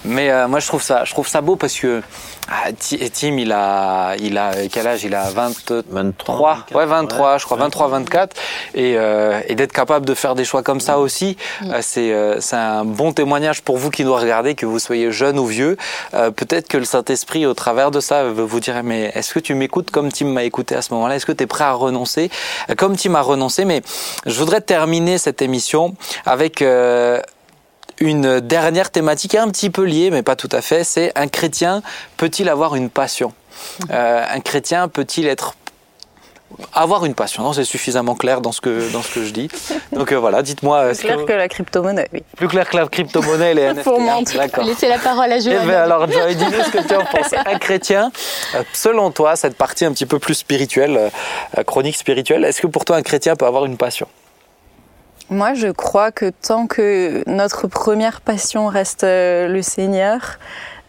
Mais 0.06 0.30
euh, 0.32 0.48
moi, 0.48 0.60
je 0.62 0.68
trouve 0.68 0.82
ça, 0.82 1.04
je 1.04 1.12
trouve 1.12 1.28
ça 1.28 1.42
beau 1.42 1.56
parce 1.58 1.76
que 1.78 2.02
ah, 2.50 2.72
Ti- 2.78 2.98
Tim, 3.12 3.38
il 3.38 3.52
a, 3.52 4.16
il 4.20 4.38
a 4.38 4.52
quel 4.72 4.88
âge? 4.88 5.04
Il 5.04 5.14
a 5.16 5.30
23, 5.30 5.84
23, 5.90 6.66
ouais, 6.74 6.86
23, 6.86 7.38
je 7.38 7.46
crois, 7.46 7.58
23, 7.58 7.88
24, 7.90 8.36
et, 8.76 8.96
euh, 8.98 9.40
et 9.48 9.56
d'être 9.56 9.74
capable 9.74 10.06
de 10.06 10.14
faire 10.14 10.34
des 10.36 10.46
choix 10.46 10.64
comme 10.64 10.80
ça 10.80 11.00
aussi, 11.00 11.36
euh, 11.64 11.80
c'est, 11.82 12.14
euh, 12.14 12.40
c'est 12.40 12.56
un 12.56 12.86
bon 12.86 13.12
témoignage 13.12 13.62
pour 13.62 13.78
vous 13.78 13.90
qui 13.90 14.04
nous 14.06 14.16
regardez, 14.16 14.56
que 14.56 14.66
vous 14.66 14.80
soyez 14.80 15.12
jeune 15.12 15.40
ou 15.40 15.46
vieux. 15.46 15.78
Euh, 16.14 16.32
peut-être 16.32 16.68
que 16.68 16.78
le 16.78 16.86
Saint-Esprit, 16.86 17.46
au 17.46 17.54
travers 17.54 17.92
de 17.92 18.00
ça, 18.00 18.24
veut 18.24 18.44
vous 18.44 18.60
dire, 18.60 18.82
mais 18.84 19.12
est-ce 19.14 19.34
que 19.34 19.40
tu 19.40 19.54
m'écoutes 19.54 19.92
comme 19.92 20.12
Tim 20.12 20.28
m'a 20.28 20.44
écouté 20.44 20.76
à 20.76 20.82
ce 20.82 20.94
moment-là? 20.94 21.16
Est-ce 21.16 21.26
que 21.26 21.32
tu 21.34 21.44
es 21.44 21.48
prêt 21.48 21.66
à 21.66 21.74
renoncer? 21.74 22.30
Euh, 22.70 22.76
Comme 22.76 22.96
Tim 22.96 23.16
a 23.16 23.22
renoncé, 23.22 23.66
mais 23.66 23.82
je 24.26 24.38
voudrais 24.40 24.62
terminer 24.62 25.18
cette 25.18 25.42
émission 25.42 25.96
avec 26.26 26.62
euh, 26.62 27.22
une 28.00 28.40
dernière 28.40 28.92
thématique 28.92 29.36
un 29.36 29.50
petit 29.50 29.70
peu 29.70 29.84
liée, 29.84 30.10
mais 30.12 30.24
pas 30.24 30.36
tout 30.36 30.50
à 30.52 30.62
fait. 30.62 30.84
C'est 30.84 31.12
un 31.18 31.28
chrétien 31.28 31.82
peut-il 32.18 32.50
avoir 32.50 32.76
une 32.76 32.90
passion? 32.90 33.34
Euh, 33.92 34.24
Un 34.30 34.40
chrétien 34.40 34.88
peut-il 34.88 35.28
être 35.28 35.56
avoir 36.74 37.06
une 37.06 37.14
passion? 37.16 37.44
Non, 37.44 37.54
c'est 37.54 37.64
suffisamment 37.66 38.16
clair 38.16 38.40
dans 38.40 38.52
ce 38.52 38.62
que 38.62 38.92
dans 38.94 39.02
ce 39.02 39.14
que 39.16 39.24
je 39.26 39.32
dis. 39.32 39.50
Donc 39.92 40.12
euh, 40.12 40.16
voilà, 40.20 40.42
dites-moi. 40.44 40.94
C'est 40.94 41.04
clair 41.04 41.18
que- 41.18 41.24
que 41.24 41.34
la 41.34 41.48
crypto-monnaie, 41.50 42.08
oui. 42.14 42.24
plus 42.38 42.48
clair 42.48 42.70
que 42.70 42.78
la 42.78 42.88
crypto-monnaie 42.88 43.52
et 43.52 43.54
les 43.56 43.64
NFT. 43.74 43.84
Pour 43.84 44.00
hein 44.00 44.04
mentir. 44.06 44.40
D'accord. 44.40 44.64
Laissez 44.64 44.88
la 44.88 44.98
parole 45.00 45.32
à 45.32 45.38
Eh 45.38 45.42
Joël. 45.42 45.68
ben 45.68 45.72
alors, 45.82 46.10
Joy, 46.10 46.36
dis-nous 46.36 46.64
ce 46.64 46.70
que 46.72 46.88
tu 46.88 46.96
en 46.96 47.04
penses. 47.04 47.34
Un 47.46 47.58
chrétien, 47.60 48.12
euh, 48.56 48.64
selon 48.74 49.12
toi, 49.12 49.36
cette 49.36 49.58
partie 49.58 49.86
un 49.86 49.92
petit 49.92 50.06
peu 50.06 50.20
plus 50.20 50.36
spirituelle, 50.36 51.12
chronique 51.66 51.98
spirituelle, 51.98 52.46
est-ce 52.46 52.62
que 52.62 52.68
pour 52.68 52.86
toi 52.86 52.96
un 52.96 53.02
chrétien 53.04 53.36
peut 53.36 53.46
avoir 53.46 53.66
une 53.66 53.76
passion? 53.78 54.08
Moi, 55.30 55.54
je 55.56 55.68
crois 55.68 56.14
que 56.14 56.30
tant 56.30 56.68
que 56.68 57.22
notre 57.30 57.68
première 57.68 58.22
passion 58.22 58.68
reste 58.68 59.04
euh, 59.04 59.50
le 59.50 59.62
Seigneur 59.62 60.40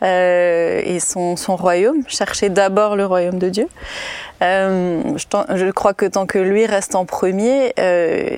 euh, 0.03 0.81
et 0.85 1.01
son, 1.01 1.37
son 1.37 1.57
royaume, 1.57 2.03
chercher 2.07 2.49
d'abord 2.49 2.97
le 2.97 3.07
royaume 3.07 3.39
de 3.39 3.49
Dieu, 3.49 3.69
euh, 4.43 5.03
je, 5.17 5.57
je 5.57 5.71
crois 5.71 5.95
que 5.95 6.07
tant 6.07 6.27
que 6.27 6.39
lui 6.39 6.67
reste 6.67 6.95
en 6.95 7.05
premier, 7.05 7.73
euh, 7.81 8.37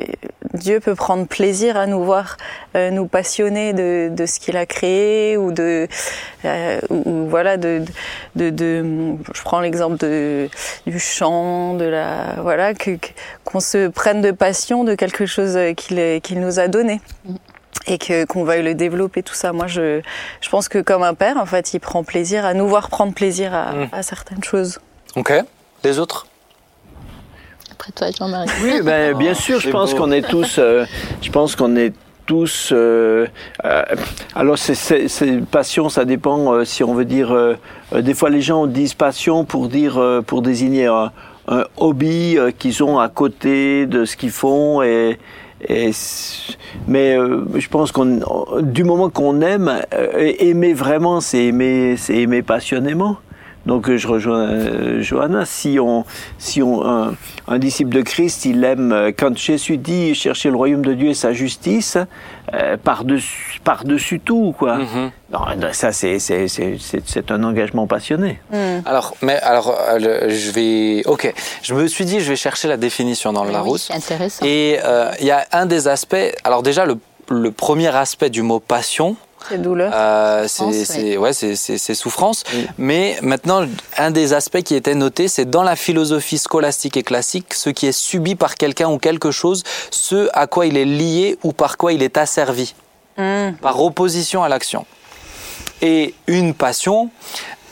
Dieu 0.54 0.80
peut 0.80 0.94
prendre 0.94 1.26
plaisir 1.26 1.76
à 1.76 1.86
nous 1.86 2.02
voir 2.02 2.38
euh, 2.74 2.90
nous 2.90 3.06
passionner 3.06 3.72
de, 3.72 4.08
de 4.10 4.26
ce 4.26 4.40
qu'il 4.40 4.56
a 4.56 4.64
créé 4.66 5.36
ou 5.36 5.52
de 5.52 5.86
euh, 6.44 6.80
ou, 6.88 7.26
voilà 7.28 7.56
de, 7.56 7.82
de, 8.34 8.50
de 8.50 8.84
je 9.34 9.42
prends 9.42 9.60
l'exemple 9.60 9.98
de 9.98 10.48
du 10.86 10.98
chant 10.98 11.74
de 11.74 11.84
la 11.84 12.36
voilà 12.42 12.74
que 12.74 12.92
qu'on 13.44 13.60
se 13.60 13.88
prenne 13.88 14.22
de 14.22 14.30
passion 14.30 14.84
de 14.84 14.94
quelque 14.94 15.26
chose 15.26 15.58
qu'il 15.76 16.20
qu'il 16.22 16.40
nous 16.40 16.58
a 16.58 16.68
donné 16.68 17.00
et 17.86 17.98
que 17.98 18.24
qu'on 18.24 18.44
veuille 18.44 18.62
le 18.62 18.74
développer 18.74 19.22
tout 19.22 19.34
ça 19.34 19.52
moi 19.52 19.66
je 19.66 20.00
je 20.40 20.48
pense 20.50 20.68
que 20.68 20.78
comme 20.78 21.02
un 21.02 21.14
père 21.14 21.36
en 21.38 21.46
fait 21.46 21.72
il 21.74 21.80
prend 21.80 22.04
plaisir 22.04 22.44
à 22.44 22.52
nous 22.54 22.68
voir 22.68 22.88
prendre 22.90 23.14
plaisir 23.14 23.54
à, 23.54 23.72
Mm. 23.72 23.88
à 23.92 24.02
certaines 24.02 24.44
choses 24.44 24.78
Ok. 25.16 25.32
Les 25.84 25.98
autres? 25.98 26.26
Après 27.72 27.92
toi, 27.92 28.08
Jean-Marie. 28.16 28.48
Oui, 28.62 28.80
ben, 28.82 29.16
bien 29.24 29.34
sûr, 29.34 29.58
je 29.58 29.66
c'est 29.66 29.70
pense 29.70 29.94
qu'on 29.94 30.10
est 30.12 30.22
tous, 30.28 30.58
euh, 30.58 30.84
je 31.22 31.30
pense 31.30 31.56
qu'on 31.56 31.76
est 31.76 31.92
tous. 32.26 32.70
euh, 32.72 33.26
euh, 33.64 33.82
alors, 34.34 34.58
c'est, 34.58 35.40
passion, 35.50 35.88
ça 35.88 36.04
dépend 36.04 36.52
euh, 36.52 36.64
si 36.64 36.84
on 36.84 36.94
veut 36.94 37.04
dire. 37.06 37.32
euh, 37.32 37.54
euh, 37.94 38.02
des 38.02 38.14
fois, 38.14 38.30
les 38.30 38.42
gens 38.42 38.66
disent 38.66 38.94
passion 38.94 39.44
pour 39.44 39.68
dire, 39.68 39.98
euh, 39.98 40.20
pour 40.20 40.42
désigner 40.42 40.86
un, 40.86 41.10
un 41.48 41.64
hobby 41.78 42.36
euh, 42.38 42.50
qu'ils 42.50 42.84
ont 42.84 42.98
à 42.98 43.08
côté 43.08 43.86
de 43.86 44.04
ce 44.04 44.16
qu'ils 44.16 44.30
font 44.30 44.82
et, 44.82 45.18
et 45.68 45.90
mais 46.88 47.16
euh, 47.16 47.44
je 47.58 47.68
pense 47.68 47.92
qu'on 47.92 48.20
du 48.62 48.84
moment 48.84 49.10
qu'on 49.10 49.40
aime 49.40 49.82
euh, 49.92 50.32
aimer 50.38 50.72
vraiment 50.72 51.20
c'est 51.20 51.44
aimer 51.46 51.96
c'est 51.96 52.16
aimer 52.16 52.42
passionnément 52.42 53.18
donc 53.70 53.88
euh, 53.88 53.96
je 53.96 54.06
rejoins 54.08 54.48
euh, 54.50 55.00
Johanna 55.00 55.44
si 55.46 55.78
on 55.80 56.04
si 56.38 56.60
on 56.62 56.84
un, 56.84 57.14
un 57.48 57.58
disciple 57.58 57.92
de 57.94 58.02
Christ 58.02 58.44
il 58.44 58.62
aime 58.64 58.90
euh, 58.92 59.12
quand 59.16 59.34
Jésus 59.38 59.76
dit 59.78 60.14
chercher 60.14 60.50
le 60.50 60.56
royaume 60.56 60.84
de 60.84 60.92
Dieu 60.94 61.08
et 61.10 61.14
sa 61.14 61.32
justice 61.32 61.96
euh, 62.52 62.76
par 62.76 63.04
dessus 63.04 63.60
par 63.62 63.84
dessus 63.84 64.18
tout 64.20 64.54
quoi 64.58 64.74
Mhm. 64.78 65.10
non, 65.32 65.40
ça 65.72 65.92
c'est 65.92 66.18
c'est 66.18 66.48
c'est 66.48 66.76
c'est 66.88 67.02
c'est 67.06 67.30
un 67.30 67.42
engagement 67.44 67.86
passionné 67.86 68.40
Alors, 68.84 69.14
mais 69.22 69.38
alors, 69.52 69.68
euh, 69.90 70.28
je 70.30 70.50
vais. 70.56 71.02
Ok, 71.06 71.24
je 71.62 71.72
me 71.74 71.86
suis 71.86 72.04
dit, 72.04 72.18
je 72.20 72.28
vais 72.32 72.36
chercher 72.46 72.66
la 72.68 72.76
définition 72.76 73.32
dans 73.32 73.44
le 73.44 73.50
Oui, 73.50 73.54
Larousse. 73.54 73.90
intéressant. 73.92 74.44
Et 74.44 74.78
euh, 74.84 75.10
il 75.20 75.26
y 75.26 75.30
a 75.30 75.46
un 75.52 75.66
des 75.66 75.86
aspects. 75.86 76.26
Alors 76.44 76.62
déjà, 76.62 76.84
le, 76.86 76.96
le 77.30 77.50
premier 77.52 77.94
aspect 77.94 78.30
du 78.30 78.42
mot 78.42 78.58
passion, 78.58 79.16
C'est 79.48 79.60
douleur. 79.60 79.90
euh, 79.94 80.46
Souffrance, 80.48 80.74
c'est 80.84 81.16
ouais, 81.16 81.32
c'est- 81.32 81.94
souffrance. 81.94 82.44
Mais 82.78 83.16
maintenant, 83.22 83.66
un 83.98 84.10
des 84.10 84.32
aspects 84.32 84.62
qui 84.62 84.74
était 84.74 84.94
noté, 84.94 85.28
c'est 85.28 85.44
dans 85.48 85.62
la 85.62 85.76
philosophie 85.76 86.38
scolastique 86.38 86.96
et 86.96 87.02
classique, 87.02 87.54
ce 87.54 87.70
qui 87.70 87.86
est 87.86 87.92
subi 87.92 88.34
par 88.34 88.54
quelqu'un 88.54 88.88
ou 88.88 88.98
quelque 88.98 89.30
chose, 89.30 89.62
ce 89.90 90.28
à 90.34 90.46
quoi 90.46 90.66
il 90.66 90.76
est 90.76 90.84
lié 90.84 91.38
ou 91.42 91.52
par 91.52 91.76
quoi 91.76 91.92
il 91.92 92.02
est 92.02 92.16
asservi, 92.16 92.74
Hmm. 93.16 93.52
par 93.60 93.82
opposition 93.82 94.42
à 94.42 94.48
l'action. 94.48 94.86
Et 95.82 96.14
une 96.26 96.54
passion, 96.54 97.10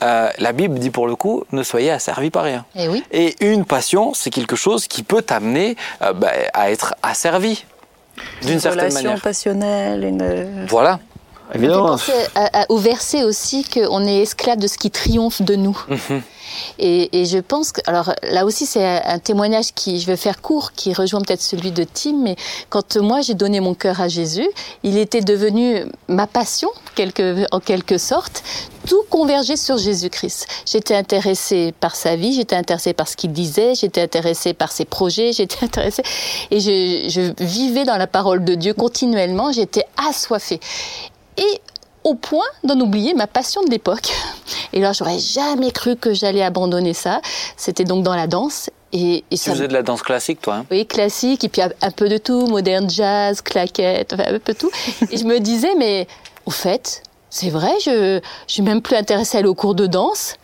euh, 0.03 0.29
la 0.39 0.51
Bible 0.51 0.79
dit 0.79 0.89
pour 0.89 1.07
le 1.07 1.15
coup, 1.15 1.43
ne 1.51 1.63
soyez 1.63 1.91
asservis 1.91 2.29
par 2.31 2.43
rien. 2.43 2.65
Eh 2.75 2.87
oui. 2.87 3.03
Et 3.11 3.35
une 3.45 3.65
passion, 3.65 4.13
c'est 4.13 4.29
quelque 4.31 4.55
chose 4.55 4.87
qui 4.87 5.03
peut 5.03 5.21
t'amener 5.21 5.75
euh, 6.01 6.13
bah, 6.13 6.31
à 6.53 6.71
être 6.71 6.95
asservi 7.03 7.65
d'une 8.41 8.53
Une 8.53 8.59
certaine 8.59 8.85
relation 8.85 9.09
manière. 9.09 9.21
passionnelle, 9.21 10.03
une... 10.03 10.65
Voilà. 10.67 10.99
Ça 11.51 11.53
fait 11.53 11.65
évidemment 11.65 11.87
penser 11.87 12.11
à- 12.35 12.61
à- 12.61 12.65
au 12.69 12.77
verset 12.77 13.23
aussi 13.23 13.63
qu'on 13.63 14.05
est 14.05 14.21
esclave 14.21 14.57
de 14.57 14.67
ce 14.67 14.77
qui 14.77 14.91
triomphe 14.91 15.41
de 15.41 15.55
nous. 15.55 15.77
Mhm. 15.87 16.21
Et, 16.79 17.21
et 17.21 17.25
je 17.25 17.37
pense 17.37 17.71
que, 17.71 17.79
alors 17.85 18.11
là 18.23 18.43
aussi 18.43 18.65
c'est 18.65 18.83
un 18.83 19.01
un 19.05 19.19
témoignage 19.19 19.71
qui, 19.73 19.99
je 19.99 20.07
vais 20.07 20.17
faire 20.17 20.41
court, 20.41 20.71
qui 20.73 20.93
rejoint 20.93 21.21
peut-être 21.21 21.41
celui 21.43 21.71
de 21.71 21.83
Tim, 21.83 22.17
mais 22.23 22.35
quand 22.69 22.97
moi 22.97 23.21
j'ai 23.21 23.35
donné 23.35 23.59
mon 23.59 23.75
cœur 23.75 24.01
à 24.01 24.07
Jésus, 24.07 24.47
il 24.83 24.97
était 24.97 25.21
devenu 25.21 25.85
ma 26.07 26.25
passion, 26.27 26.69
quelque, 26.95 27.45
en 27.51 27.59
quelque 27.59 27.97
sorte. 27.97 28.43
Tout 28.87 29.03
convergeait 29.09 29.57
sur 29.57 29.77
Jésus-Christ. 29.77 30.47
J'étais 30.65 30.95
intéressée 30.95 31.73
par 31.79 31.95
sa 31.95 32.15
vie, 32.15 32.33
j'étais 32.33 32.55
intéressée 32.55 32.93
par 32.93 33.07
ce 33.07 33.15
qu'il 33.15 33.31
disait, 33.31 33.75
j'étais 33.75 34.01
intéressée 34.01 34.53
par 34.53 34.71
ses 34.71 34.85
projets, 34.85 35.31
j'étais 35.33 35.63
intéressée 35.65 36.03
et 36.49 36.59
je, 36.59 37.09
je 37.09 37.43
vivais 37.43 37.83
dans 37.85 37.97
la 37.97 38.07
parole 38.07 38.43
de 38.43 38.55
Dieu 38.55 38.73
continuellement. 38.73 39.51
J'étais 39.51 39.85
assoiffée 40.09 40.59
et 41.39 41.61
au 42.03 42.15
point 42.15 42.45
d'en 42.63 42.79
oublier 42.79 43.13
ma 43.13 43.27
passion 43.27 43.61
de 43.63 43.69
l'époque. 43.69 44.09
Et 44.73 44.79
là, 44.79 44.93
j'aurais 44.93 45.19
jamais 45.19 45.71
cru 45.71 45.95
que 45.95 46.13
j'allais 46.13 46.41
abandonner 46.43 46.93
ça. 46.93 47.21
C'était 47.57 47.83
donc 47.83 48.03
dans 48.03 48.15
la 48.15 48.27
danse. 48.27 48.69
Et, 48.93 49.17
et 49.17 49.23
Tu 49.31 49.37
ça, 49.37 49.51
faisais 49.51 49.67
de 49.67 49.73
la 49.73 49.83
danse 49.83 50.01
classique, 50.01 50.41
toi. 50.41 50.55
hein? 50.55 50.65
Oui, 50.71 50.85
classique, 50.87 51.43
et 51.43 51.49
puis 51.49 51.61
un 51.61 51.69
un 51.81 51.91
peu 51.91 52.07
de 52.09 52.17
tout, 52.17 52.47
moderne 52.47 52.89
jazz, 52.89 53.41
claquette, 53.41 54.13
enfin, 54.13 54.23
un 54.33 54.39
peu 54.39 54.53
tout. 54.55 54.71
Et 55.11 55.17
je 55.17 55.25
me 55.25 55.39
disais, 55.39 55.75
mais 55.77 56.07
au 56.45 56.51
fait, 56.51 57.03
c'est 57.29 57.49
vrai, 57.49 57.71
je 57.85 58.19
je 58.47 58.53
suis 58.53 58.63
même 58.63 58.81
plus 58.81 58.95
intéressée 58.95 59.37
à 59.37 59.39
aller 59.41 59.49
au 59.49 59.53
cours 59.55 59.75
de 59.75 59.85
danse. 59.85 60.35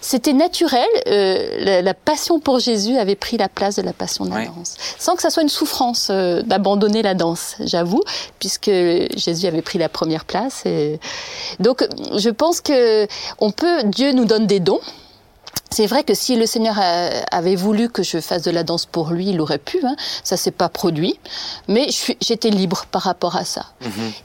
C'était 0.00 0.32
naturel, 0.32 0.86
euh, 1.06 1.64
la, 1.64 1.82
la 1.82 1.94
passion 1.94 2.40
pour 2.40 2.58
Jésus 2.58 2.96
avait 2.96 3.16
pris 3.16 3.36
la 3.36 3.48
place 3.48 3.76
de 3.76 3.82
la 3.82 3.92
passion 3.92 4.24
de 4.24 4.30
la 4.30 4.46
danse. 4.46 4.76
Sans 4.98 5.16
que 5.16 5.22
ça 5.22 5.30
soit 5.30 5.42
une 5.42 5.48
souffrance 5.48 6.08
euh, 6.10 6.42
d'abandonner 6.42 7.02
la 7.02 7.14
danse, 7.14 7.56
j'avoue, 7.60 8.02
puisque 8.38 8.70
Jésus 9.16 9.46
avait 9.46 9.62
pris 9.62 9.78
la 9.78 9.88
première 9.88 10.24
place. 10.24 10.62
Et... 10.66 11.00
Donc, 11.60 11.86
je 12.16 12.30
pense 12.30 12.60
que 12.60 13.06
on 13.38 13.50
peut, 13.50 13.82
Dieu 13.84 14.12
nous 14.12 14.24
donne 14.24 14.46
des 14.46 14.60
dons. 14.60 14.80
C'est 15.70 15.86
vrai 15.86 16.02
que 16.02 16.14
si 16.14 16.36
le 16.36 16.46
Seigneur 16.46 16.76
avait 17.30 17.54
voulu 17.56 17.88
que 17.90 18.02
je 18.02 18.20
fasse 18.20 18.42
de 18.42 18.50
la 18.50 18.62
danse 18.64 18.86
pour 18.86 19.10
lui, 19.10 19.28
il 19.30 19.40
aurait 19.40 19.58
pu. 19.58 19.78
Hein. 19.84 19.96
Ça 20.24 20.36
s'est 20.36 20.50
pas 20.50 20.68
produit, 20.68 21.18
mais 21.68 21.86
j'étais 22.20 22.50
libre 22.50 22.86
par 22.90 23.02
rapport 23.02 23.36
à 23.36 23.44
ça. 23.44 23.66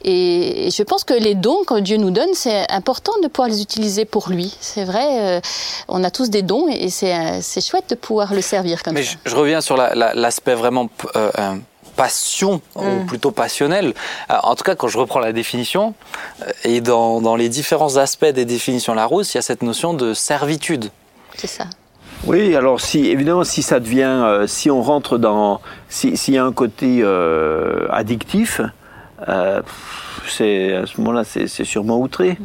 Et, 0.04 0.68
et 0.68 0.72
je 0.72 0.84
pense 0.84 1.04
que 1.04 1.14
les 1.14 1.36
dons 1.36 1.64
que 1.66 1.80
Dieu 1.80 1.98
nous 1.98 2.12
donne, 2.12 2.30
c'est 2.34 2.72
important 2.72 3.12
de 3.22 3.28
pouvoir 3.28 3.50
les 3.50 3.62
utiliser 3.62 4.06
pour 4.06 4.30
lui. 4.30 4.56
C'est 4.62 4.84
vrai, 4.86 5.06
euh, 5.38 5.42
on 5.88 6.04
a 6.04 6.12
tous 6.12 6.30
des 6.30 6.42
dons 6.42 6.68
et 6.70 6.90
c'est 6.90 7.14
euh, 7.16 7.40
c'est 7.42 7.62
chouette 7.62 7.90
de 7.90 7.96
pouvoir 7.96 8.34
le 8.34 8.42
servir 8.42 8.82
comme 8.84 8.94
Mais 8.94 9.04
ça. 9.04 9.12
je, 9.26 9.30
je 9.32 9.36
reviens 9.36 9.62
sur 9.62 9.76
la- 9.78 9.94
la- 9.96 10.14
l'aspect 10.14 10.56
vraiment 10.56 10.88
euh, 11.16 11.30
euh, 11.40 11.56
passion, 11.96 12.62
ou 12.76 13.06
plutôt 13.06 13.30
passionnel. 13.32 13.94
En 14.30 14.56
tout 14.56 14.64
cas, 14.64 14.74
quand 14.76 14.88
je 14.88 14.98
reprends 14.98 15.20
la 15.20 15.32
définition, 15.34 15.94
et 16.64 16.82
dans, 16.82 17.22
dans 17.22 17.36
les 17.36 17.50
différents 17.50 17.98
aspects 17.98 18.26
des 18.26 18.46
définitions 18.46 18.96
Larousse, 18.96 19.34
il 19.34 19.38
y 19.38 19.40
a 19.40 19.44
cette 19.44 19.62
notion 19.62 19.94
de 19.94 20.14
servitude. 20.16 20.90
C'est 21.36 21.48
ça. 21.48 21.66
Oui, 22.26 22.56
alors 22.56 22.80
si 22.80 23.08
évidemment 23.08 23.44
si 23.44 23.62
ça 23.62 23.80
devient, 23.80 24.04
euh, 24.04 24.48
si 24.48 24.72
on 24.72 24.82
rentre 24.82 25.18
dans, 25.18 25.60
si- 25.90 26.16
s'il 26.16 26.36
y 26.36 26.38
a 26.38 26.46
un 26.46 26.54
côté 26.54 27.00
euh, 27.02 27.88
addictif, 27.90 28.62
euh, 29.28 29.62
c'est 30.28 30.74
à 30.74 30.86
ce 30.86 31.00
moment-là 31.02 31.24
c'est 31.26 31.48
sûrement 31.66 32.00
outré. 32.00 32.38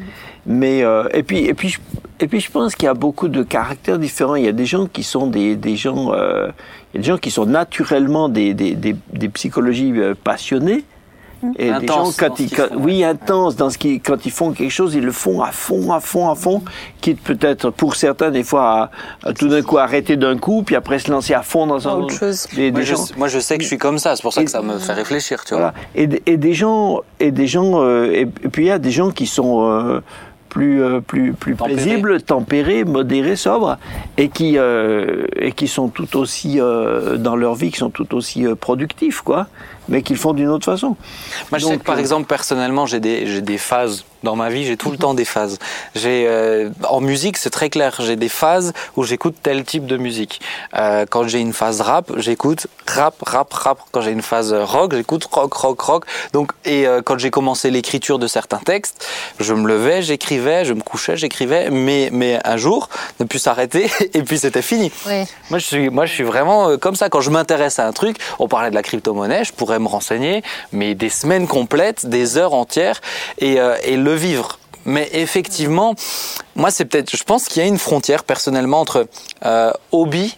Mais 0.47 0.83
euh, 0.83 1.05
et 1.13 1.23
puis 1.23 1.45
et 1.45 1.55
puis 1.55 1.69
je, 1.69 1.79
et 2.21 2.27
puis 2.27 2.41
je 2.41 2.51
pense 2.51 2.75
qu'il 2.75 2.87
y 2.87 2.89
a 2.89 2.95
beaucoup 2.95 3.29
de 3.29 3.43
caractères 3.43 3.99
différents. 3.99 4.35
Il 4.35 4.45
y 4.45 4.49
a 4.49 4.53
des 4.53 4.67
gens 4.67 4.87
qui 4.87 5.03
sont 5.05 5.27
des 5.29 5.55
des 5.55 5.77
gens, 5.77 6.13
il 6.15 6.95
y 6.95 6.99
a 6.99 7.01
des 7.01 7.03
gens 7.03 7.19
qui 7.19 7.31
sont 7.31 7.47
naturellement 7.47 8.29
des 8.29 8.55
des 8.55 8.75
des, 8.75 8.97
des 9.13 9.29
psychologies 9.29 9.93
passionnées. 10.25 10.85
Et 11.57 11.71
des 11.73 11.87
gens, 11.87 12.11
quand 12.19 12.41
ils, 12.41 12.49
qu'ils 12.49 12.57
quand- 12.57 12.69
font, 12.69 12.81
oui, 12.81 13.05
intenses 13.05 13.55
dans 13.57 13.71
ce 13.71 13.79
qui, 13.79 14.01
quand 14.01 14.27
ils 14.27 14.33
font 14.33 14.53
quelque 14.53 14.71
chose, 14.73 14.95
ils 14.95 15.05
le 15.05 15.13
font 15.13 15.41
à 15.41 15.53
fond, 15.53 15.93
à 15.93 16.01
fond, 16.01 16.29
à 16.31 16.35
fond, 16.35 16.63
quitte 17.01 17.21
peut-être 17.23 17.71
pour 17.71 17.95
certains 17.95 18.31
des 18.31 18.43
fois 18.43 18.91
à, 19.23 19.29
à 19.29 19.33
tout 19.33 19.49
d'un 19.49 19.63
coup 19.63 19.79
arrêter 19.79 20.17
d'un 20.17 20.37
coup, 20.37 20.63
puis 20.65 20.75
après 20.75 20.99
se 20.99 21.11
lancer 21.11 21.35
à 21.35 21.43
fond 21.43 21.67
dans 21.67 21.87
un 21.89 21.93
Autre 21.95 22.15
chose. 22.15 22.47
Des, 22.57 22.71
Moi 22.73 22.81
des 22.81 22.87
je, 22.87 22.95
gens, 22.97 23.05
moi, 23.17 23.29
je 23.29 23.39
sais 23.39 23.57
que 23.57 23.63
je 23.63 23.69
suis 23.69 23.79
comme 23.79 23.99
ça, 23.99 24.17
c'est 24.17 24.23
pour 24.23 24.33
ça 24.33 24.43
Et- 24.43 24.45
que 24.47 24.51
ça 24.51 24.63
me 24.63 24.79
fait 24.79 24.93
réfléchir, 24.95 25.45
tu 25.45 25.55
voilà. 25.55 25.75
vois. 25.95 26.03
Et, 26.03 26.09
et 26.27 26.37
des 26.37 26.55
gens, 26.55 27.01
et 27.21 27.31
des 27.31 27.47
gens, 27.47 27.83
euh, 27.83 28.11
et, 28.13 28.21
et 28.23 28.49
puis 28.51 28.65
il 28.65 28.69
y 28.69 28.73
a 28.73 28.79
des 28.81 28.91
gens 28.91 29.11
qui 29.13 29.27
sont 29.27 29.63
euh, 29.71 30.01
plus, 30.49 30.83
euh, 30.83 31.01
plus, 31.01 31.35
plus 31.35 31.55
Tempérés. 31.55 31.77
paisibles, 31.77 32.23
tempérés, 32.23 32.85
modérés, 32.85 33.37
sobres, 33.37 33.77
et 34.17 34.29
qui, 34.29 34.59
euh, 34.59 35.27
et 35.37 35.53
qui 35.53 35.69
sont 35.69 35.89
tout 35.89 36.17
aussi 36.17 36.59
euh, 36.59 37.17
dans 37.17 37.37
leur 37.37 37.55
vie, 37.55 37.71
qui 37.71 37.79
sont 37.79 37.91
tout 37.91 38.13
aussi 38.15 38.47
euh, 38.47 38.55
productifs, 38.55 39.21
quoi, 39.21 39.47
mais 39.89 40.03
qui 40.03 40.13
le 40.13 40.19
font 40.19 40.35
d'une 40.35 40.49
autre 40.49 40.65
façon. 40.65 40.97
Moi, 41.51 41.59
je 41.59 41.67
sais 41.67 41.79
que 41.79 41.85
par 41.85 41.97
euh, 41.97 42.01
exemple, 42.01 42.27
personnellement, 42.27 42.87
j'ai 42.87 43.01
des, 43.01 43.27
j'ai 43.27 43.41
des 43.41 43.59
phases 43.59 44.05
dans 44.23 44.37
ma 44.37 44.49
vie, 44.49 44.65
j'ai 44.65 44.77
tout 44.77 44.91
le 44.91 44.97
temps 44.97 45.15
des 45.15 45.25
phases. 45.25 45.59
J'ai, 45.95 46.27
euh, 46.27 46.71
en 46.89 47.01
musique, 47.01 47.37
c'est 47.37 47.51
très 47.51 47.71
clair, 47.71 47.95
j'ai 48.01 48.17
des 48.17 48.29
phases 48.29 48.73
où 48.97 49.05
j'écoute 49.05 49.37
tel 49.43 49.65
type 49.65 49.87
de 49.87 49.97
musique. 49.97 50.41
Euh, 50.77 51.07
quand 51.09 51.29
j'ai 51.29 51.41
une 51.41 51.53
phase 51.53 51.81
rap, 51.81 52.11
j'écoute 52.17 52.67
rap, 52.87 53.15
rap, 53.23 53.53
rap. 53.53 53.79
Quand 53.93 54.01
j'ai 54.01 54.11
une 54.11 54.23
phase 54.23 54.53
rock, 54.53 54.95
j'écoute 54.95 55.25
rock, 55.31 55.53
rock, 55.55 55.81
rock. 55.81 56.05
Donc, 56.33 56.53
et 56.65 56.87
euh, 56.87 57.01
quand 57.03 57.19
j'ai 57.19 57.31
commencé 57.31 57.71
l'écriture 57.71 58.19
de 58.19 58.27
certains 58.27 58.59
textes, 58.59 59.07
je 59.39 59.55
me 59.55 59.69
levais, 59.69 60.03
j'écrivais, 60.03 60.65
je 60.65 60.73
me 60.73 60.83
couchais, 60.83 61.17
j'écrivais, 61.17 61.71
mais, 61.71 62.11
mais 62.13 62.41
un 62.45 62.57
jour, 62.57 62.89
ne 63.21 63.25
plus 63.25 63.39
s'arrêter, 63.39 63.91
et 64.15 64.23
puis 64.23 64.39
c'était 64.39 64.63
fini. 64.63 64.91
Moi, 65.51 65.59
je 65.59 65.65
suis, 65.65 65.91
moi, 65.91 66.07
je 66.07 66.13
suis 66.13 66.25
vraiment 66.25 66.77
comme 66.79 66.97
ça. 66.97 67.09
Quand 67.09 67.21
je 67.21 67.31
m'intéresse 67.31 67.79
à 67.79 67.87
un 67.87 67.93
truc, 67.93 68.17
on 68.39 68.49
parlait 68.49 68.71
de 68.71 68.75
la 68.75 68.83
crypto-monnaie, 68.83 69.45
je 69.45 69.53
pourrais 69.53 69.79
me 69.79 69.89
renseigner, 69.89 70.43
mais 70.73 70.95
des 70.95 71.09
semaines 71.09 71.47
complètes, 71.47 72.07
des 72.07 72.37
heures 72.37 72.55
entières, 72.55 73.01
et, 73.39 73.59
et 73.85 73.97
le 73.97 74.08
vivre. 74.15 74.59
Mais 74.85 75.09
effectivement, 75.13 75.95
moi, 76.57 76.71
c'est 76.71 76.85
peut-être, 76.87 77.15
je 77.15 77.23
pense 77.25 77.47
qu'il 77.47 77.63
y 77.63 77.65
a 77.65 77.69
une 77.69 77.79
frontière 77.79 78.25
personnellement 78.25 78.81
entre 78.81 79.07
euh, 79.45 79.73
hobby 79.93 80.37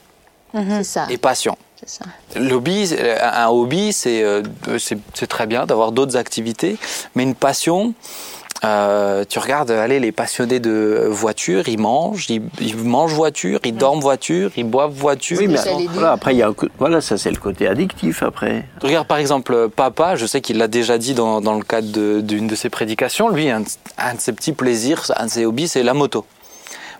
ça. 0.82 1.06
et 1.10 1.18
passion. 1.18 1.56
Ça. 1.86 2.04
L'hobby, 2.36 2.86
c'est- 2.86 3.18
un 3.20 3.48
hobby, 3.48 3.92
c'est 3.94 4.22
euh, 4.22 4.42
c'est 4.78 4.98
c'est 5.14 5.26
très 5.26 5.46
bien 5.46 5.64
d'avoir 5.64 5.92
d'autres 5.92 6.16
activités, 6.16 6.76
mais 7.14 7.22
une 7.22 7.34
passion. 7.34 7.94
Euh, 8.64 9.24
tu 9.28 9.38
regardes, 9.38 9.70
allez, 9.70 10.00
les 10.00 10.12
passionnés 10.12 10.60
de 10.60 11.06
voiture, 11.08 11.68
ils 11.68 11.78
mangent, 11.78 12.28
ils, 12.28 12.42
ils 12.60 12.76
mangent 12.76 13.14
voiture, 13.14 13.58
ils 13.64 13.74
dorment 13.74 14.00
voiture, 14.00 14.50
ils 14.56 14.64
boivent 14.64 14.92
voiture. 14.92 15.38
Oui, 15.38 15.48
mais 15.48 15.58
voilà, 15.92 16.12
après, 16.12 16.34
il 16.34 16.38
y 16.38 16.42
a, 16.42 16.48
un 16.48 16.54
voilà, 16.78 17.00
ça 17.00 17.16
c'est 17.16 17.30
le 17.30 17.38
côté 17.38 17.66
addictif 17.66 18.22
après. 18.22 18.64
Regarde 18.82 19.06
par 19.06 19.18
exemple 19.18 19.68
papa, 19.70 20.16
je 20.16 20.26
sais 20.26 20.40
qu'il 20.40 20.58
l'a 20.58 20.68
déjà 20.68 20.98
dit 20.98 21.14
dans, 21.14 21.40
dans 21.40 21.54
le 21.54 21.62
cadre 21.64 21.90
de- 21.90 22.20
d'une 22.20 22.46
de, 22.46 22.54
ses 22.54 22.68
prédications, 22.68 23.28
lui, 23.30 23.48
un, 23.50 23.62
un 23.98 24.14
de 24.14 24.20
ses 24.20 24.32
petits 24.32 24.52
plaisirs, 24.52 25.10
un 25.16 25.26
de 25.26 25.30
ses 25.30 25.46
hobbies, 25.46 25.68
c'est 25.68 25.82
la 25.82 25.94
moto. 25.94 26.26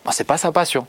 Bon, 0.04 0.12
c'est 0.12 0.24
pas 0.24 0.38
sa 0.38 0.52
passion. 0.52 0.86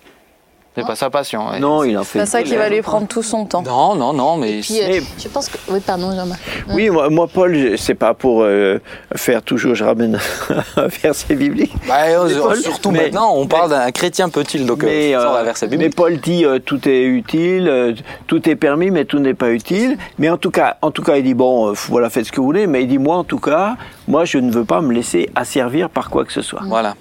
C'est 0.74 0.86
pas 0.88 0.95
sa 0.95 1.09
passion. 1.09 1.49
ouais. 1.49 1.59
Non, 1.59 1.84
il 1.84 1.97
en 1.97 2.05
fait. 2.05 2.19
C'est 2.19 2.26
ça 2.26 2.43
qui 2.43 2.55
va 2.55 2.69
lui 2.69 2.82
prendre 2.82 3.05
tout 3.05 3.22
son 3.24 3.45
temps. 3.45 3.61
Non, 3.61 3.93
non, 3.95 4.13
non, 4.13 4.38
mais. 4.38 4.61
Puis, 4.61 4.80
euh, 4.82 4.88
Mais- 4.88 5.01
je 5.22 5.28
pense 5.28 5.49
que. 5.49 5.57
Oui, 5.69 5.82
pardon, 5.86 6.15
Jean-Marc. 6.15 6.39
Oui, 6.74 6.89
moi, 6.89 7.09
moi, 7.09 7.28
Paul, 7.28 7.78
c'est 7.78 7.93
pas 7.93 8.13
pour 8.13 8.43
euh, 8.43 8.80
faire 9.15 9.41
toujours, 9.43 9.76
je 9.76 9.84
ramène 9.84 10.17
un 10.78 10.88
verset 10.88 11.36
biblique. 11.36 11.74
Bah, 11.86 11.95
euh, 12.07 12.26
Mais 12.30 12.36
Paul- 12.39 12.55
surtout 12.55 12.91
mais- 12.91 13.03
maintenant, 13.03 13.34
on 13.36 13.47
parle 13.47 13.72
d'un 13.72 13.91
chrétien 13.91 14.30
peut-il, 14.30 14.65
donc 14.65 14.84
Mais, 14.84 15.13
euh, 15.13 15.22
sans 15.22 15.34
la 15.34 15.43
verset 15.43 15.65
mais 15.67 15.72
biblique. 15.76 15.95
Paul 15.95 16.17
dit 16.22 16.45
euh, 16.45 16.59
tout 16.59 16.88
est 16.88 17.03
utile, 17.03 17.67
euh, 17.67 17.93
tout 18.28 18.47
est 18.49 18.55
permis, 18.55 18.91
mais 18.91 19.03
tout 19.03 19.19
n'est 19.19 19.34
pas 19.34 19.49
utile. 19.51 19.97
Mais 20.19 20.30
en 20.30 20.38
tout 20.38 20.51
cas, 20.51 20.78
en 20.82 20.91
tout 20.91 21.03
cas, 21.03 21.17
il 21.17 21.24
dit 21.24 21.34
bon, 21.34 21.72
euh, 21.72 21.74
voilà, 21.89 22.09
faites 22.09 22.28
ce 22.28 22.32
que 22.32 22.38
vous 22.39 22.45
voulez. 22.45 22.65
Mais 22.67 22.84
il 22.84 22.88
dit 22.88 22.97
moi, 22.97 23.17
en 23.17 23.26
tout 23.26 23.39
cas, 23.39 23.76
moi, 24.07 24.24
je 24.24 24.38
ne 24.38 24.49
veux 24.49 24.63
pas 24.65 24.80
me 24.80 24.93
laisser 24.93 25.30
asservir 25.36 25.89
par 25.89 26.09
quoi 26.09 26.24
que 26.24 26.32
ce 26.32 26.41
soit. 26.41 26.61
Voilà. 26.65 26.95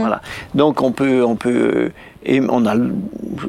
Voilà. 0.00 0.20
Donc 0.54 0.80
on 0.82 0.92
peut, 0.92 1.24
on 1.24 1.36
peut, 1.36 1.90
et 2.24 2.40
on 2.48 2.64
a, 2.66 2.74
le- 2.74 2.94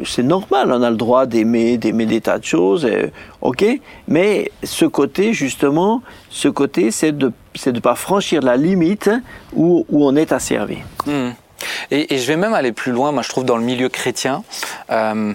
c'est 0.05 0.23
normal, 0.23 0.71
on 0.71 0.81
a 0.81 0.89
le 0.89 0.95
droit 0.97 1.25
d'aimer, 1.25 1.77
d'aimer 1.77 2.05
des 2.07 2.21
tas 2.21 2.39
de 2.39 2.43
choses, 2.43 2.86
euh, 2.86 3.07
ok. 3.41 3.63
Mais 4.07 4.51
ce 4.63 4.86
côté 4.86 5.34
justement, 5.34 6.01
ce 6.29 6.47
côté, 6.47 6.89
c'est 6.91 7.11
de, 7.11 7.31
c'est 7.55 7.71
de 7.71 7.79
pas 7.79 7.95
franchir 7.95 8.41
la 8.41 8.57
limite 8.57 9.09
où, 9.53 9.86
où 9.89 10.05
on 10.07 10.15
est 10.15 10.31
asservi. 10.31 10.77
Hmm. 11.05 11.29
Et, 11.91 12.13
et 12.13 12.17
je 12.17 12.27
vais 12.27 12.36
même 12.38 12.53
aller 12.53 12.71
plus 12.71 12.91
loin, 12.91 13.11
moi 13.11 13.21
je 13.21 13.29
trouve 13.29 13.45
dans 13.45 13.57
le 13.57 13.63
milieu 13.63 13.89
chrétien. 13.89 14.43
euh, 14.89 15.34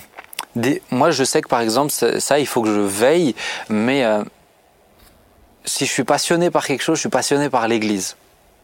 des- 0.57 0.82
moi 0.90 1.11
je 1.12 1.22
sais 1.24 1.40
que 1.40 1.49
par 1.49 1.61
exemple 1.61 1.92
ça, 1.92 2.18
ça, 2.20 2.38
il 2.40 2.46
faut 2.46 2.62
que 2.62 2.68
je 2.74 2.80
veille, 2.80 3.34
mais 3.68 4.05
euh, 4.05 4.24
si 5.64 5.86
je 5.86 5.92
suis 5.92 6.05
passionné 6.05 6.51
par 6.51 6.66
quelque 6.66 6.82
chose, 6.82 6.96
je 6.96 7.01
suis 7.01 7.09
passionné 7.09 7.49
par 7.51 7.68
l'Église. 7.68 8.16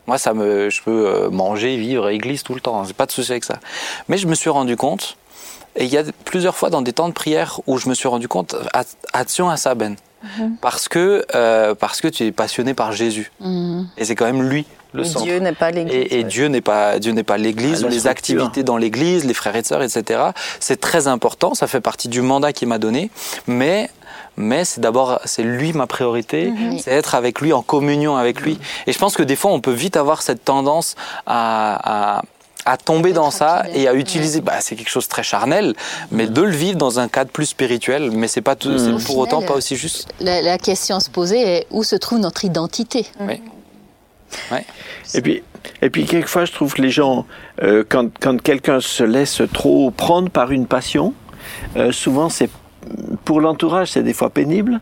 Moi 0.07 0.19
ça 0.19 0.35
me, 0.35 0.69
je 0.71 0.83
peux 0.83 1.07
euh, 1.07 1.31
manger, 1.31 1.77
vivre, 1.77 2.09
Église 2.09 2.43
tout 2.43 2.55
le 2.55 2.61
temps, 2.61 2.81
hein, 2.81 2.85
j'ai 2.87 2.93
pas 2.95 3.07
de 3.07 3.13
souci 3.13 3.31
avec 3.33 3.45
ça. 3.45 3.59
Mais 4.09 4.19
je 4.19 4.27
me 4.27 4.35
suis 4.35 4.51
rendu 4.51 4.77
compte, 4.77 5.17
et 5.77 5.85
il 5.85 5.91
y 5.93 5.97
a 5.99 6.03
plusieurs 6.25 6.57
fois 6.57 6.71
dans 6.71 6.83
des 6.83 6.93
temps 6.93 7.09
de 7.09 7.15
prière 7.15 7.61
où 7.67 7.79
je 7.79 7.89
me 7.89 7.95
suis 7.95 8.09
rendu 8.09 8.29
compte, 8.29 8.55
at- 8.75 8.85
attention 9.13 9.49
à 9.49 9.57
ça 9.57 9.75
Ben, 9.75 9.97
parce 10.61 10.89
que 10.89 11.25
euh, 11.35 11.75
parce 11.75 12.01
que 12.01 12.09
tu 12.09 12.25
es 12.25 12.33
passionné 12.33 12.75
par 12.75 12.93
Jésus, 12.93 13.31
Mhm. 13.41 13.89
et 13.99 14.05
c'est 14.05 14.15
quand 14.15 14.25
même 14.27 14.43
lui 14.43 14.67
le 14.93 15.05
centre. 15.05 15.25
Dieu 15.25 15.39
n'est 15.39 15.53
pas 15.53 15.71
l'église. 15.73 15.95
Et, 15.95 16.15
et 16.15 16.19
ouais. 16.19 16.25
Dieu 16.25 16.47
n'est 16.47 16.61
pas 16.61 16.99
Dieu 17.01 17.13
n'est 17.13 17.25
pas 17.25 17.37
l'Église, 17.37 17.83
Ah, 17.85 17.89
les 17.89 17.99
structure. 17.99 18.11
activités 18.11 18.63
dans 18.63 18.77
l'Église, 18.77 19.25
les 19.25 19.35
frères 19.35 19.57
et 19.57 19.65
sœurs, 19.65 19.83
etc. 19.83 20.21
C'est 20.61 20.81
très 20.81 21.09
important, 21.09 21.55
ça 21.55 21.67
fait 21.67 21.81
partie 21.81 22.09
du 22.09 22.21
mandat 22.23 22.53
qu'il 22.53 22.69
m'a 22.69 22.79
donné, 22.79 23.11
mais 23.49 23.91
mais 24.37 24.65
c'est 24.65 24.81
d'abord 24.81 25.21
c'est 25.25 25.43
lui 25.43 25.73
ma 25.73 25.87
priorité, 25.87 26.51
Mhm. 26.51 26.79
c'est 26.79 26.91
être 26.93 27.15
avec 27.15 27.41
lui 27.41 27.53
en 27.53 27.63
communion 27.63 28.17
avec 28.17 28.41
lui. 28.41 28.59
Et 28.87 28.93
je 28.93 28.99
pense 28.99 29.17
que 29.17 29.23
des 29.23 29.37
fois 29.37 29.51
on 29.53 29.61
peut 29.61 29.73
vite 29.73 29.97
avoir 29.97 30.23
cette 30.23 30.45
tendance 30.45 30.95
à, 31.27 32.17
à 32.19 32.23
à 32.67 32.79
tomber 32.79 33.13
dans 33.13 33.31
ça 33.31 33.57
rapide. 33.57 33.77
et 33.77 33.89
à 33.89 33.93
utiliser, 33.93 34.41
bah, 34.41 34.55
c'est 34.61 34.75
quelque 34.75 34.89
chose 34.89 35.05
de 35.05 35.11
très 35.11 35.23
charnel, 35.23 35.75
mais 36.11 36.27
de 36.27 36.41
le 36.41 36.51
vivre 36.51 36.79
dans 36.79 36.99
un 36.99 37.09
cadre 37.09 37.31
plus 37.31 37.45
spirituel, 37.45 38.11
mais 38.11 38.27
c'est 38.27 38.41
pas 38.41 38.57
tout, 38.57 38.79
c'est 38.79 38.91
Au 38.91 38.97
pour 39.01 39.19
autant 39.19 39.43
pas 39.43 39.53
aussi 39.53 39.77
juste. 39.77 40.09
La, 40.19 40.41
la 40.41 40.57
question 40.57 40.97
à 40.97 41.01
se 41.01 41.11
poser 41.11 41.41
est 41.43 41.67
où 41.71 41.85
se 41.85 41.95
trouve 41.95 42.21
notre 42.21 42.43
identité? 42.47 43.05
Oui. 43.21 43.43
Ouais. 44.51 44.65
Et 45.13 45.21
puis, 45.21 45.43
et 45.83 45.91
puis 45.91 46.07
quelquefois, 46.07 46.47
je 46.47 46.53
trouve 46.53 46.73
que 46.73 46.81
les 46.81 46.89
gens, 46.91 47.27
euh, 47.63 47.85
quand, 47.87 48.09
quand 48.19 48.41
quelqu'un 48.41 48.81
se 48.81 49.05
laisse 49.05 49.43
trop 49.53 49.91
prendre 49.91 50.31
par 50.31 50.51
une 50.51 50.67
passion, 50.67 51.13
euh, 51.77 51.93
souvent 51.93 52.31
c'est 52.31 52.49
pour 53.25 53.41
l'entourage, 53.41 53.93
c'est 53.93 54.03
des 54.03 54.13
fois 54.13 54.31
pénible 54.31 54.81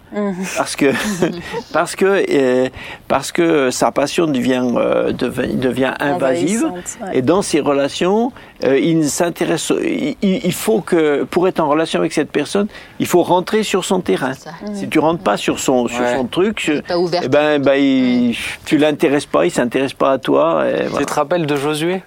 parce 0.57 0.76
que 0.76 0.92
parce 1.72 1.94
que 1.96 2.24
euh, 2.30 2.68
parce 3.09 3.32
que 3.32 3.70
sa 3.70 3.92
passion 3.92 4.26
devient 4.26 4.64
euh, 4.76 5.12
devient, 5.12 5.55
devient 5.55 5.94
invasive 6.00 6.64
ouais. 7.03 7.11
et 7.18 7.22
dans 7.22 7.42
ces 7.42 7.61
relations, 7.61 8.32
euh, 8.64 8.78
il 8.78 9.09
s'intéresse. 9.09 9.72
Il, 9.82 10.16
il 10.22 10.53
faut 10.53 10.80
que 10.80 11.24
pour 11.24 11.46
être 11.48 11.61
en 11.61 11.68
relation 11.68 12.00
avec 12.00 12.12
cette 12.12 12.30
personne, 12.30 12.66
il 12.98 13.07
faut 13.07 13.22
rentrer 13.22 13.62
sur 13.62 13.84
son 13.84 14.00
terrain. 14.00 14.34
Ça. 14.34 14.50
Si 14.74 14.88
tu 14.88 14.98
rentres 14.98 15.22
pas 15.22 15.36
sur 15.36 15.59
son 15.59 15.88
sur 15.88 16.00
Ouais. 16.03 16.16
son 16.16 16.24
truc, 16.26 16.70
ouvert. 16.96 17.20
eh 17.24 17.28
ben, 17.28 17.61
ben, 17.62 17.74
il- 17.74 18.36
tu 18.64 18.76
l'intéresses 18.78 19.26
pas, 19.26 19.44
il 19.46 19.50
s'intéresse 19.50 19.92
pas 19.92 20.12
à 20.12 20.18
toi. 20.18 20.64
et 20.68 20.86
voilà. 20.86 20.98
Tu 20.98 21.07
te 21.07 21.14
rappelles 21.14 21.46
de 21.46 21.57
Josué? 21.57 22.03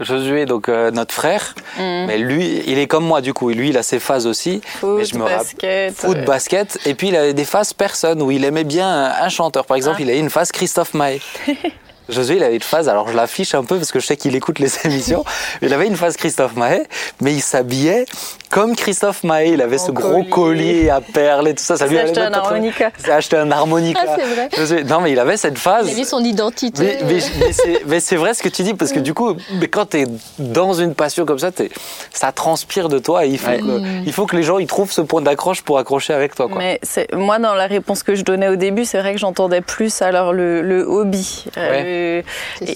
Josué, 0.00 0.44
donc 0.46 0.68
euh, 0.68 0.90
notre 0.90 1.14
frère, 1.14 1.54
Mm. 1.78 2.04
mais 2.06 2.18
lui, 2.18 2.62
il 2.66 2.78
est 2.78 2.86
comme 2.88 3.04
moi 3.04 3.20
du 3.20 3.32
coup. 3.32 3.50
Lui, 3.50 3.68
il 3.70 3.78
a 3.78 3.82
ses 3.82 3.98
phases 4.00 4.26
aussi. 4.26 4.60
mais 4.64 4.80
Foot, 4.80 5.04
je 5.04 5.16
me 5.16 5.24
basket. 5.24 5.94
Foot, 5.94 6.16
ouais. 6.16 6.24
basket, 6.24 6.78
et 6.86 6.94
puis 6.94 7.08
il 7.08 7.16
avait 7.16 7.34
des 7.34 7.44
phases 7.44 7.72
personne 7.72 8.20
où 8.22 8.30
il 8.30 8.44
aimait 8.44 8.64
bien 8.64 8.88
un, 9.20 9.28
chanteur. 9.28 9.64
Par 9.66 9.76
exemple, 9.76 9.96
Ah. 10.00 10.02
il 10.02 10.10
avait 10.10 10.18
une 10.18 10.30
phase 10.30 10.50
Christophe 10.52 10.94
Maé. 10.94 11.20
Josué, 12.08 12.36
il 12.36 12.42
avait 12.42 12.54
une 12.56 12.60
phase, 12.62 12.88
alors 12.88 13.08
je 13.08 13.16
l'affiche 13.16 13.54
un 13.54 13.64
peu 13.64 13.76
parce 13.76 13.92
que 13.92 14.00
je 14.00 14.06
sais 14.06 14.16
qu'il 14.16 14.34
écoute 14.34 14.58
les 14.58 14.70
émissions. 14.86 15.24
il 15.62 15.72
avait 15.74 15.86
une 15.86 15.96
phase 15.96 16.16
Christophe 16.16 16.56
Maé, 16.56 16.84
mais 17.20 17.32
il 17.34 17.40
s'habillait 17.42 18.06
comme 18.50 18.74
Christophe 18.76 19.24
Maé. 19.24 19.50
Il 19.52 19.60
avait 19.62 19.78
En 19.80 19.86
ce 19.86 19.90
gros 19.92 20.24
collier. 20.24 20.88
à 20.90 21.00
perles 21.00 21.48
et 21.48 21.54
tout 21.54 21.62
ça. 21.62 21.76
ça 21.76 21.84
Il 21.86 21.90
lui 21.90 21.96
s'est 21.98 22.04
acheté 22.04 22.20
un 22.20 22.32
harmonica. 22.32 22.90
Il 22.98 23.04
s'est 23.04 23.12
acheté 23.12 23.36
un 23.36 23.50
harmonica. 23.50 24.00
Ah, 24.06 24.16
c'est 24.16 24.24
vrai. 24.34 24.48
Josué- 24.56 24.84
Non, 24.84 25.00
mais 25.00 25.12
il 25.12 25.18
avait 25.18 25.36
cette 25.36 25.58
phase. 25.58 25.86
Il 25.88 25.92
a 25.92 25.96
vu 25.96 26.04
son 26.04 26.24
identité. 26.24 26.82
Mais, 26.82 26.98
mais, 27.04 27.20
mais 27.40 27.52
c'est- 27.52 27.82
mais 27.86 28.00
c'est 28.00 28.16
vrai 28.16 28.32
ce 28.34 28.42
que 28.42 28.48
tu 28.48 28.62
dis, 28.62 28.74
parce 28.74 28.92
que 28.92 29.00
du 29.00 29.12
coup, 29.14 29.34
mais 29.60 29.68
quand 29.68 29.90
tu 29.90 30.00
es 30.02 30.06
dans 30.38 30.72
une 30.72 30.94
passion 30.94 31.26
comme 31.26 31.38
ça, 31.38 31.52
t'es- 31.52 31.70
ça 32.12 32.32
transpire 32.32 32.88
de 32.88 32.98
toi 32.98 33.26
et 33.26 33.28
il 33.28 33.38
faut, 33.38 33.50
Ouais. 33.50 33.58
que, 33.58 34.04
il 34.06 34.12
faut 34.12 34.24
que 34.26 34.34
les 34.36 34.42
gens 34.42 34.58
ils 34.58 34.66
trouvent 34.66 34.92
ce 34.92 35.00
point 35.02 35.20
d'accroche 35.20 35.62
pour 35.62 35.78
accrocher 35.78 36.14
avec 36.14 36.34
toi. 36.34 36.48
Quoi. 36.48 36.58
Mais 36.58 36.78
c'est- 36.82 37.12
moi, 37.14 37.38
dans 37.38 37.54
la 37.54 37.66
réponse 37.66 38.02
que 38.02 38.14
je 38.14 38.22
donnais 38.22 38.48
au 38.48 38.56
début, 38.56 38.84
c'est 38.86 38.98
vrai 38.98 39.12
que 39.12 39.18
j'entendais 39.20 39.60
plus 39.60 40.00
alors 40.00 40.32
le, 40.32 40.62
le 40.62 40.82
hobby. 40.88 41.44
Euh, 41.58 41.82
ça. 41.82 41.97
Et, 41.98 42.24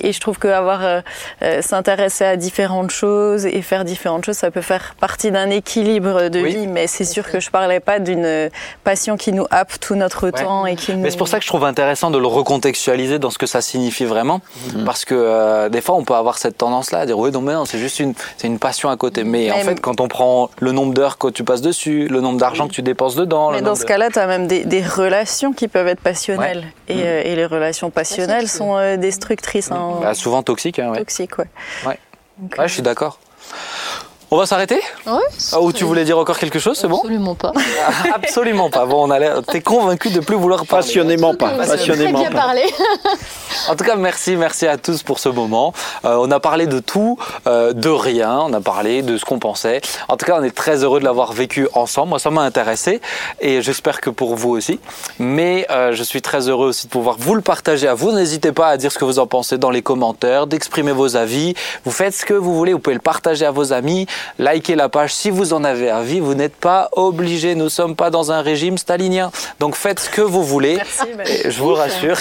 et 0.08 0.12
je 0.12 0.20
trouve 0.20 0.38
qu'avoir 0.38 0.84
euh, 0.84 1.00
euh, 1.42 1.62
s'intéresser 1.62 2.24
à 2.24 2.36
différentes 2.36 2.90
choses 2.90 3.46
et 3.46 3.62
faire 3.62 3.84
différentes 3.84 4.24
choses, 4.24 4.36
ça 4.36 4.50
peut 4.50 4.60
faire 4.60 4.94
partie 5.00 5.30
d'un 5.30 5.50
équilibre 5.50 6.28
de 6.28 6.40
Oui. 6.40 6.54
vie. 6.56 6.66
Mais 6.66 6.86
c'est 6.86 7.04
sûr 7.04 7.30
que 7.30 7.40
je 7.40 7.50
parlais 7.50 7.80
pas 7.80 7.98
d'une 7.98 8.50
passion 8.84 9.16
qui 9.16 9.32
nous 9.32 9.46
happe 9.50 9.78
tout 9.80 9.94
notre 9.94 10.26
Ouais. 10.26 10.32
temps 10.32 10.66
et 10.66 10.76
qui 10.76 10.92
nous. 10.94 11.02
Mais 11.02 11.10
c'est 11.10 11.16
pour 11.16 11.28
ça 11.28 11.38
que 11.38 11.44
je 11.44 11.48
trouve 11.48 11.64
intéressant 11.64 12.10
de 12.10 12.18
le 12.18 12.26
recontextualiser 12.26 13.18
dans 13.18 13.30
ce 13.30 13.38
que 13.38 13.46
ça 13.46 13.60
signifie 13.60 14.04
vraiment, 14.04 14.40
parce 14.84 15.04
que 15.04 15.14
euh, 15.16 15.68
des 15.68 15.80
fois 15.80 15.94
on 15.96 16.04
peut 16.04 16.14
avoir 16.14 16.38
cette 16.38 16.56
tendance-là 16.58 17.00
à 17.00 17.06
dire 17.06 17.18
oui 17.18 17.30
non 17.32 17.40
mais 17.40 17.52
non 17.54 17.64
c'est 17.64 17.78
juste 17.78 17.98
une 18.00 18.14
c'est 18.36 18.46
une 18.46 18.58
passion 18.58 18.88
à 18.90 18.96
côté. 18.96 19.24
Mais, 19.24 19.50
en 19.50 19.58
fait 19.60 19.80
quand 19.80 20.00
on 20.00 20.08
prend 20.08 20.50
le 20.60 20.72
nombre 20.72 20.94
d'heures 20.94 21.18
que 21.18 21.28
tu 21.28 21.44
passes 21.44 21.60
dessus, 21.62 22.08
le 22.08 22.20
nombre 22.20 22.38
d'argent 22.38 22.68
que 22.68 22.72
tu 22.72 22.82
dépenses 22.82 23.14
dedans, 23.16 23.50
le 23.50 23.56
Mais 23.56 23.62
dans 23.62 23.74
ce 23.74 23.82
de- 23.82 23.86
cas-là, 23.88 24.08
tu 24.10 24.18
as 24.18 24.26
même 24.26 24.46
des, 24.46 24.64
des 24.64 24.82
relations 24.82 25.52
qui 25.52 25.68
peuvent 25.68 25.88
être 25.88 26.00
passionnelles. 26.00 26.64
Et, 26.88 26.94
euh, 27.02 27.22
et 27.24 27.34
les 27.36 27.46
relations 27.46 27.90
passionnelles 27.90 28.48
sont 28.48 28.76
euh, 28.76 28.96
destructrices, 29.16 29.70
hein, 29.70 29.98
Bah, 30.00 30.14
souvent 30.14 30.42
toxique. 30.42 30.78
Hein, 30.78 30.90
ouais. 30.90 31.00
Ouais. 31.38 31.48
Ouais. 31.86 31.98
Donc, 32.38 32.54
Ouais, 32.58 32.68
je 32.68 32.72
suis 32.74 32.82
d'accord. 32.82 33.18
On 34.34 34.38
va 34.38 34.46
s'arrêter 34.46 34.80
Ouais, 35.06 35.12
Ah, 35.52 35.60
Ou 35.60 35.72
tu 35.74 35.84
voulais 35.84 36.04
dire 36.06 36.18
encore 36.18 36.38
quelque 36.38 36.58
chose, 36.58 36.78
c'est 36.78 36.88
bon 36.88 36.96
Absolument 36.96 37.34
pas. 37.34 37.52
Absolument 38.14 38.70
pas. 38.70 38.86
Bon, 38.86 39.06
on 39.06 39.10
a 39.10 39.18
l'air. 39.18 39.42
T'es 39.42 39.60
convaincu 39.60 40.08
de 40.08 40.20
plus 40.20 40.36
vouloir 40.36 40.64
parler. 40.64 40.86
Passionnément 40.86 41.34
pas. 41.34 41.50
Très 41.50 41.66
Passionnément 41.66 42.18
bien 42.20 42.30
pas. 42.30 42.38
parlé. 42.38 42.62
En 43.68 43.76
tout 43.76 43.84
cas, 43.84 43.96
merci, 43.96 44.34
merci 44.34 44.66
à 44.66 44.78
tous 44.78 45.02
pour 45.02 45.18
ce 45.18 45.28
moment. 45.28 45.74
Euh, 46.06 46.16
on 46.18 46.30
a 46.30 46.40
parlé 46.40 46.66
de 46.66 46.78
tout, 46.78 47.18
euh, 47.46 47.74
de 47.74 47.90
rien. 47.90 48.38
On 48.40 48.52
a 48.54 48.62
parlé 48.62 49.02
de 49.02 49.18
ce 49.18 49.26
qu'on 49.26 49.38
pensait. 49.38 49.82
En 50.08 50.16
tout 50.16 50.24
cas, 50.24 50.38
on 50.40 50.42
est 50.42 50.56
très 50.56 50.82
heureux 50.84 51.00
de 51.00 51.04
l'avoir 51.04 51.34
vécu 51.34 51.68
ensemble. 51.74 52.08
Moi, 52.08 52.18
ça 52.18 52.30
m'a 52.30 52.40
intéressé 52.40 53.02
et 53.40 53.60
j'espère 53.60 54.00
que 54.00 54.08
pour 54.08 54.34
vous 54.36 54.48
aussi. 54.50 54.80
Mais 55.18 55.66
euh, 55.70 55.92
je 55.92 56.02
suis 56.02 56.22
très 56.22 56.48
heureux 56.48 56.68
aussi 56.68 56.86
de 56.86 56.90
pouvoir 56.92 57.16
vous 57.18 57.34
le 57.34 57.42
partager 57.42 57.86
à 57.86 57.92
vous. 57.94 58.10
N'hésitez 58.12 58.52
pas 58.52 58.68
à 58.68 58.76
dire 58.78 58.90
ce 58.90 58.98
que 58.98 59.04
vous 59.04 59.18
en 59.18 59.26
pensez 59.26 59.58
dans 59.58 59.70
les 59.70 59.82
commentaires, 59.82 60.46
d'exprimer 60.46 60.92
vos 60.92 61.16
avis. 61.16 61.54
Vous 61.84 61.92
faites 61.92 62.14
ce 62.14 62.24
que 62.24 62.34
vous 62.34 62.54
voulez. 62.56 62.72
Vous 62.72 62.78
pouvez 62.78 62.94
le 62.94 63.00
partager 63.02 63.44
à 63.44 63.50
vos 63.50 63.74
amis, 63.74 64.06
liker 64.38 64.74
la 64.74 64.88
page 64.88 65.14
si 65.14 65.30
vous 65.30 65.52
en 65.52 65.64
avez 65.64 65.92
envie. 65.92 66.20
Vous 66.20 66.34
n'êtes 66.34 66.56
pas 66.56 66.88
obligé. 66.92 67.54
Nous 67.54 67.68
sommes 67.68 67.96
pas 67.96 68.10
dans 68.10 68.32
un 68.32 68.40
régime 68.42 68.78
stalinien. 68.78 69.30
Donc 69.60 69.74
faites 69.76 70.00
ce 70.00 70.10
que 70.10 70.20
vous 70.22 70.42
voulez. 70.44 70.76
Merci. 70.76 71.00
bah, 71.16 71.24
je 71.48 71.58
vous 71.62 71.74
rassure. 71.74 72.16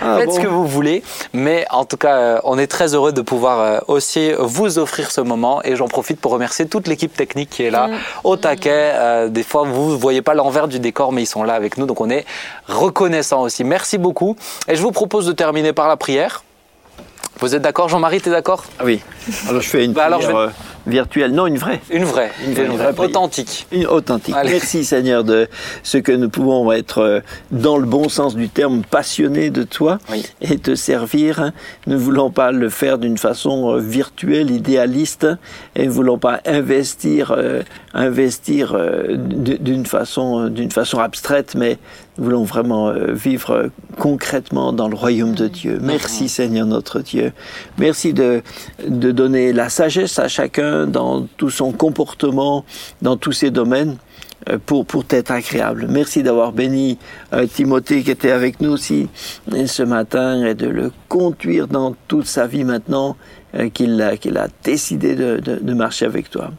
Ah, 0.00 0.16
Faites 0.18 0.26
bon. 0.28 0.34
ce 0.34 0.40
que 0.40 0.46
vous 0.46 0.66
voulez, 0.66 1.02
mais 1.32 1.66
en 1.70 1.84
tout 1.84 1.96
cas, 1.96 2.16
euh, 2.16 2.40
on 2.44 2.58
est 2.58 2.66
très 2.66 2.94
heureux 2.94 3.12
de 3.12 3.20
pouvoir 3.22 3.60
euh, 3.60 3.78
aussi 3.88 4.32
vous 4.38 4.78
offrir 4.78 5.10
ce 5.10 5.20
moment. 5.20 5.60
Et 5.64 5.76
j'en 5.76 5.88
profite 5.88 6.20
pour 6.20 6.32
remercier 6.32 6.66
toute 6.66 6.86
l'équipe 6.88 7.14
technique 7.16 7.50
qui 7.50 7.62
est 7.64 7.70
là, 7.70 7.88
au 8.24 8.36
taquet. 8.36 8.92
Euh, 8.94 9.28
des 9.28 9.42
fois, 9.42 9.64
vous 9.64 9.92
ne 9.92 9.96
voyez 9.96 10.22
pas 10.22 10.34
l'envers 10.34 10.68
du 10.68 10.78
décor, 10.80 11.12
mais 11.12 11.22
ils 11.22 11.26
sont 11.26 11.42
là 11.42 11.54
avec 11.54 11.76
nous, 11.78 11.86
donc 11.86 12.00
on 12.00 12.10
est 12.10 12.24
reconnaissant 12.68 13.42
aussi. 13.42 13.64
Merci 13.64 13.98
beaucoup. 13.98 14.36
Et 14.68 14.76
je 14.76 14.82
vous 14.82 14.92
propose 14.92 15.26
de 15.26 15.32
terminer 15.32 15.72
par 15.72 15.88
la 15.88 15.96
prière. 15.96 16.42
Vous 17.40 17.54
êtes 17.54 17.62
d'accord, 17.62 17.88
Jean-Marie, 17.88 18.20
tu 18.20 18.28
es 18.28 18.32
d'accord? 18.32 18.64
Ah 18.78 18.82
oui. 18.84 19.00
Alors 19.48 19.60
je 19.60 19.68
fais 19.68 19.84
une 19.84 19.92
Bah, 19.92 20.04
alors, 20.04 20.20
prière, 20.20 20.32
je 20.32 20.36
vais- 20.46 20.48
euh, 20.48 20.50
virtuelle, 20.86 21.32
non 21.32 21.46
une 21.46 21.58
vraie. 21.58 21.80
Une 21.90 22.04
vraie, 22.04 22.30
Une 22.46 22.54
vraie, 22.54 22.66
une 22.66 22.76
vraie, 22.76 22.94
authentique. 22.98 23.66
Une 23.72 23.86
authentique. 23.86 24.34
Allez. 24.36 24.50
Merci 24.52 24.84
Seigneur 24.84 25.24
de 25.24 25.48
ce 25.82 25.98
que 25.98 26.12
nous 26.12 26.28
pouvons 26.28 26.70
être 26.72 26.98
euh, 26.98 27.20
dans 27.50 27.76
le 27.78 27.86
bon 27.86 28.08
sens 28.08 28.34
du 28.36 28.48
terme 28.48 28.82
passionnés 28.82 29.50
de 29.50 29.62
toi 29.62 29.98
Oui. 30.10 30.24
et 30.40 30.58
te 30.58 30.74
servir. 30.74 31.52
Nous 31.86 31.94
ne 31.94 31.98
voulons 31.98 32.30
pas 32.30 32.52
le 32.52 32.68
faire 32.68 32.98
d'une 32.98 33.18
façon 33.18 33.74
euh, 33.74 33.78
virtuelle, 33.80 34.50
idéaliste 34.50 35.26
et 35.74 35.82
nous 35.82 35.86
ne 35.88 35.90
voulons 35.90 36.18
pas 36.18 36.40
investir, 36.46 37.32
euh, 37.36 37.62
investir 37.96 38.74
euh, 38.74 39.16
d'une 39.16 39.86
façon, 39.86 40.48
d'une 40.48 40.70
façon 40.70 40.98
abstraite, 40.98 41.54
mais 41.56 41.78
Nous 42.18 42.24
voulons 42.24 42.44
vraiment 42.44 42.88
euh, 42.88 43.12
vivre 43.12 43.70
concrètement 43.98 44.72
dans 44.72 44.88
le 44.88 44.94
royaume 44.94 45.34
de 45.34 45.48
Dieu. 45.48 45.78
Merci 45.82 46.28
Seigneur 46.28 46.66
notre 46.66 47.00
Dieu. 47.00 47.32
Merci 47.78 48.12
de, 48.12 48.42
de 48.86 49.10
donner 49.12 49.52
la 49.52 49.68
sagesse 49.68 50.18
à 50.18 50.28
chacun 50.28 50.86
dans 50.86 51.26
tout 51.36 51.50
son 51.50 51.72
comportement, 51.72 52.64
dans 53.02 53.16
tous 53.16 53.32
ses 53.32 53.50
domaines 53.50 53.96
euh, 54.48 54.58
pour, 54.64 54.84
pour 54.86 55.04
être 55.10 55.30
agréable. 55.30 55.86
Merci 55.88 56.22
d'avoir 56.22 56.52
béni 56.52 56.98
euh, 57.32 57.46
Timothée 57.46 58.02
qui 58.02 58.10
était 58.10 58.30
avec 58.30 58.60
nous 58.60 58.70
aussi 58.72 59.08
euh, 59.52 59.66
ce 59.66 59.82
matin 59.82 60.44
et 60.44 60.54
de 60.54 60.68
le 60.68 60.92
conduire 61.08 61.66
dans 61.68 61.94
toute 62.08 62.26
sa 62.26 62.46
vie 62.46 62.64
maintenant 62.64 63.16
euh, 63.54 63.70
qu'il 63.70 64.00
a, 64.02 64.16
qu'il 64.16 64.36
a 64.36 64.48
décidé 64.62 65.14
de, 65.14 65.38
de, 65.38 65.56
de 65.56 65.74
marcher 65.74 66.04
avec 66.04 66.30
toi. 66.30 66.50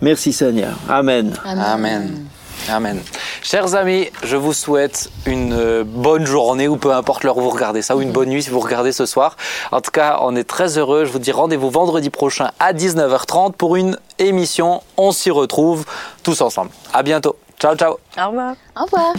Merci 0.00 0.32
Seigneur. 0.32 0.76
Amen. 0.88 1.34
Amen. 1.44 2.26
Amen. 2.68 3.00
Chers 3.42 3.74
amis, 3.74 4.10
je 4.22 4.36
vous 4.36 4.52
souhaite 4.52 5.10
une 5.26 5.52
euh, 5.52 5.82
bonne 5.84 6.26
journée 6.26 6.68
ou 6.68 6.76
peu 6.76 6.92
importe 6.92 7.24
l'heure 7.24 7.38
où 7.38 7.40
vous 7.40 7.50
regardez 7.50 7.82
ça, 7.82 7.96
ou 7.96 8.02
une 8.02 8.12
bonne 8.12 8.28
nuit 8.28 8.42
si 8.42 8.50
vous 8.50 8.60
regardez 8.60 8.92
ce 8.92 9.06
soir. 9.06 9.36
En 9.72 9.80
tout 9.80 9.90
cas, 9.90 10.18
on 10.20 10.36
est 10.36 10.44
très 10.44 10.78
heureux. 10.78 11.04
Je 11.04 11.10
vous 11.10 11.18
dis 11.18 11.32
rendez-vous 11.32 11.70
vendredi 11.70 12.10
prochain 12.10 12.50
à 12.58 12.72
19h30 12.72 13.52
pour 13.52 13.76
une 13.76 13.98
émission. 14.18 14.82
On 14.96 15.12
s'y 15.12 15.30
retrouve 15.30 15.84
tous 16.22 16.40
ensemble. 16.42 16.70
À 16.92 17.02
bientôt. 17.02 17.36
Ciao, 17.58 17.74
ciao. 17.76 17.96
Au 18.18 18.28
revoir. 18.28 18.54
Au 18.76 18.84
revoir. 18.84 19.14